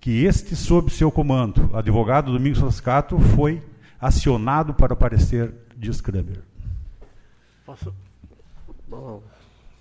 [0.05, 3.59] que este, sob seu comando, advogado Domingos Roscato, foi
[3.99, 6.43] acionado para aparecer de Scrubber.
[7.65, 7.91] Posso?
[8.87, 9.23] Bom.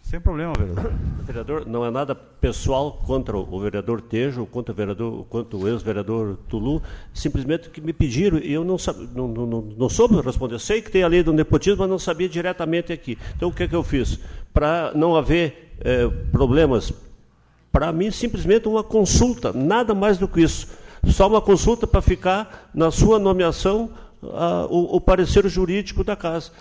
[0.01, 0.93] Sem problema, vereador.
[1.27, 6.39] Vereador, não é nada pessoal contra o vereador Tejo, contra o, vereador, contra o ex-vereador
[6.49, 6.83] Tulu,
[7.13, 8.77] simplesmente que me pediram e eu não,
[9.15, 10.59] não, não, não soube responder.
[10.59, 13.19] Sei que tem a lei do nepotismo, mas não sabia diretamente aqui.
[13.37, 14.19] Então, o que, é que eu fiz?
[14.55, 16.95] Para não haver eh, problemas
[17.75, 20.69] para mim, simplesmente uma consulta, nada mais do que isso.
[21.09, 23.91] Só uma consulta para ficar na sua nomeação
[24.23, 26.53] a, o, o, parecer jurídico da casa.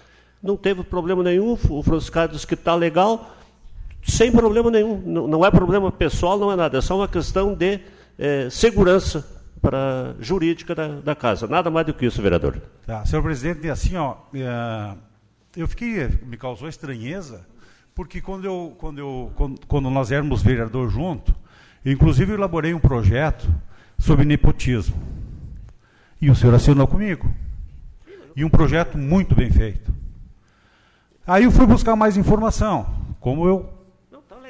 [0.42, 3.32] Não teve problema nenhum, o Francisco disse que está legal,
[4.02, 5.04] sem problema nenhum.
[5.06, 7.80] Não, não, é problema pessoal, não é nada, é só uma questão de
[8.18, 9.24] é, segurança
[9.62, 11.46] para jurídica da, da, casa.
[11.46, 12.60] Nada mais do que isso, vereador.
[12.88, 14.96] Tá, senhor presidente, assim, ó, é,
[15.56, 17.53] eu fiquei, me causou estranheza
[17.96, 21.36] porque quando, eu, quando, eu, quando, quando nós éramos vereador junto,
[21.86, 23.48] eu, inclusive elaborei um projeto
[23.98, 24.96] sobre nepotismo.
[26.20, 27.32] E o senhor assinou comigo.
[28.36, 29.94] E um projeto muito bem feito.
[31.26, 32.88] Aí eu fui buscar mais informação.
[33.20, 33.70] Como eu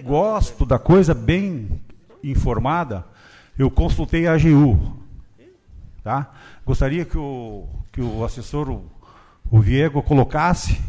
[0.04, 1.82] gosto da coisa bem
[2.24, 3.06] informada,
[3.58, 4.98] eu consultei a AGU.
[6.04, 6.32] Tá?
[6.66, 8.86] Gostaria que o, que o assessor, o,
[9.52, 10.82] o Viego, colocasse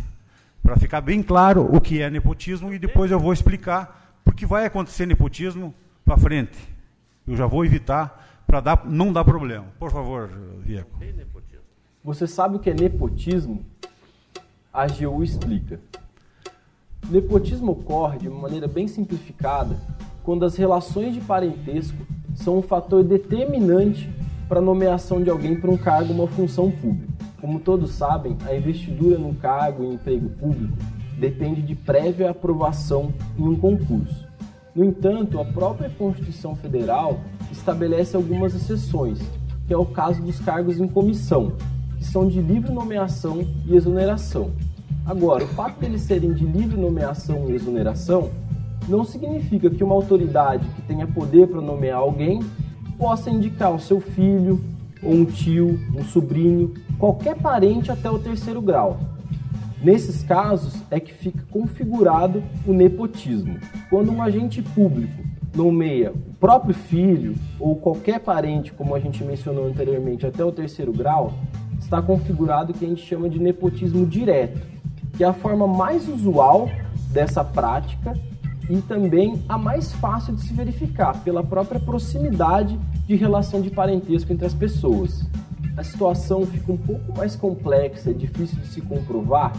[0.64, 4.64] para ficar bem claro o que é nepotismo e depois eu vou explicar porque vai
[4.64, 5.74] acontecer nepotismo
[6.06, 6.56] para frente.
[7.28, 9.66] Eu já vou evitar para não dar problema.
[9.78, 10.30] Por favor,
[10.64, 10.98] Vieco.
[12.02, 13.62] Você sabe o que é nepotismo?
[14.72, 15.78] A AGU explica.
[17.10, 19.76] Nepotismo ocorre de uma maneira bem simplificada
[20.22, 21.98] quando as relações de parentesco
[22.34, 24.10] são um fator determinante
[24.48, 27.13] para a nomeação de alguém para um cargo ou uma função pública.
[27.44, 30.78] Como todos sabem, a investidura no cargo e emprego público
[31.18, 34.26] depende de prévia aprovação em um concurso.
[34.74, 37.20] No entanto, a própria Constituição Federal
[37.52, 39.20] estabelece algumas exceções,
[39.66, 41.52] que é o caso dos cargos em comissão,
[41.98, 44.52] que são de livre nomeação e exoneração.
[45.04, 48.30] Agora, o fato de eles serem de livre nomeação e exoneração
[48.88, 52.40] não significa que uma autoridade que tenha poder para nomear alguém
[52.96, 54.64] possa indicar o seu filho,
[55.02, 58.98] ou um tio, um sobrinho, qualquer parente até o terceiro grau.
[59.82, 63.58] Nesses casos é que fica configurado o nepotismo.
[63.90, 65.22] Quando um agente público
[65.54, 70.92] nomeia o próprio filho ou qualquer parente, como a gente mencionou anteriormente, até o terceiro
[70.92, 71.34] grau,
[71.78, 74.66] está configurado o que a gente chama de nepotismo direto,
[75.16, 76.68] que é a forma mais usual
[77.10, 78.14] dessa prática
[78.68, 84.32] e também a mais fácil de se verificar pela própria proximidade de relação de parentesco
[84.32, 85.26] entre as pessoas.
[85.76, 89.52] A situação fica um pouco mais complexa e difícil de se comprovar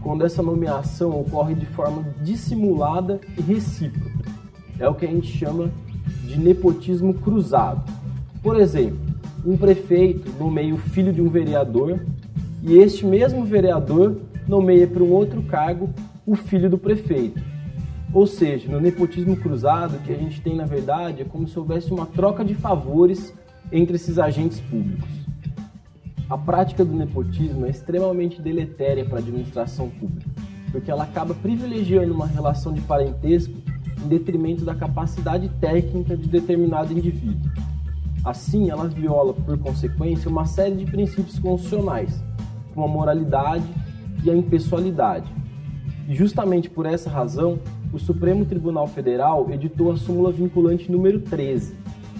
[0.00, 4.30] quando essa nomeação ocorre de forma dissimulada e recíproca.
[4.78, 5.68] É o que a gente chama
[6.22, 7.82] de nepotismo cruzado.
[8.40, 8.98] Por exemplo,
[9.44, 11.98] um prefeito nomeia o filho de um vereador
[12.62, 15.90] e este mesmo vereador nomeia para um outro cargo
[16.24, 17.42] o filho do prefeito.
[18.12, 21.92] Ou seja, no nepotismo cruzado, que a gente tem na verdade é como se houvesse
[21.92, 23.34] uma troca de favores
[23.72, 25.25] entre esses agentes públicos.
[26.28, 30.28] A prática do nepotismo é extremamente deletéria para a administração pública,
[30.72, 33.54] porque ela acaba privilegiando uma relação de parentesco
[34.04, 37.48] em detrimento da capacidade técnica de determinado indivíduo.
[38.24, 42.20] Assim, ela viola, por consequência, uma série de princípios constitucionais,
[42.74, 43.64] como a moralidade
[44.24, 45.32] e a impessoalidade.
[46.08, 47.60] E justamente por essa razão,
[47.92, 51.76] o Supremo Tribunal Federal editou a súmula vinculante número 13,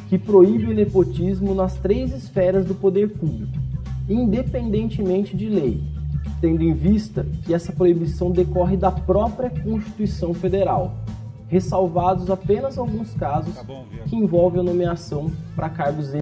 [0.08, 3.65] que proíbe o nepotismo nas três esferas do poder público,
[4.08, 5.82] independentemente de lei,
[6.40, 10.94] tendo em vista que essa proibição decorre da própria Constituição Federal,
[11.48, 16.12] ressalvados apenas alguns casos tá bom, que envolvem a nomeação para cargos.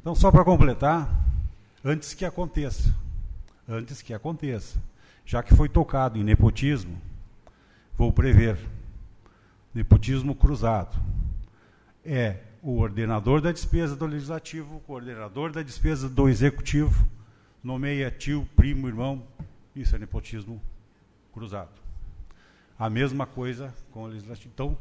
[0.00, 1.24] Então, só para completar,
[1.84, 2.94] antes que aconteça,
[3.68, 4.78] antes que aconteça,
[5.24, 6.96] já que foi tocado em nepotismo,
[7.96, 8.58] vou prever.
[9.74, 10.96] Nepotismo cruzado.
[12.04, 17.06] É o ordenador da despesa do legislativo, o coordenador da despesa do executivo,
[17.62, 19.22] nomeia tio, primo, irmão.
[19.76, 20.62] Isso é nepotismo
[21.30, 21.68] cruzado.
[22.78, 24.50] A mesma coisa com o legislativo.
[24.54, 24.78] Então,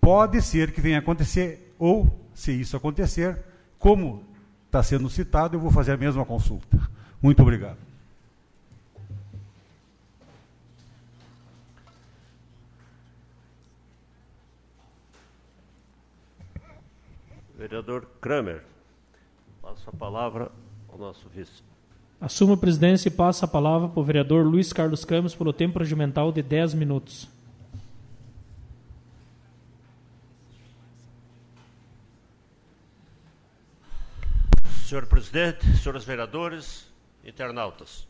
[0.00, 3.36] pode ser que venha acontecer, ou, se isso acontecer,
[3.80, 4.22] como
[4.66, 6.78] está sendo citado, eu vou fazer a mesma consulta.
[7.20, 7.78] Muito obrigado.
[17.62, 18.64] Vereador Kramer,
[19.62, 20.50] passo a palavra
[20.88, 21.62] ao nosso vice.
[22.20, 25.78] Assumo a presidência e passo a palavra para o vereador Luiz Carlos Campos pelo tempo
[25.78, 27.28] regimental de 10 minutos.
[34.84, 36.92] Senhor presidente, senhores vereadores,
[37.24, 38.08] internautas.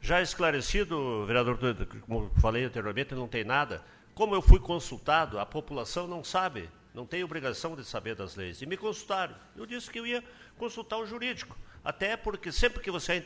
[0.00, 1.58] Já esclarecido, vereador,
[2.06, 3.82] como falei anteriormente, não tem nada.
[4.14, 8.60] Como eu fui consultado, a população não sabe não tem obrigação de saber das leis.
[8.62, 9.34] E me consultaram.
[9.56, 10.22] Eu disse que eu ia
[10.56, 11.56] consultar o jurídico.
[11.84, 13.16] Até porque sempre que você é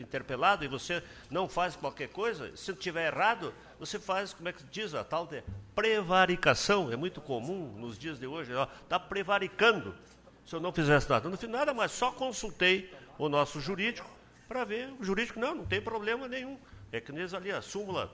[0.00, 4.64] interpelado e você não faz qualquer coisa, se tiver errado, você faz, como é que
[4.64, 5.42] diz, a tal de
[5.74, 6.90] prevaricação.
[6.90, 8.52] É muito comum nos dias de hoje.
[8.82, 9.94] Está prevaricando
[10.44, 11.28] se eu não fizesse nada.
[11.28, 14.10] Não fiz nada, mas só consultei o nosso jurídico
[14.48, 14.90] para ver.
[14.98, 16.58] O jurídico, não, não tem problema nenhum.
[16.90, 18.10] É que nem ali, a súmula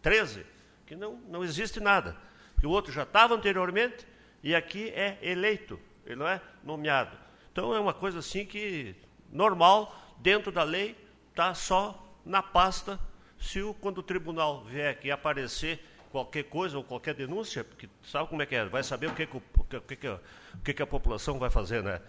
[0.00, 0.46] 13,
[0.86, 2.16] que não, não existe nada.
[2.60, 4.06] Que o outro já estava anteriormente,
[4.44, 7.16] e aqui é eleito, ele não é nomeado.
[7.50, 8.94] Então é uma coisa assim que
[9.32, 10.94] normal, dentro da lei,
[11.30, 13.00] está só na pasta.
[13.40, 18.28] Se o, quando o tribunal vier aqui aparecer qualquer coisa ou qualquer denúncia, porque sabe
[18.28, 19.40] como é que é, vai saber o que, que, o,
[19.80, 20.20] que, que, o
[20.62, 22.02] que, que a população vai fazer, né?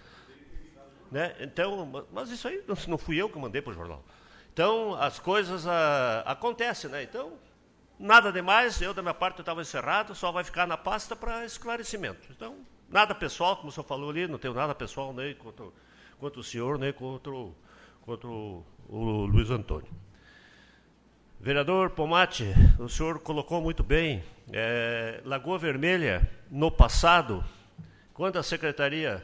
[1.09, 1.37] né?
[1.39, 4.03] Então, mas isso aí não fui eu que mandei para o jornal.
[4.53, 7.01] Então, as coisas ah, acontecem, né?
[7.01, 7.33] Então,
[7.97, 12.27] Nada demais, eu da minha parte estava encerrado, só vai ficar na pasta para esclarecimento.
[12.29, 12.57] Então,
[12.89, 15.65] nada pessoal, como o senhor falou ali, não tenho nada pessoal nem contra,
[16.19, 17.31] contra o senhor, nem contra,
[18.01, 19.87] contra o, o Luiz Antônio.
[21.39, 24.23] Vereador Pomate, o senhor colocou muito bem.
[24.51, 27.45] É, Lagoa Vermelha, no passado,
[28.13, 29.23] quando a Secretaria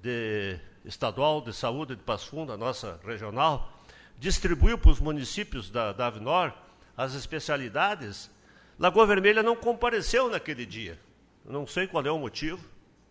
[0.00, 3.72] de, Estadual de Saúde de Passo Fundo, a nossa regional,
[4.18, 6.52] distribuiu para os municípios da, da Avinor
[6.96, 8.30] as especialidades,
[8.78, 10.98] Lagoa Vermelha não compareceu naquele dia.
[11.44, 12.64] Não sei qual é o motivo,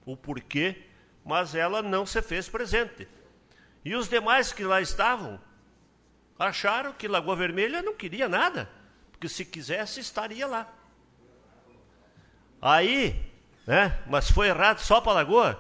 [0.05, 0.83] o porquê,
[1.25, 3.07] mas ela não se fez presente.
[3.83, 5.39] E os demais que lá estavam
[6.37, 8.69] acharam que Lagoa Vermelha não queria nada,
[9.11, 10.67] porque se quisesse estaria lá.
[12.61, 13.15] Aí,
[13.65, 15.59] né, mas foi errado só para Lagoa.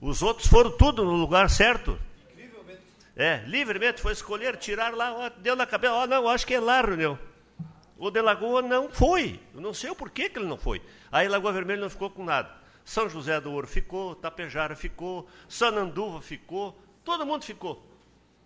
[0.00, 1.98] Os outros foram tudo no lugar certo.
[3.14, 6.60] É, livremente foi escolher, tirar lá, ó, deu na cabeça, ó, não, acho que é
[6.60, 7.18] lá a reunião.
[7.98, 10.82] O de Lagoa não foi, eu não sei o porquê que ele não foi.
[11.10, 12.50] Aí Lagoa Vermelha não ficou com nada.
[12.84, 17.86] São José do Ouro ficou, Tapejara ficou, Sananduva ficou, todo mundo ficou.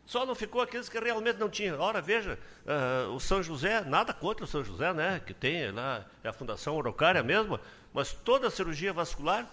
[0.04, 1.80] Só não ficou aqueles que realmente não tinham.
[1.80, 5.20] Ora, veja, uh, o São José, nada contra o São José, né?
[5.24, 7.58] Que tem lá, é a Fundação Orocária mesmo,
[7.92, 9.48] mas toda a cirurgia vascular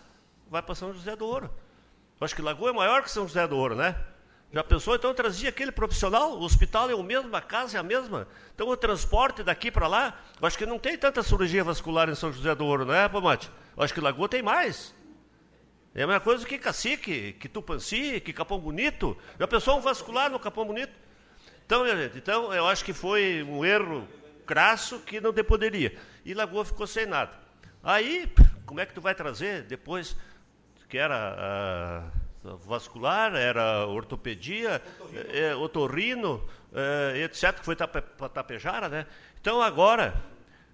[0.49, 1.49] vai para São José do Ouro.
[2.21, 3.95] Acho que Lagoa é maior que São José do Ouro, né?
[4.53, 4.93] Já pensou?
[4.93, 8.27] Então trazia aquele profissional, o hospital é o mesmo, a casa é a mesma.
[8.53, 12.31] Então o transporte daqui para lá, acho que não tem tanta cirurgia vascular em São
[12.31, 13.49] José do Ouro, não é, Pomate?
[13.75, 14.93] Acho que Lagoa tem mais.
[15.95, 19.17] É a mesma coisa que Cacique, que Tupanci, que Capão Bonito.
[19.39, 20.93] Já pensou um vascular no Capão Bonito?
[21.65, 24.07] Então, minha gente, então eu acho que foi um erro
[24.45, 25.97] crasso que não te poderia.
[26.23, 27.31] E Lagoa ficou sem nada.
[27.83, 28.31] Aí,
[28.67, 30.15] como é que tu vai trazer depois,
[30.87, 32.11] que era...
[32.13, 39.05] Uh, vascular, era ortopedia, otorrino, é, otorrino é, etc., que foi para Tapejara, né?
[39.39, 40.13] Então agora,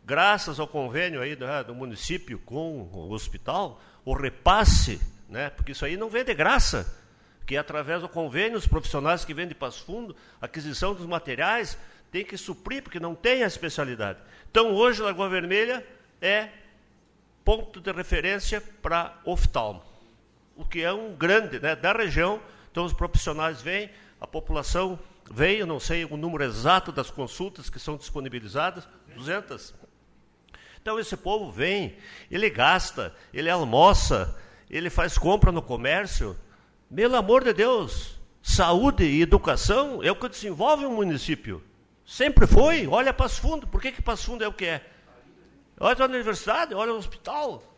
[0.04, 5.50] graças ao convênio aí do, né, do município com o hospital, o repasse, né?
[5.52, 6.92] Porque isso aí não vem de graça,
[7.46, 11.78] que é através do convênio, os profissionais que vêm de Passo Fundo, aquisição dos materiais,
[12.12, 14.20] tem que suprir, porque não tem a especialidade.
[14.50, 15.86] Então hoje Lagoa Vermelha
[16.20, 16.50] é
[17.46, 19.89] ponto de referência para oftalmo
[20.60, 22.42] o que é um grande, né, da região.
[22.70, 25.00] Então os profissionais vêm, a população
[25.38, 29.76] eu não sei o número exato das consultas que são disponibilizadas, 200.
[30.82, 31.96] Então esse povo vem,
[32.32, 34.36] ele gasta, ele almoça,
[34.70, 36.36] ele faz compra no comércio.
[36.94, 41.64] Pelo amor de Deus, saúde e educação é o que desenvolve um município.
[42.04, 42.88] Sempre foi.
[42.88, 43.68] Olha Passo Fundo.
[43.68, 44.84] Por que, que Passo Fundo é o que é?
[45.80, 47.69] Olha a universidade, olha o hospital.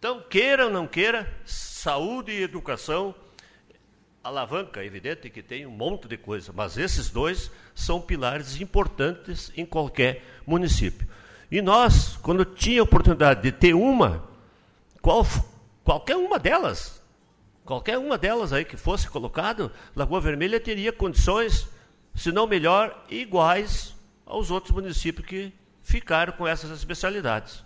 [0.00, 3.14] Então, queira ou não queira, saúde e educação,
[4.24, 9.52] alavanca, é evidente que tem um monte de coisa, mas esses dois são pilares importantes
[9.54, 11.06] em qualquer município.
[11.50, 14.26] E nós, quando tinha oportunidade de ter uma,
[15.02, 15.22] qual,
[15.84, 17.04] qualquer uma delas,
[17.62, 21.68] qualquer uma delas aí que fosse colocado, Lagoa Vermelha teria condições,
[22.14, 23.94] se não melhor, iguais
[24.24, 25.52] aos outros municípios que
[25.82, 27.62] ficaram com essas especialidades.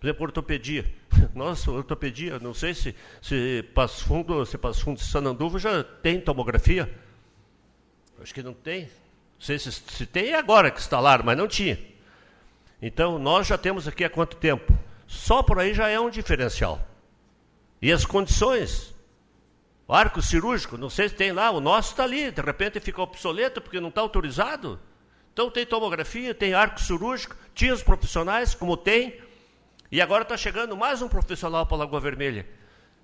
[0.00, 0.84] Por exemplo, ortopedia.
[1.34, 6.20] Nossa, ortopedia, não sei se, se Passo Fundo, se Passo Fundo de Sananduva já tem
[6.20, 6.92] tomografia.
[8.20, 8.82] Acho que não tem.
[8.84, 11.78] Não sei se, se tem agora que instalaram, mas não tinha.
[12.80, 14.72] Então, nós já temos aqui há quanto tempo?
[15.06, 16.86] Só por aí já é um diferencial.
[17.80, 18.94] E as condições?
[19.86, 23.02] O arco cirúrgico, não sei se tem lá, o nosso está ali, de repente fica
[23.02, 24.80] obsoleto porque não está autorizado.
[25.32, 29.20] Então tem tomografia, tem arco cirúrgico, tinha os profissionais, como tem,
[29.94, 32.44] e agora está chegando mais um profissional para a Lagoa Vermelha.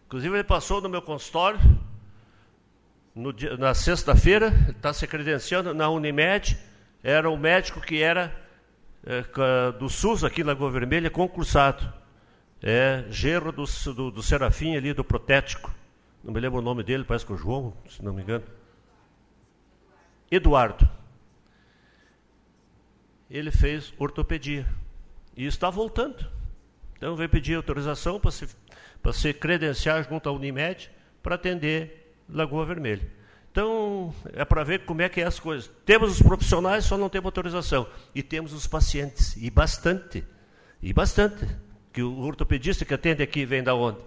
[0.06, 1.60] Inclusive, ele passou no meu consultório
[3.32, 6.58] dia, na sexta-feira, está se credenciando na Unimed.
[7.00, 8.34] Era um médico que era
[9.06, 9.22] é,
[9.78, 11.92] do SUS aqui na Lagoa Vermelha, concursado.
[12.60, 13.64] É gerro do,
[13.94, 15.72] do, do Serafim ali, do Protético.
[16.24, 18.42] Não me lembro o nome dele, parece que é o João, se não me engano.
[20.28, 20.88] Eduardo.
[23.30, 24.66] Ele fez ortopedia.
[25.36, 26.39] E está voltando.
[27.00, 28.46] Então, veio pedir autorização para se,
[29.02, 30.90] para se credenciar junto à Unimed
[31.22, 33.08] para atender Lagoa Vermelha.
[33.50, 35.70] Então, é para ver como é que é as coisas.
[35.86, 37.86] Temos os profissionais, só não temos autorização.
[38.14, 40.22] E temos os pacientes, e bastante.
[40.82, 41.46] E bastante.
[41.90, 44.00] Que o ortopedista que atende aqui vem da onde?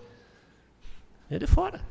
[1.32, 1.82] É de fora.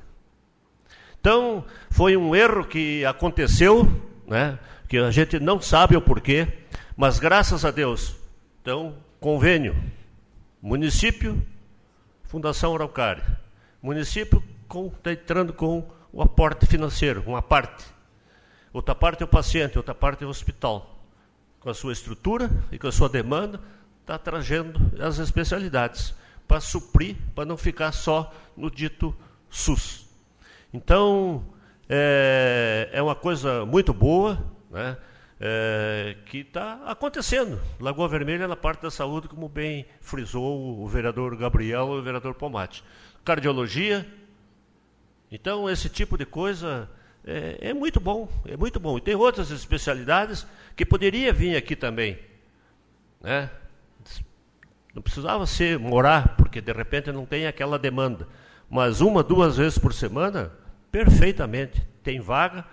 [1.21, 3.91] Então, foi um erro que aconteceu,
[4.25, 4.57] né,
[4.89, 6.47] que a gente não sabe o porquê,
[6.97, 8.15] mas graças a Deus,
[8.61, 9.75] então, convênio
[10.63, 11.45] Município,
[12.23, 13.25] Fundação Araucária.
[13.83, 14.41] Município
[14.97, 17.85] está entrando com o aporte financeiro, uma parte.
[18.73, 21.05] Outra parte é o paciente, outra parte é o hospital.
[21.59, 23.61] Com a sua estrutura e com a sua demanda,
[24.03, 26.15] está trazendo as especialidades
[26.47, 29.13] para suprir, para não ficar só no dito
[29.51, 30.07] SUS.
[30.73, 31.45] Então,
[31.89, 34.41] é, é uma coisa muito boa,
[34.71, 34.97] né?
[35.45, 37.61] É, que está acontecendo.
[37.81, 42.35] Lagoa Vermelha na parte da saúde, como bem frisou o vereador Gabriel e o vereador
[42.35, 42.85] Pomate.
[43.25, 44.07] Cardiologia.
[45.33, 46.89] Então, esse tipo de coisa
[47.27, 48.97] é, é, muito bom, é muito bom.
[48.97, 50.47] E tem outras especialidades
[50.77, 52.21] que poderia vir aqui também.
[53.21, 53.51] Né?
[54.95, 58.29] Não precisava ser morar, porque de repente não tem aquela demanda.
[58.71, 60.53] Mas uma, duas vezes por semana,
[60.93, 61.85] perfeitamente.
[62.01, 62.65] Tem vaga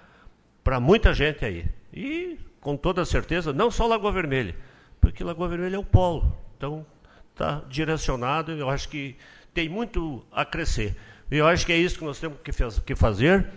[0.63, 1.65] para muita gente aí.
[1.91, 4.55] E com toda certeza, não só Lagoa Vermelha,
[4.99, 6.35] porque Lagoa Vermelha é o polo.
[6.57, 6.85] Então,
[7.31, 9.15] está direcionado, eu acho que
[9.53, 10.95] tem muito a crescer.
[11.31, 12.37] E eu acho que é isso que nós temos
[12.85, 13.47] que fazer,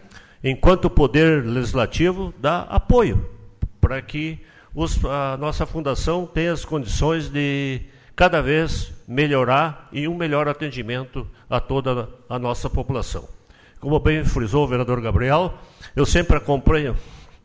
[0.42, 3.28] enquanto poder legislativo, dar apoio
[3.80, 4.38] para que
[4.74, 7.80] os, a nossa fundação tenha as condições de
[8.14, 13.28] cada vez melhorar e um melhor atendimento a toda a nossa população.
[13.80, 15.54] Como bem frisou o vereador Gabriel,
[15.96, 16.96] eu sempre acompanho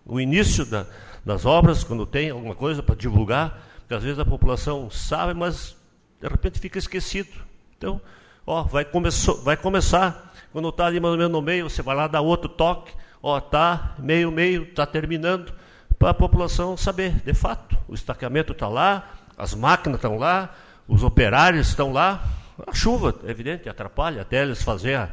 [0.06, 0.86] o início da,
[1.28, 5.76] das obras, quando tem alguma coisa para divulgar, porque às vezes a população sabe, mas
[6.22, 7.30] de repente fica esquecido.
[7.78, 8.02] Então,
[8.46, 11.96] ó, vai, começou, vai começar, quando está ali mais ou menos no meio, você vai
[11.96, 15.54] lá dar outro toque, ó, tá meio, meio, está terminando,
[16.00, 20.56] para a população saber, de fato, o estaqueamento está lá, as máquinas estão lá,
[20.88, 22.24] os operários estão lá,
[22.66, 25.10] a chuva, é evidente, atrapalha até eles fazer a,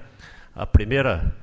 [0.55, 1.35] a primeira,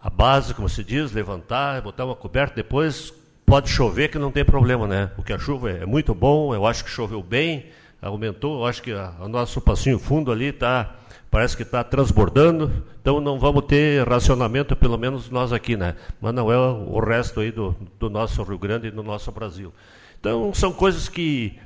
[0.00, 3.12] a base, como se diz, levantar, botar uma coberta, depois
[3.52, 5.10] pode chover que não tem problema, né?
[5.14, 7.66] Porque a chuva é muito bom, eu acho que choveu bem,
[8.00, 10.96] aumentou, eu acho que o nosso passinho fundo ali está,
[11.30, 15.96] parece que está transbordando, então não vamos ter racionamento, pelo menos nós aqui, né?
[16.18, 19.70] Mas não é o resto aí do, do nosso Rio Grande e do nosso Brasil.
[20.18, 21.58] Então são coisas que,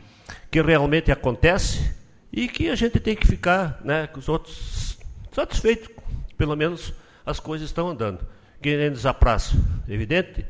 [0.50, 1.88] que realmente acontecem
[2.32, 4.98] e que a gente tem que ficar, né, com os outros
[5.30, 5.88] satisfeitos,
[6.36, 6.92] pelo menos
[7.24, 8.26] as coisas estão andando.
[8.60, 9.56] Quem nos apraça,
[9.88, 10.44] evidente,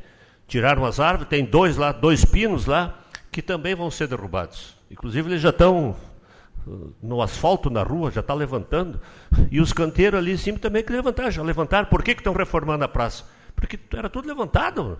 [0.47, 2.97] tiraram as árvores, tem dois lá, dois pinos lá,
[3.31, 4.75] que também vão ser derrubados.
[4.89, 5.95] Inclusive eles já estão
[6.65, 8.99] uh, no asfalto na rua, já está levantando.
[9.51, 11.87] E os canteiros ali em cima também que levantaram, já levantaram.
[11.87, 13.25] Por que estão reformando a praça?
[13.55, 14.97] Porque era tudo levantado.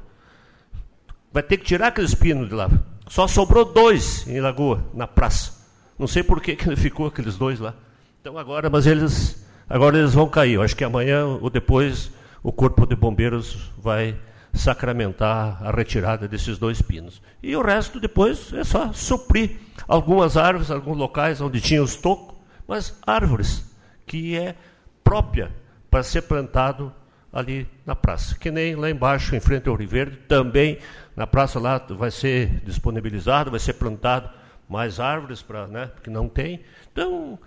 [1.31, 2.69] Vai ter que tirar aqueles pinos de lá.
[3.07, 5.65] Só sobrou dois em Lagoa, na praça.
[5.97, 7.73] Não sei por que, que ficou aqueles dois lá.
[8.19, 10.53] Então agora, mas eles agora eles vão cair.
[10.53, 12.11] Eu acho que amanhã ou depois
[12.43, 14.17] o corpo de bombeiros vai
[14.57, 17.21] sacramentar a retirada desses dois pinos.
[17.41, 19.57] E o resto depois é só suprir
[19.87, 22.35] algumas árvores, alguns locais onde tinha os tocos,
[22.67, 23.63] mas árvores
[24.05, 24.55] que é
[25.03, 25.51] própria
[25.89, 26.93] para ser plantado
[27.31, 28.35] ali na praça.
[28.35, 30.79] Que nem lá embaixo, em frente ao Rio Verde, também
[31.15, 34.29] na praça lá vai ser disponibilizado, vai ser plantado
[34.67, 36.61] mais árvores para, né, que não tem.
[36.91, 37.39] Então,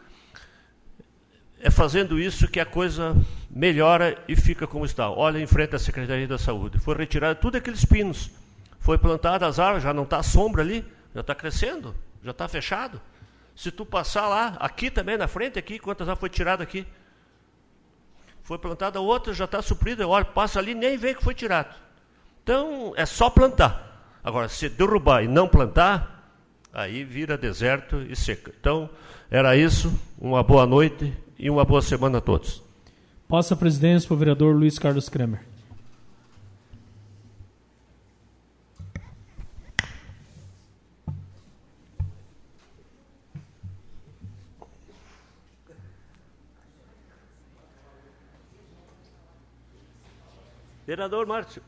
[1.60, 3.14] é fazendo isso que a coisa
[3.50, 5.10] melhora e fica como está.
[5.10, 6.78] Olha em frente à Secretaria da Saúde.
[6.78, 8.30] Foi retirado tudo aqueles pinos.
[8.78, 10.84] Foi plantada as árvores, já não está sombra ali,
[11.14, 13.00] já está crescendo, já está fechado.
[13.54, 16.86] Se tu passar lá, aqui também na frente, aqui, quantas já foi tirada aqui?
[18.42, 20.08] Foi plantada outra, já está suprida.
[20.08, 21.74] Olha, passa ali, nem vê que foi tirado.
[22.42, 24.18] Então, é só plantar.
[24.24, 26.34] Agora, se derrubar e não plantar,
[26.72, 28.50] aí vira deserto e seca.
[28.58, 28.88] Então,
[29.30, 29.92] era isso.
[30.18, 32.62] Uma boa noite e uma boa semana a todos.
[33.26, 35.40] Passa a presidência para o vereador Luiz Carlos Kramer.
[50.86, 51.62] Vereador Márcio.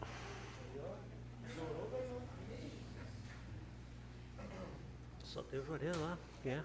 [5.25, 6.19] Só tem o Jorê lá.
[6.43, 6.63] Quem é?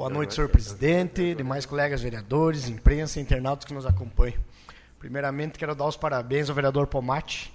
[0.00, 4.38] Boa noite, senhor presidente, demais colegas vereadores, imprensa, internautas que nos acompanham.
[4.98, 7.52] Primeiramente, quero dar os parabéns ao vereador Pomate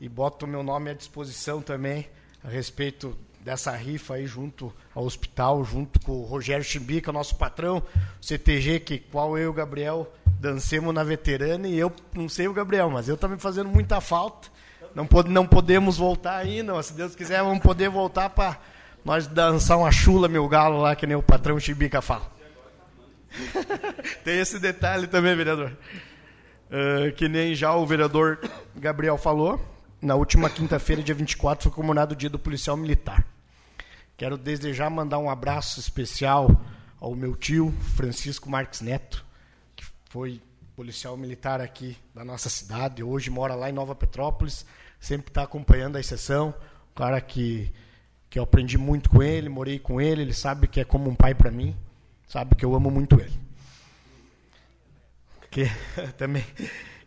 [0.00, 2.08] e boto o meu nome à disposição também
[2.42, 7.80] a respeito dessa rifa aí junto ao hospital, junto com o Rogério Chimbica, nosso patrão,
[8.20, 12.52] CTG, que qual eu e o Gabriel dancemos na veterana e eu não sei o
[12.52, 14.48] Gabriel, mas eu também fazendo muita falta.
[14.92, 18.58] Não, não podemos voltar ainda, mas se Deus quiser vamos poder voltar para
[19.06, 22.28] nós dançar uma chula, meu galo, lá, que nem o patrão Chibica fala.
[24.24, 25.70] Tem esse detalhe também, vereador.
[26.66, 28.40] Uh, que nem já o vereador
[28.74, 29.64] Gabriel falou,
[30.02, 33.24] na última quinta-feira, dia 24, foi comemorado o dia do policial militar.
[34.16, 36.60] Quero desejar mandar um abraço especial
[37.00, 39.24] ao meu tio, Francisco Marques Neto,
[39.76, 40.42] que foi
[40.74, 44.66] policial militar aqui da nossa cidade, hoje mora lá em Nova Petrópolis,
[44.98, 46.52] sempre está acompanhando a sessão,
[46.90, 47.72] um cara que
[48.28, 51.14] que eu aprendi muito com ele, morei com ele, ele sabe que é como um
[51.14, 51.74] pai para mim,
[52.26, 53.40] sabe que eu amo muito ele.
[55.50, 55.70] Que,
[56.18, 56.44] também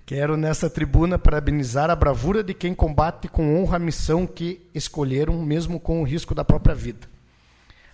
[0.10, 5.40] Quero nessa tribuna parabenizar a bravura de quem combate com honra a missão que escolheram,
[5.44, 7.08] mesmo com o risco da própria vida.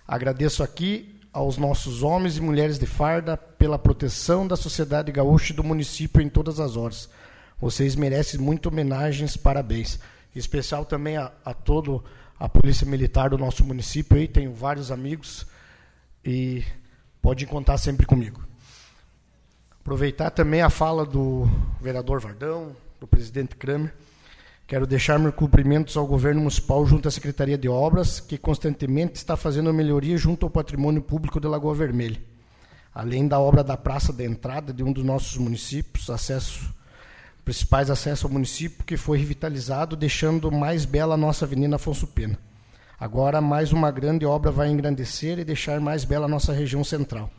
[0.08, 5.56] Agradeço aqui aos nossos homens e mulheres de farda pela proteção da sociedade gaúcha e
[5.56, 7.10] do município em todas as horas.
[7.60, 10.00] Vocês merecem muito homenagens, parabéns.
[10.34, 12.02] Em especial também a, a todo
[12.38, 15.46] a Polícia Militar do nosso município aí, tenho vários amigos
[16.24, 16.62] e
[17.22, 18.44] pode contar sempre comigo.
[19.80, 21.48] Aproveitar também a fala do
[21.80, 23.94] vereador Vardão, do presidente Kramer.
[24.66, 29.36] Quero deixar meus cumprimentos ao governo municipal junto à Secretaria de Obras, que constantemente está
[29.36, 32.20] fazendo melhoria junto ao patrimônio público de Lagoa Vermelha.
[32.92, 36.74] Além da obra da praça da entrada de um dos nossos municípios, acesso
[37.46, 42.36] principais acessos ao município, que foi revitalizado, deixando mais bela a nossa Avenida Afonso Pena.
[42.98, 47.30] Agora, mais uma grande obra vai engrandecer e deixar mais bela a nossa região central.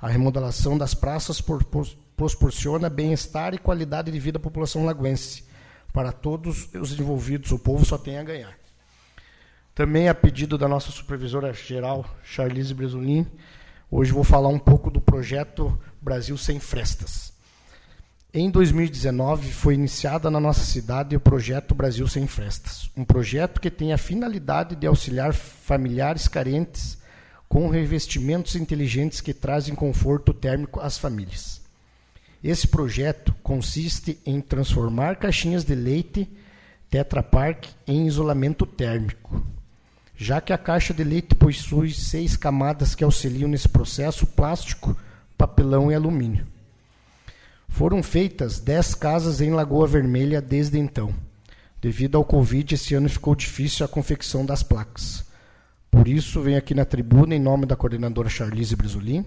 [0.00, 5.44] A remodelação das praças proporciona bem-estar e qualidade de vida à população laguense.
[5.92, 8.54] Para todos os envolvidos, o povo só tem a ganhar.
[9.74, 13.26] Também a pedido da nossa supervisora geral, Charlize Bresolin,
[13.90, 17.38] hoje vou falar um pouco do projeto Brasil Sem Frestas.
[18.32, 23.68] Em 2019, foi iniciada na nossa cidade o projeto Brasil Sem Frestas, um projeto que
[23.68, 26.96] tem a finalidade de auxiliar familiares carentes
[27.48, 31.60] com revestimentos inteligentes que trazem conforto térmico às famílias.
[32.42, 36.28] Esse projeto consiste em transformar caixinhas de leite
[36.88, 39.44] Tetra Pak em isolamento térmico.
[40.16, 44.96] Já que a caixa de leite possui seis camadas que auxiliam nesse processo: plástico,
[45.36, 46.46] papelão e alumínio.
[47.70, 51.14] Foram feitas dez casas em Lagoa Vermelha desde então.
[51.80, 55.24] Devido ao Covid, esse ano ficou difícil a confecção das placas.
[55.90, 59.24] Por isso, venho aqui na tribuna, em nome da coordenadora Charlize Brizolim,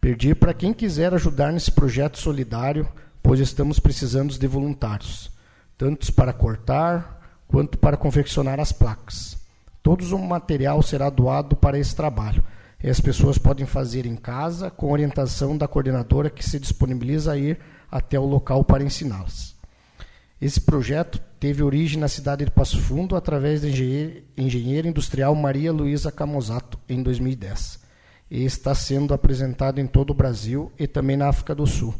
[0.00, 2.88] pedir para quem quiser ajudar nesse projeto solidário,
[3.22, 5.30] pois estamos precisando de voluntários,
[5.78, 9.38] tanto para cortar quanto para confeccionar as placas.
[9.80, 12.42] Todo o material será doado para esse trabalho.
[12.88, 17.58] As pessoas podem fazer em casa, com orientação da coordenadora que se disponibiliza a ir
[17.90, 19.56] até o local para ensiná-las.
[20.40, 26.12] Esse projeto teve origem na cidade de Passo Fundo através da engenheira industrial Maria Luísa
[26.12, 27.80] Camozato, em 2010.
[28.30, 31.92] E está sendo apresentado em todo o Brasil e também na África do Sul.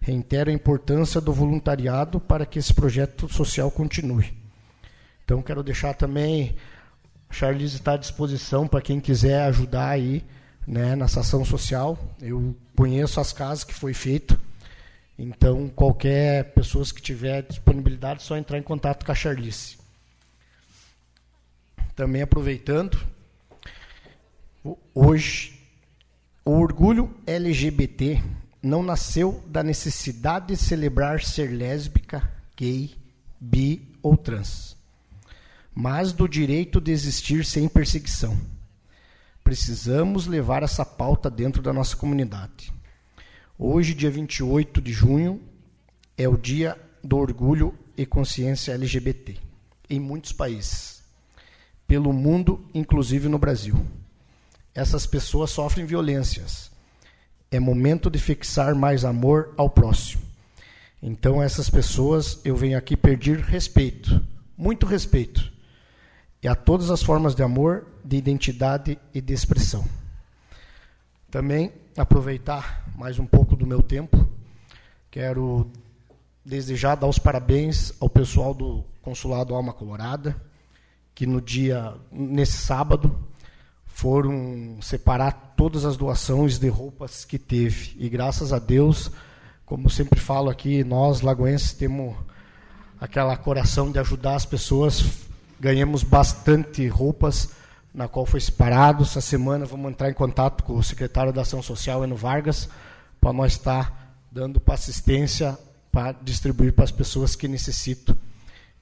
[0.00, 4.32] Reitero a importância do voluntariado para que esse projeto social continue.
[5.24, 6.54] Então, quero deixar também,
[7.32, 10.24] a Charlize está à disposição para quem quiser ajudar aí
[10.66, 11.98] né, nessa ação social.
[12.20, 14.38] Eu conheço as casas que foi feito
[15.18, 19.78] então, qualquer pessoa que tiver disponibilidade, é só entrar em contato com a Charlice.
[21.94, 22.98] Também aproveitando,
[24.94, 25.60] hoje,
[26.44, 28.22] o orgulho LGBT
[28.62, 32.92] não nasceu da necessidade de celebrar ser lésbica, gay,
[33.38, 34.71] bi ou trans,
[35.74, 38.38] mas do direito de existir sem perseguição.
[39.42, 42.72] Precisamos levar essa pauta dentro da nossa comunidade.
[43.58, 45.40] Hoje, dia 28 de junho,
[46.16, 49.36] é o Dia do Orgulho e Consciência LGBT
[49.92, 51.02] em muitos países,
[51.86, 53.84] pelo mundo, inclusive no Brasil.
[54.74, 56.70] Essas pessoas sofrem violências.
[57.50, 60.22] É momento de fixar mais amor ao próximo.
[61.02, 64.24] Então, essas pessoas, eu venho aqui pedir respeito,
[64.56, 65.52] muito respeito,
[66.42, 69.84] e a todas as formas de amor, de identidade e de expressão.
[71.30, 74.26] Também aproveitar mais um pouco do meu tempo.
[75.10, 75.70] Quero
[76.44, 80.36] desejar dar os parabéns ao pessoal do Consulado Alma Colorada,
[81.14, 83.14] que no dia nesse sábado
[83.86, 87.94] foram separar todas as doações de roupas que teve.
[87.98, 89.10] E graças a Deus,
[89.64, 92.16] como sempre falo aqui, nós lagoenses temos
[93.00, 95.04] aquela coração de ajudar as pessoas,
[95.62, 97.50] ganhamos bastante roupas
[97.94, 99.04] na qual foi separado.
[99.04, 102.68] Essa semana vamos entrar em contato com o secretário da Ação Social, Eno Vargas,
[103.20, 105.56] para nós estar dando para assistência
[105.92, 108.16] para distribuir para as pessoas que necessitam.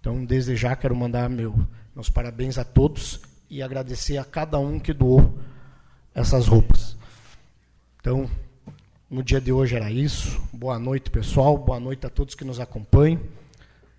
[0.00, 1.54] Então, desde já, quero mandar meu,
[1.94, 3.20] meus parabéns a todos
[3.50, 5.38] e agradecer a cada um que doou
[6.14, 6.96] essas roupas.
[8.00, 8.30] Então,
[9.10, 10.40] no dia de hoje era isso.
[10.50, 11.58] Boa noite, pessoal.
[11.58, 13.20] Boa noite a todos que nos acompanham.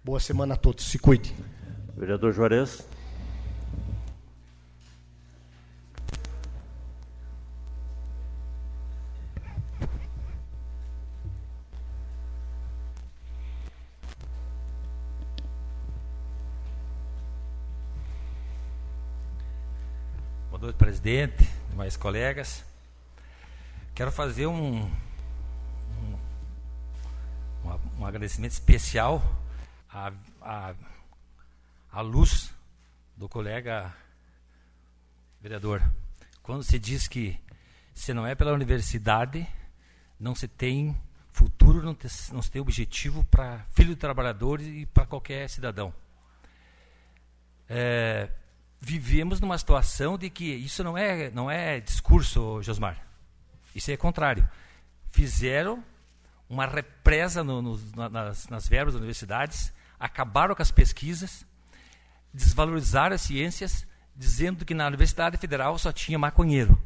[0.04, 0.86] Boa semana a todos.
[0.86, 1.32] Se cuidem.
[2.02, 2.84] Vereador Juarez.
[20.60, 22.64] noite, presidente, demais colegas.
[23.94, 24.90] Quero fazer um,
[27.64, 29.22] um, um agradecimento especial
[29.88, 30.12] à,
[30.42, 30.74] à,
[31.92, 32.54] à luz
[33.18, 33.94] do colega
[35.42, 35.82] vereador.
[36.42, 37.40] Quando se diz que
[37.94, 39.48] se não é pela universidade,
[40.20, 40.96] não se tem
[41.32, 41.98] futuro, não,
[42.32, 45.94] não se tem objetivo para filho de trabalhadores e para qualquer cidadão.
[47.68, 48.30] É,
[48.80, 52.98] vivemos numa situação de que isso não é, não é discurso, Josmar.
[53.74, 54.48] Isso é contrário.
[55.10, 55.84] Fizeram
[56.50, 61.46] uma represa no, no, nas, nas verbas das universidades, acabaram com as pesquisas,
[62.34, 63.86] desvalorizaram as ciências,
[64.16, 66.78] dizendo que na Universidade Federal só tinha maconheiro.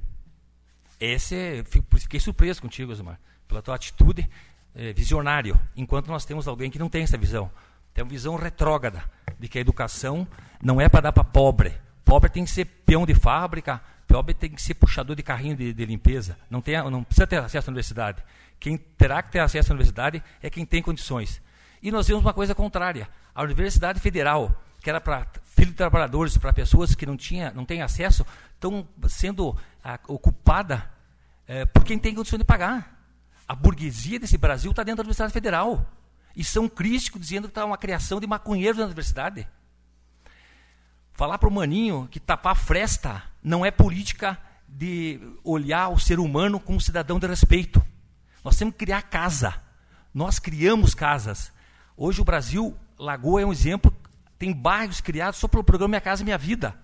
[0.99, 1.63] Esse é,
[1.97, 4.30] fiquei surpreso contigo, Osmar, pela tua atitude
[4.73, 7.51] é, visionário, enquanto nós temos alguém que não tem essa visão.
[7.93, 9.03] Tem uma visão retrógrada
[9.39, 10.27] de que a educação
[10.61, 11.73] não é para dar para pobre.
[12.03, 15.73] Pobre tem que ser peão de fábrica, pobre tem que ser puxador de carrinho de,
[15.73, 16.38] de limpeza.
[16.49, 18.23] Não, tem, não precisa ter acesso à universidade.
[18.59, 21.41] Quem terá que ter acesso à universidade é quem tem condições.
[21.81, 23.07] E nós vemos uma coisa contrária.
[23.34, 27.66] A Universidade Federal, que era para filhos de trabalhadores, para pessoas que não, tinha, não
[27.66, 30.91] têm acesso, estão sendo ah, ocupada
[31.48, 32.95] eh, por quem tem condições de pagar.
[33.48, 35.84] A burguesia desse Brasil está dentro da Universidade Federal.
[36.36, 39.48] E são críticos dizendo que está uma criação de maconheiros na universidade.
[41.14, 44.38] Falar para o maninho que tapar a fresta não é política
[44.68, 47.84] de olhar o ser humano como cidadão de respeito.
[48.44, 49.56] Nós temos que criar casa.
[50.14, 51.52] Nós criamos casas.
[51.98, 53.91] Hoje o Brasil, Lagoa é um exemplo,
[54.38, 56.76] tem bairros criados só pelo programa Minha Casa Minha Vida.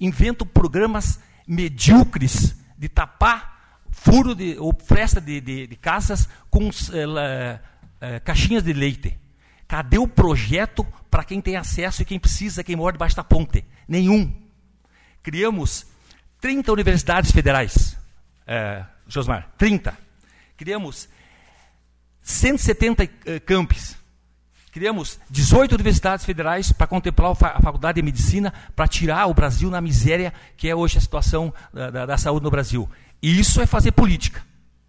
[0.00, 7.60] Inventam programas medíocres de tapar furo de, ou fresta de, de, de casas com eh,
[8.00, 9.18] eh, caixinhas de leite.
[9.68, 13.64] Cadê o projeto para quem tem acesso e quem precisa, quem mora debaixo da ponte?
[13.86, 14.34] Nenhum.
[15.22, 15.86] Criamos
[16.40, 17.96] 30 universidades federais,
[18.46, 19.96] eh, Josmar, 30.
[20.56, 21.08] Criamos
[22.22, 23.08] 170 uh,
[23.44, 23.96] campos.
[24.72, 29.82] Criamos 18 universidades federais para contemplar a Faculdade de Medicina, para tirar o Brasil na
[29.82, 32.88] miséria que é hoje a situação da, da, da saúde no Brasil.
[33.22, 34.42] Isso é fazer política.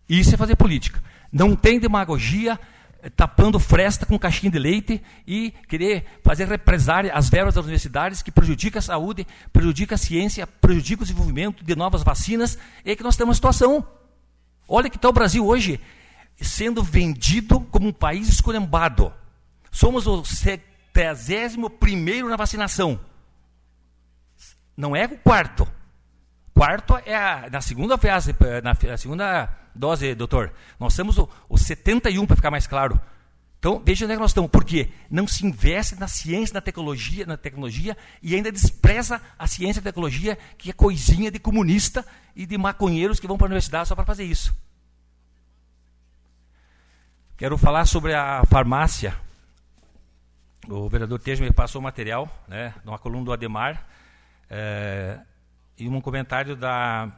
[0.07, 1.03] Isso é fazer política.
[1.29, 2.57] Não tem demagogia
[3.01, 8.21] eh, tapando fresta com caixinha de leite e querer fazer represária às verbas das universidades
[8.21, 13.03] que prejudica a saúde, prejudica a ciência, prejudica o desenvolvimento de novas vacinas, é que
[13.03, 13.85] nós temos uma situação.
[14.65, 15.77] Olha que está o Brasil hoje
[16.39, 19.11] sendo vendido como um país esculhambado.
[19.73, 22.99] Somos o 71 primeiro na vacinação.
[24.77, 25.67] Não é o quarto.
[26.53, 30.53] Quarto é a, na segunda fase, na, segunda dose, doutor.
[30.79, 33.01] Nós temos o, o 71 para ficar mais claro.
[33.57, 34.51] Então, veja onde é que nós estamos.
[34.51, 34.89] Por quê?
[35.09, 39.81] Não se investe na ciência, na tecnologia, na tecnologia e ainda despreza a ciência e
[39.81, 42.05] a tecnologia, que é coisinha de comunista
[42.35, 44.55] e de maconheiros que vão para a universidade só para fazer isso.
[47.35, 49.17] Quero falar sobre a farmácia.
[50.69, 53.85] O vereador Tejo me passou o material, né, numa coluna do Ademar.
[54.49, 55.19] É,
[55.77, 57.11] e um comentário da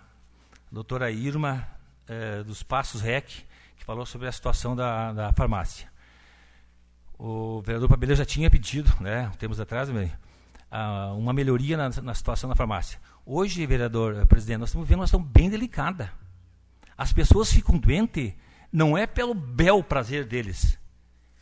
[0.72, 1.68] doutora Irma,
[2.08, 3.46] eh, dos Passos REC,
[3.78, 5.90] que falou sobre a situação da, da farmácia.
[7.18, 9.90] O vereador Pabelê já tinha pedido, né, tempos atrás,
[11.18, 13.00] uma melhoria na, na, situação da farmácia.
[13.26, 16.12] Hoje, vereador, eh, presidente, nós estamos vendo uma situação bem delicada.
[16.98, 18.34] As pessoas ficam doentes,
[18.72, 20.78] não é pelo bel prazer deles.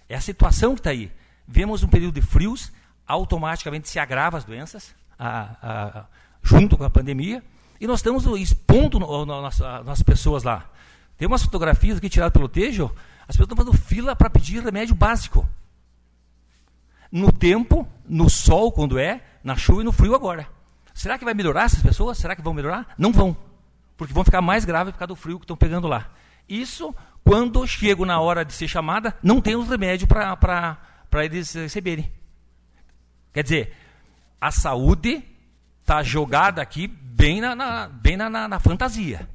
[0.10, 1.12] É a situação que está aí.
[1.48, 2.72] Vemos um período de frios,
[3.06, 6.06] automaticamente se agrava as doenças, a, a,
[6.42, 7.44] junto com a pandemia,
[7.80, 9.00] e nós estamos expondo
[9.88, 10.70] as pessoas lá.
[11.18, 12.86] Tem umas fotografias aqui tiradas pelo Tejo,
[13.28, 15.48] as pessoas estão fazendo fila para pedir remédio básico.
[17.12, 20.48] No tempo, no sol, quando é, na chuva e no frio agora.
[20.94, 22.18] Será que vai melhorar essas pessoas?
[22.18, 22.94] Será que vão melhorar?
[22.98, 23.36] Não vão.
[23.98, 26.10] Porque vão ficar mais graves por causa do frio que estão pegando lá.
[26.48, 26.94] Isso,
[27.24, 30.78] quando chego na hora de ser chamada, não tem os remédios para
[31.22, 32.12] eles receberem.
[33.34, 33.76] Quer dizer,
[34.40, 35.24] a saúde
[35.82, 39.28] está jogada aqui bem, na, na bem na, na, na, fantasia.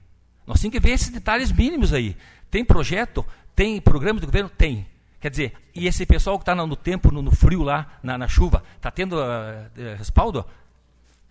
[0.46, 2.16] Nós temos que ver esses detalhes mínimos aí.
[2.50, 3.24] Tem projeto?
[3.55, 4.48] Tem programa do governo?
[4.48, 4.86] Tem.
[5.20, 8.62] Quer dizer, e esse pessoal que está no tempo, no, no, frio lá, na, chuva,
[8.76, 10.44] está tendo uh, respaldo?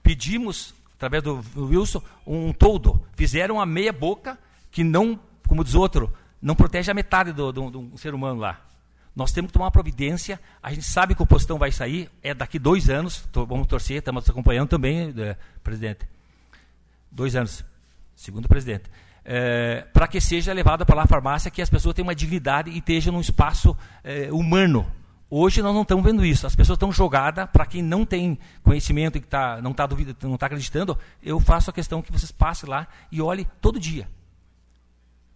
[0.04, 3.02] Pedimos, através do, Wilson, um todo.
[3.16, 4.38] Fizeram a meia boca
[4.72, 8.62] que não, como diz outro, não protege a metade do, do ser humano lá.
[9.18, 10.40] Nós temos que tomar uma providência.
[10.62, 13.28] A gente sabe que o postão vai sair, é daqui dois anos.
[13.34, 16.08] Vamos torcer, estamos acompanhando também, é, presidente.
[17.12, 17.66] Dois anos,
[18.16, 18.84] segundo o presidente.
[19.26, 22.70] É, para que seja levada para lá a farmácia, que as pessoas tenham uma dignidade
[22.70, 24.86] e estejam num espaço é, humano.
[25.32, 26.46] Hoje nós não estamos vendo isso.
[26.46, 27.50] As pessoas estão jogadas.
[27.50, 31.74] Para quem não tem conhecimento e que tá, não está tá acreditando, eu faço a
[31.74, 34.08] questão que vocês passem lá e olhem todo dia.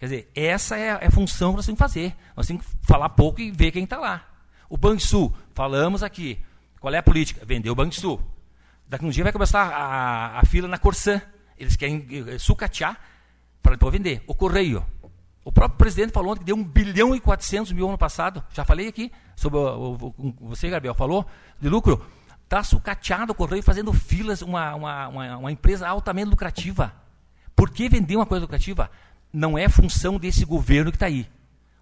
[0.02, 2.16] Quer dizer, essa é a, é a função que nós temos que fazer.
[2.36, 4.26] Nós temos que falar pouco e ver quem está lá.
[4.68, 6.44] O Banrisul, falamos aqui.
[6.80, 7.46] Qual é a política?
[7.46, 8.20] Vender o Banrisul.
[8.88, 11.22] Daqui um dia vai começar a, a fila na Corsã.
[11.56, 13.00] Eles querem eh, sucatear
[13.62, 14.24] para depois vender.
[14.26, 14.84] O Correio.
[15.46, 18.44] O próprio presidente falou que deu 1 bilhão e 400 mil ano passado.
[18.54, 21.28] Já falei aqui sobre o, o, você, Gabriel, falou
[21.60, 22.04] de lucro.
[22.44, 26.92] Está sucateado o Correio fazendo filas, uma, uma, uma, uma empresa altamente lucrativa.
[27.56, 28.90] Por que vender uma coisa lucrativa?
[29.32, 31.28] Não é função desse governo que está aí.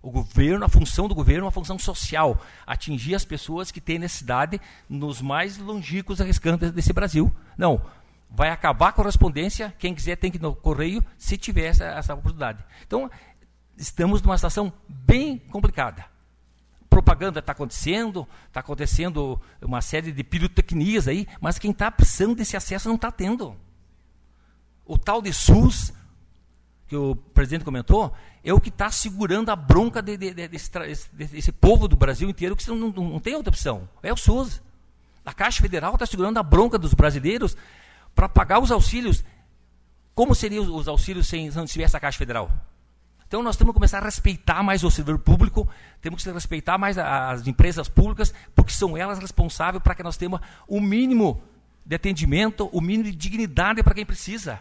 [0.01, 3.99] O governo, a função do governo é uma função social, atingir as pessoas que têm
[3.99, 7.33] necessidade nos mais longínquos arriscantes desse Brasil.
[7.57, 7.81] Não,
[8.29, 12.13] vai acabar a correspondência, quem quiser tem que ir no correio, se tiver essa, essa
[12.13, 12.63] oportunidade.
[12.87, 13.11] Então,
[13.77, 16.05] estamos numa situação bem complicada.
[16.89, 22.55] Propaganda está acontecendo, está acontecendo uma série de pirotecnias aí, mas quem está precisando desse
[22.55, 23.55] acesso não está tendo.
[24.85, 25.93] O tal de SUS
[26.89, 28.11] que o presidente comentou,
[28.43, 30.71] é o que está segurando a bronca de, de, de, desse,
[31.13, 33.87] desse, povo do Brasil inteiro, que não, não, não, tem outra opção.
[34.01, 34.59] É o SUS.
[35.23, 37.55] A Caixa Federal está segurando a bronca dos brasileiros
[38.15, 39.23] para pagar os auxílios.
[40.15, 42.51] Como seriam os auxílios sem, se não tivesse a Caixa Federal?
[43.27, 45.69] Então nós temos que começar a respeitar mais o servidor público,
[46.01, 50.41] temos que respeitar mais as empresas públicas, porque são elas responsáveis para que nós tenhamos
[50.67, 51.39] o mínimo
[51.85, 54.59] de atendimento, o mínimo de dignidade para quem precisa.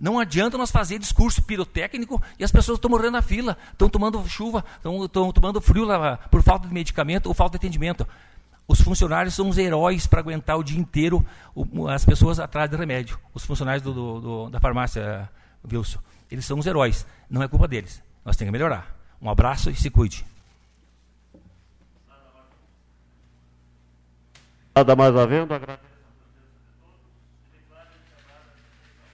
[0.00, 4.26] Não adianta nós fazer discurso pirotécnico e as pessoas estão morrendo na fila, estão tomando
[4.28, 8.06] chuva, estão tomando frio lá, por falta de medicamento ou falta de atendimento.
[8.68, 12.76] Os funcionários são os heróis para aguentar o dia inteiro o, as pessoas atrás de
[12.76, 13.18] remédio.
[13.32, 15.28] Os funcionários do, do, do, da farmácia,
[15.72, 15.98] Wilson.
[16.30, 17.06] Eles são os heróis.
[17.30, 18.02] Não é culpa deles.
[18.24, 18.94] Nós temos que melhorar.
[19.20, 20.24] Um abraço e se cuide.
[24.76, 25.87] Nada mais havendo, agradeço.